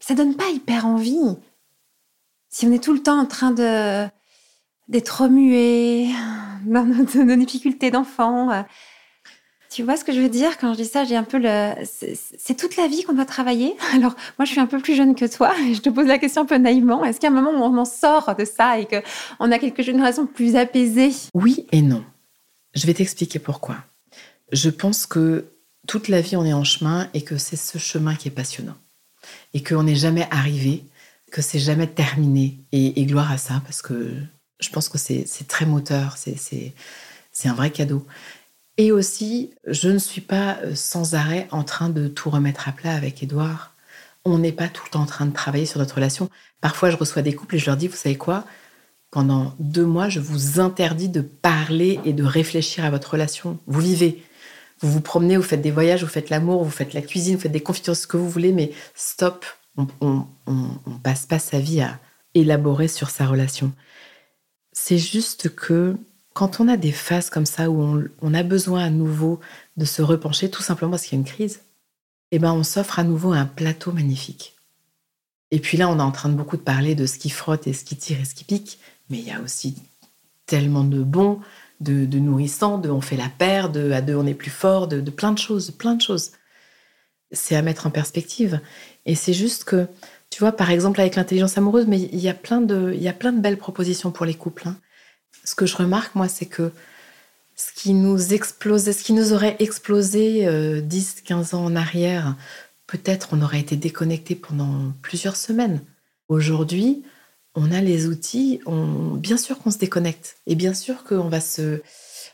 ça 0.00 0.14
donne 0.14 0.36
pas 0.36 0.48
hyper 0.48 0.86
envie. 0.86 1.36
Si 2.48 2.66
on 2.66 2.72
est 2.72 2.82
tout 2.82 2.92
le 2.92 3.02
temps 3.02 3.18
en 3.18 3.26
train 3.26 3.50
de 3.50 4.06
d'être 4.88 5.22
remué 5.22 6.08
dans 6.66 6.84
nos, 6.84 7.36
difficultés 7.36 7.90
d'enfant. 7.90 8.50
Euh, 8.50 8.62
tu 9.68 9.82
vois 9.82 9.96
ce 9.96 10.04
que 10.04 10.12
je 10.12 10.20
veux 10.20 10.28
dire? 10.28 10.58
Quand 10.58 10.72
je 10.72 10.82
dis 10.82 10.88
ça 10.88 11.04
J'ai 11.04 11.16
un 11.16 11.24
peu 11.24 11.38
le. 11.38 11.74
C'est 11.82 12.56
toute 12.56 12.76
la 12.76 12.86
vie 12.86 13.02
qu'on 13.02 13.14
doit 13.14 13.24
travailler. 13.24 13.74
Alors, 13.94 14.14
moi, 14.38 14.44
je 14.44 14.52
suis 14.52 14.60
un 14.60 14.66
peu 14.66 14.78
plus 14.78 14.94
jeune 14.94 15.14
que 15.14 15.24
toi 15.24 15.54
et 15.68 15.74
je 15.74 15.80
te 15.80 15.90
pose 15.90 16.06
la 16.06 16.18
question 16.18 16.42
un 16.42 16.46
peu 16.46 16.56
naïvement. 16.56 17.04
Est-ce 17.04 17.20
qu'il 17.20 17.28
y 17.28 17.32
a 17.32 17.36
un 17.36 17.42
moment 17.42 17.58
où 17.58 17.62
on 17.62 17.76
en 17.76 17.84
sort 17.84 18.34
de 18.36 18.44
ça 18.44 18.78
et 18.78 18.86
qu'on 18.86 19.50
a 19.50 19.58
quelque 19.58 19.82
chose 19.82 19.96
plus 20.34 20.56
apaisée? 20.56 21.10
Oui 21.34 21.66
et 21.72 21.82
non. 21.82 22.04
Je 22.74 22.86
vais 22.86 22.94
t'expliquer 22.94 23.38
pourquoi. 23.38 23.76
Je 24.52 24.70
pense 24.70 25.06
que 25.06 25.46
toute 25.86 26.08
la 26.08 26.20
vie, 26.20 26.36
on 26.36 26.44
est 26.44 26.52
en 26.52 26.64
chemin 26.64 27.08
et 27.14 27.22
que 27.22 27.38
c'est 27.38 27.56
ce 27.56 27.78
chemin 27.78 28.14
qui 28.14 28.28
est 28.28 28.32
passionnant. 28.32 28.76
Et 29.54 29.62
qu'on 29.62 29.84
n'est 29.84 29.96
jamais 29.96 30.26
arrivé, 30.30 30.84
que 31.32 31.42
c'est 31.42 31.58
jamais 31.58 31.86
terminé. 31.86 32.58
Et, 32.72 33.04
gloire 33.06 33.30
à 33.30 33.38
ça, 33.38 33.62
parce 33.64 33.82
que 33.82 34.12
je 34.60 34.68
pense 34.70 34.88
que 34.88 34.98
c'est 34.98 35.26
très 35.48 35.66
moteur, 35.66 36.16
c'est 36.16 37.48
un 37.48 37.54
vrai 37.54 37.70
cadeau. 37.70 38.06
Et 38.78 38.92
aussi, 38.92 39.54
je 39.66 39.88
ne 39.88 39.98
suis 39.98 40.20
pas 40.20 40.58
euh, 40.62 40.74
sans 40.74 41.14
arrêt 41.14 41.48
en 41.50 41.64
train 41.64 41.88
de 41.88 42.08
tout 42.08 42.28
remettre 42.28 42.68
à 42.68 42.72
plat 42.72 42.94
avec 42.94 43.22
Édouard. 43.22 43.74
On 44.24 44.38
n'est 44.38 44.52
pas 44.52 44.68
tout 44.68 44.82
le 44.84 44.90
temps 44.90 45.02
en 45.02 45.06
train 45.06 45.26
de 45.26 45.32
travailler 45.32 45.66
sur 45.66 45.78
notre 45.78 45.94
relation. 45.94 46.28
Parfois, 46.60 46.90
je 46.90 46.96
reçois 46.96 47.22
des 47.22 47.34
couples 47.34 47.56
et 47.56 47.58
je 47.58 47.66
leur 47.66 47.76
dis, 47.76 47.88
vous 47.88 47.96
savez 47.96 48.16
quoi? 48.16 48.44
Pendant 49.10 49.54
deux 49.58 49.86
mois, 49.86 50.08
je 50.08 50.20
vous 50.20 50.60
interdis 50.60 51.08
de 51.08 51.22
parler 51.22 52.00
et 52.04 52.12
de 52.12 52.24
réfléchir 52.24 52.84
à 52.84 52.90
votre 52.90 53.12
relation. 53.12 53.58
Vous 53.66 53.80
vivez. 53.80 54.22
Vous 54.80 54.90
vous 54.90 55.00
promenez, 55.00 55.36
vous 55.36 55.42
faites 55.42 55.62
des 55.62 55.70
voyages, 55.70 56.02
vous 56.02 56.10
faites 56.10 56.30
l'amour, 56.30 56.62
vous 56.62 56.70
faites 56.70 56.92
la 56.92 57.02
cuisine, 57.02 57.36
vous 57.36 57.42
faites 57.42 57.52
des 57.52 57.62
confitures, 57.62 57.96
ce 57.96 58.06
que 58.06 58.16
vous 58.16 58.28
voulez, 58.28 58.52
mais 58.52 58.72
stop. 58.94 59.44
On, 60.00 60.26
ne 60.46 60.98
passe 61.02 61.26
pas 61.26 61.38
sa 61.38 61.58
vie 61.58 61.82
à 61.82 61.98
élaborer 62.34 62.88
sur 62.88 63.10
sa 63.10 63.26
relation. 63.26 63.72
C'est 64.72 64.98
juste 64.98 65.54
que 65.54 65.96
quand 66.32 66.60
on 66.60 66.68
a 66.68 66.76
des 66.76 66.92
phases 66.92 67.30
comme 67.30 67.46
ça 67.46 67.70
où 67.70 68.08
on, 68.20 68.34
a 68.34 68.42
besoin 68.42 68.84
à 68.84 68.90
nouveau 68.90 69.40
de 69.76 69.84
se 69.84 70.02
repencher, 70.02 70.50
tout 70.50 70.62
simplement 70.62 70.92
parce 70.92 71.04
qu'il 71.04 71.12
y 71.12 71.16
a 71.16 71.20
une 71.20 71.26
crise, 71.26 71.62
eh 72.30 72.38
ben 72.38 72.52
on 72.52 72.62
s'offre 72.62 72.98
à 72.98 73.04
nouveau 73.04 73.32
un 73.32 73.46
plateau 73.46 73.92
magnifique. 73.92 74.56
Et 75.50 75.60
puis 75.60 75.78
là, 75.78 75.88
on 75.88 75.98
est 75.98 76.02
en 76.02 76.10
train 76.10 76.28
de 76.28 76.34
beaucoup 76.34 76.56
de 76.56 76.62
parler 76.62 76.94
de 76.94 77.06
ce 77.06 77.18
qui 77.18 77.30
frotte 77.30 77.66
et 77.66 77.72
ce 77.72 77.84
qui 77.84 77.96
tire 77.96 78.20
et 78.20 78.24
ce 78.24 78.34
qui 78.34 78.44
pique, 78.44 78.78
mais 79.08 79.18
il 79.18 79.24
y 79.24 79.30
a 79.30 79.40
aussi 79.40 79.76
tellement 80.46 80.84
de 80.84 81.02
bons, 81.02 81.40
de, 81.80 82.06
de 82.06 82.18
nourrissants, 82.18 82.78
de 82.78 82.90
on 82.90 83.00
fait 83.00 83.16
la 83.16 83.28
paire, 83.28 83.70
de 83.70 83.90
à 83.92 84.00
deux 84.00 84.14
on 84.16 84.26
est 84.26 84.34
plus 84.34 84.50
fort, 84.50 84.88
de, 84.88 85.00
plein 85.10 85.32
de 85.32 85.38
choses, 85.38 85.70
plein 85.70 85.94
de 85.94 86.02
choses. 86.02 86.32
C'est 87.32 87.56
à 87.56 87.62
mettre 87.62 87.86
en 87.86 87.90
perspective. 87.90 88.60
Et 89.04 89.14
c'est 89.14 89.32
juste 89.32 89.64
que, 89.64 89.86
tu 90.30 90.40
vois, 90.40 90.52
par 90.52 90.70
exemple 90.70 91.00
avec 91.00 91.16
l'intelligence 91.16 91.58
amoureuse, 91.58 91.86
mais 91.86 92.00
il 92.00 92.20
y 92.20 92.28
a 92.28 92.34
plein 92.34 92.60
de, 92.60 92.92
il 92.94 93.02
y 93.02 93.08
a 93.08 93.12
plein 93.12 93.32
de 93.32 93.40
belles 93.40 93.58
propositions 93.58 94.10
pour 94.10 94.26
les 94.26 94.34
couples. 94.34 94.68
Hein 94.68 94.76
ce 95.46 95.54
que 95.54 95.66
je 95.66 95.76
remarque, 95.76 96.14
moi, 96.14 96.28
c'est 96.28 96.46
que 96.46 96.72
ce 97.54 97.72
qui 97.72 97.94
nous 97.94 98.34
explosait, 98.34 98.92
ce 98.92 99.02
qui 99.02 99.12
nous 99.12 99.32
aurait 99.32 99.56
explosé 99.60 100.46
10, 100.82 101.16
euh, 101.18 101.22
15 101.24 101.54
ans 101.54 101.64
en 101.64 101.76
arrière, 101.76 102.36
peut-être 102.86 103.28
on 103.32 103.40
aurait 103.40 103.60
été 103.60 103.76
déconnecté 103.76 104.34
pendant 104.34 104.92
plusieurs 105.02 105.36
semaines. 105.36 105.80
Aujourd'hui, 106.28 107.04
on 107.56 107.72
a 107.72 107.80
les 107.80 108.06
outils, 108.06 108.60
on, 108.66 109.14
bien 109.14 109.38
sûr 109.38 109.58
qu'on 109.58 109.70
se 109.70 109.78
déconnecte 109.78 110.36
et 110.46 110.54
bien 110.54 110.74
sûr 110.74 111.04
qu'on 111.04 111.28
va 111.28 111.40
se, 111.40 111.82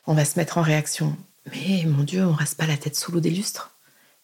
on 0.06 0.14
va 0.14 0.24
se 0.24 0.38
mettre 0.38 0.58
en 0.58 0.62
réaction. 0.62 1.16
Mais 1.52 1.84
mon 1.86 2.02
Dieu, 2.02 2.24
on 2.24 2.32
reste 2.32 2.58
pas 2.58 2.66
la 2.66 2.76
tête 2.76 2.96
sous 2.96 3.12
l'eau 3.12 3.20
des 3.20 3.30
lustres. 3.30 3.70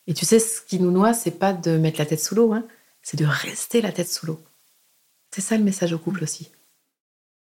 Et 0.06 0.14
tu 0.14 0.26
sais, 0.26 0.38
ce 0.38 0.60
qui 0.60 0.80
nous 0.80 0.90
noie, 0.90 1.14
c'est 1.14 1.30
pas 1.30 1.52
de 1.52 1.76
mettre 1.78 1.98
la 1.98 2.06
tête 2.06 2.20
sous 2.20 2.34
l'eau, 2.34 2.52
hein, 2.52 2.64
c'est 3.02 3.18
de 3.18 3.24
rester 3.24 3.80
la 3.80 3.92
tête 3.92 4.10
sous 4.10 4.26
l'eau. 4.26 4.40
C'est 5.30 5.40
ça 5.40 5.56
le 5.56 5.64
message 5.64 5.92
au 5.92 5.98
couple 5.98 6.24
aussi. 6.24 6.50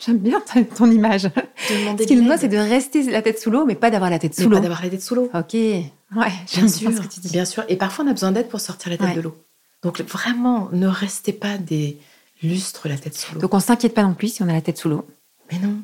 J'aime 0.06 0.20
bien 0.20 0.44
ton 0.76 0.92
image. 0.92 1.30
Ce 1.68 2.04
qu'il 2.06 2.24
nous 2.24 2.38
c'est 2.38 2.48
de 2.48 2.58
rester 2.58 3.04
la 3.04 3.24
tête 3.24 3.40
sous 3.40 3.50
l'eau, 3.50 3.66
mais 3.66 3.74
pas 3.74 3.90
d'avoir 3.90 4.12
la 4.12 4.20
tête 4.20 4.36
sous 4.36 4.48
l'eau. 4.48 4.58
Pas 4.58 4.62
d'avoir 4.62 4.84
la 4.84 4.90
tête 4.90 5.02
sous 5.02 5.16
l'eau. 5.16 5.32
Ok. 5.34 5.54
Ouais, 5.54 5.92
bien 6.54 6.68
sûr. 6.68 6.92
Ce 6.92 7.02
que 7.02 7.08
tu 7.08 7.20
dis. 7.20 7.30
Bien 7.30 7.46
sûr. 7.46 7.64
Et 7.68 7.76
parfois, 7.76 8.06
on 8.06 8.08
a 8.10 8.14
besoin 8.14 8.32
d'aide 8.32 8.50
pour 8.50 8.60
sortir 8.60 8.92
la 8.92 8.98
tête 8.98 9.16
de 9.16 9.22
l'eau. 9.22 9.36
Donc, 9.82 10.02
vraiment, 10.02 10.70
ne 10.72 10.88
restez 10.88 11.34
pas 11.34 11.58
des 11.58 11.98
lustres 12.42 12.88
la 12.88 12.98
tête 12.98 13.16
sous 13.16 13.36
l'eau. 13.36 13.42
Donc, 13.42 13.54
on 13.54 13.60
s'inquiète 13.60 13.94
pas 13.94 14.04
non 14.04 14.14
plus 14.14 14.34
si 14.34 14.44
on 14.44 14.50
a 14.50 14.54
la 14.54 14.62
tête 14.62 14.78
sous 14.78 14.90
l'eau. 14.90 15.08
Mais 15.52 15.60
non. 15.60 15.82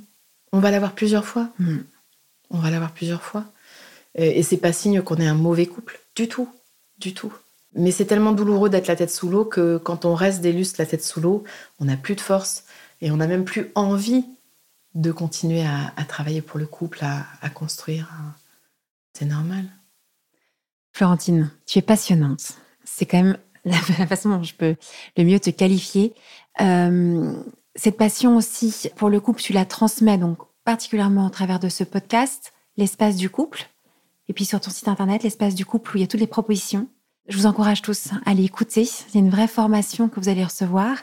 On 0.51 0.59
va 0.59 0.71
l'avoir 0.71 0.93
plusieurs 0.93 1.25
fois. 1.25 1.49
Hmm. 1.59 1.79
On 2.49 2.59
va 2.59 2.69
l'avoir 2.69 2.91
plusieurs 2.91 3.23
fois. 3.23 3.45
Et 4.15 4.43
c'est 4.43 4.57
pas 4.57 4.73
signe 4.73 5.01
qu'on 5.01 5.15
est 5.15 5.25
un 5.25 5.33
mauvais 5.33 5.65
couple. 5.65 5.99
Du 6.15 6.27
tout. 6.27 6.47
Du 6.99 7.13
tout. 7.13 7.33
Mais 7.75 7.91
c'est 7.91 8.05
tellement 8.05 8.31
douloureux 8.31 8.69
d'être 8.69 8.87
la 8.87 8.95
tête 8.95 9.09
sous 9.09 9.29
l'eau 9.29 9.45
que 9.45 9.77
quand 9.77 10.05
on 10.05 10.13
reste 10.13 10.41
des 10.41 10.51
lustres 10.51 10.79
la 10.79 10.85
tête 10.85 11.03
sous 11.03 11.21
l'eau, 11.21 11.43
on 11.79 11.85
n'a 11.85 11.97
plus 11.97 12.15
de 12.15 12.21
force 12.21 12.65
et 13.01 13.11
on 13.11 13.17
n'a 13.17 13.27
même 13.27 13.45
plus 13.45 13.71
envie 13.75 14.25
de 14.93 15.11
continuer 15.11 15.65
à, 15.65 16.03
travailler 16.07 16.41
pour 16.41 16.59
le 16.59 16.67
couple, 16.67 16.99
à, 17.01 17.49
construire. 17.49 18.11
C'est 19.13 19.25
normal. 19.25 19.65
Florentine, 20.91 21.49
tu 21.65 21.79
es 21.79 21.81
passionnante. 21.81 22.53
C'est 22.83 23.07
quand 23.07 23.23
même 23.23 23.37
la, 23.65 23.77
façon 24.07 24.29
dont 24.29 24.43
je 24.43 24.53
peux 24.53 24.75
le 25.17 25.23
mieux 25.23 25.39
te 25.39 25.49
qualifier. 25.49 26.13
Euh, 26.61 27.33
cette 27.75 27.97
passion 27.97 28.37
aussi 28.37 28.89
pour 28.95 29.09
le 29.09 29.19
couple, 29.19 29.41
tu 29.41 29.53
la 29.53 29.65
transmets 29.65 30.17
donc 30.17 30.37
particulièrement 30.63 31.27
à 31.27 31.29
travers 31.29 31.59
de 31.59 31.69
ce 31.69 31.83
podcast, 31.83 32.53
l'espace 32.77 33.15
du 33.15 33.29
couple, 33.29 33.69
et 34.29 34.33
puis 34.33 34.45
sur 34.45 34.59
ton 34.61 34.71
site 34.71 34.87
internet, 34.87 35.23
l'espace 35.23 35.55
du 35.55 35.65
couple 35.65 35.91
où 35.91 35.97
il 35.97 36.01
y 36.01 36.03
a 36.03 36.07
toutes 36.07 36.19
les 36.19 36.27
propositions. 36.27 36.87
Je 37.27 37.37
vous 37.37 37.45
encourage 37.45 37.81
tous 37.81 38.11
à 38.11 38.29
aller 38.29 38.43
écouter. 38.43 38.85
C'est 38.85 39.19
une 39.19 39.29
vraie 39.29 39.47
formation 39.47 40.09
que 40.09 40.19
vous 40.19 40.29
allez 40.29 40.43
recevoir 40.43 40.97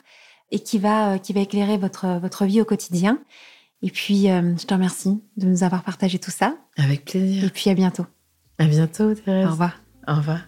et 0.51 0.61
qui 0.61 0.79
va, 0.79 1.15
euh, 1.15 1.19
qui 1.19 1.33
va 1.33 1.41
éclairer 1.41 1.79
votre, 1.79 2.19
votre 2.21 2.45
vie 2.45 2.61
au 2.61 2.65
quotidien. 2.65 3.19
Et 3.83 3.91
puis, 3.91 4.31
euh, 4.31 4.57
je 4.59 4.67
te 4.67 4.75
remercie 4.75 5.23
de 5.37 5.47
nous 5.47 5.63
avoir 5.63 5.83
partagé 5.83 6.19
tout 6.19 6.31
ça. 6.31 6.55
Avec 6.77 7.07
plaisir. 7.07 7.45
Et 7.45 7.51
puis, 7.51 7.71
à 7.71 7.75
bientôt. 7.75 8.07
À 8.59 8.67
bientôt, 8.67 9.15
Thérèse. 9.15 9.47
Au 9.47 9.51
revoir. 9.51 9.81
Au 10.07 10.17
revoir. 10.17 10.41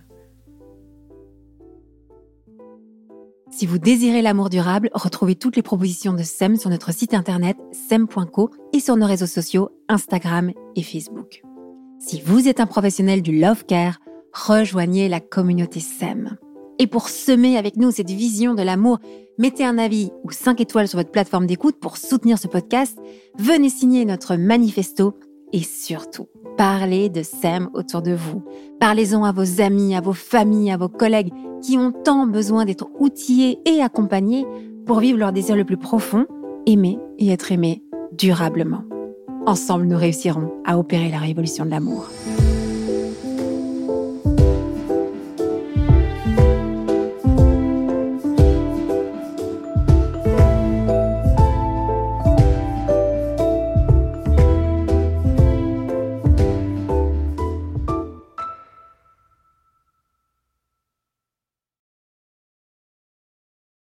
Si 3.53 3.67
vous 3.67 3.79
désirez 3.79 4.23
l'amour 4.23 4.49
durable, 4.49 4.89
retrouvez 4.95 5.35
toutes 5.35 5.57
les 5.57 5.63
propositions 5.63 6.15
de 6.15 6.23
SEM 6.23 6.57
sur 6.57 6.71
notre 6.71 6.91
site 6.91 7.13
internet 7.13 7.59
sem.co 7.73 8.51
et 8.73 8.81
sur 8.81 8.97
nos 8.97 9.05
réseaux 9.05 9.27
sociaux 9.27 9.69
Instagram 9.91 10.53
et 10.75 10.83
Facebook. 10.83 11.43
Si 11.99 12.23
vous 12.23 12.49
êtes 12.49 12.61
un 12.61 12.67
professionnel 12.67 13.21
du 13.21 13.39
love 13.39 13.67
care, 13.67 13.99
rejoignez 14.33 15.11
la 15.11 15.21
communauté 15.21 15.81
SEM. 15.81 16.39
Et 16.79 16.87
pour 16.87 17.11
semer 17.11 17.59
avec 17.59 17.77
nous 17.77 17.91
cette 17.91 18.11
vision 18.11 18.55
de 18.55 18.63
l'amour, 18.63 19.01
mettez 19.39 19.67
un 19.67 19.77
avis 19.77 20.11
ou 20.25 20.31
5 20.31 20.59
étoiles 20.63 20.89
sur 20.89 20.99
votre 20.99 21.13
plateforme 21.13 21.47
d'écoute 21.47 21.79
pour 21.79 21.99
soutenir 21.99 22.39
ce 22.39 22.49
podcast. 22.49 22.99
Venez 23.39 23.69
signer 23.69 24.07
notre 24.07 24.37
manifesto 24.37 25.15
et 25.53 25.63
surtout, 25.63 26.29
parlez 26.57 27.09
de 27.09 27.23
SEM 27.23 27.69
autour 27.75 28.03
de 28.03 28.13
vous. 28.13 28.43
Parlez-en 28.81 29.25
à 29.25 29.33
vos 29.33 29.61
amis, 29.61 29.95
à 29.95 30.01
vos 30.01 30.13
familles, 30.13 30.71
à 30.71 30.77
vos 30.77 30.89
collègues 30.89 31.33
qui 31.63 31.79
ont 31.79 31.93
tant 31.93 32.27
besoin 32.27 32.65
d'être 32.65 32.89
outillés 32.99 33.59
et 33.67 33.81
accompagnés 33.81 34.47
pour 34.87 35.01
vivre 35.01 35.19
leur 35.19 35.33
désir 35.33 35.57
le 35.57 35.65
plus 35.65 35.77
profond, 35.77 36.27
aimer 36.67 36.99
et 37.19 37.31
être 37.31 37.53
aimés 37.53 37.83
durablement. 38.13 38.85
Ensemble, 39.47 39.87
nous 39.87 39.99
réussirons 39.99 40.53
à 40.65 40.79
opérer 40.79 41.11
la 41.11 41.19
révolution 41.19 41.65
de 41.65 41.71
l'amour. 41.71 42.09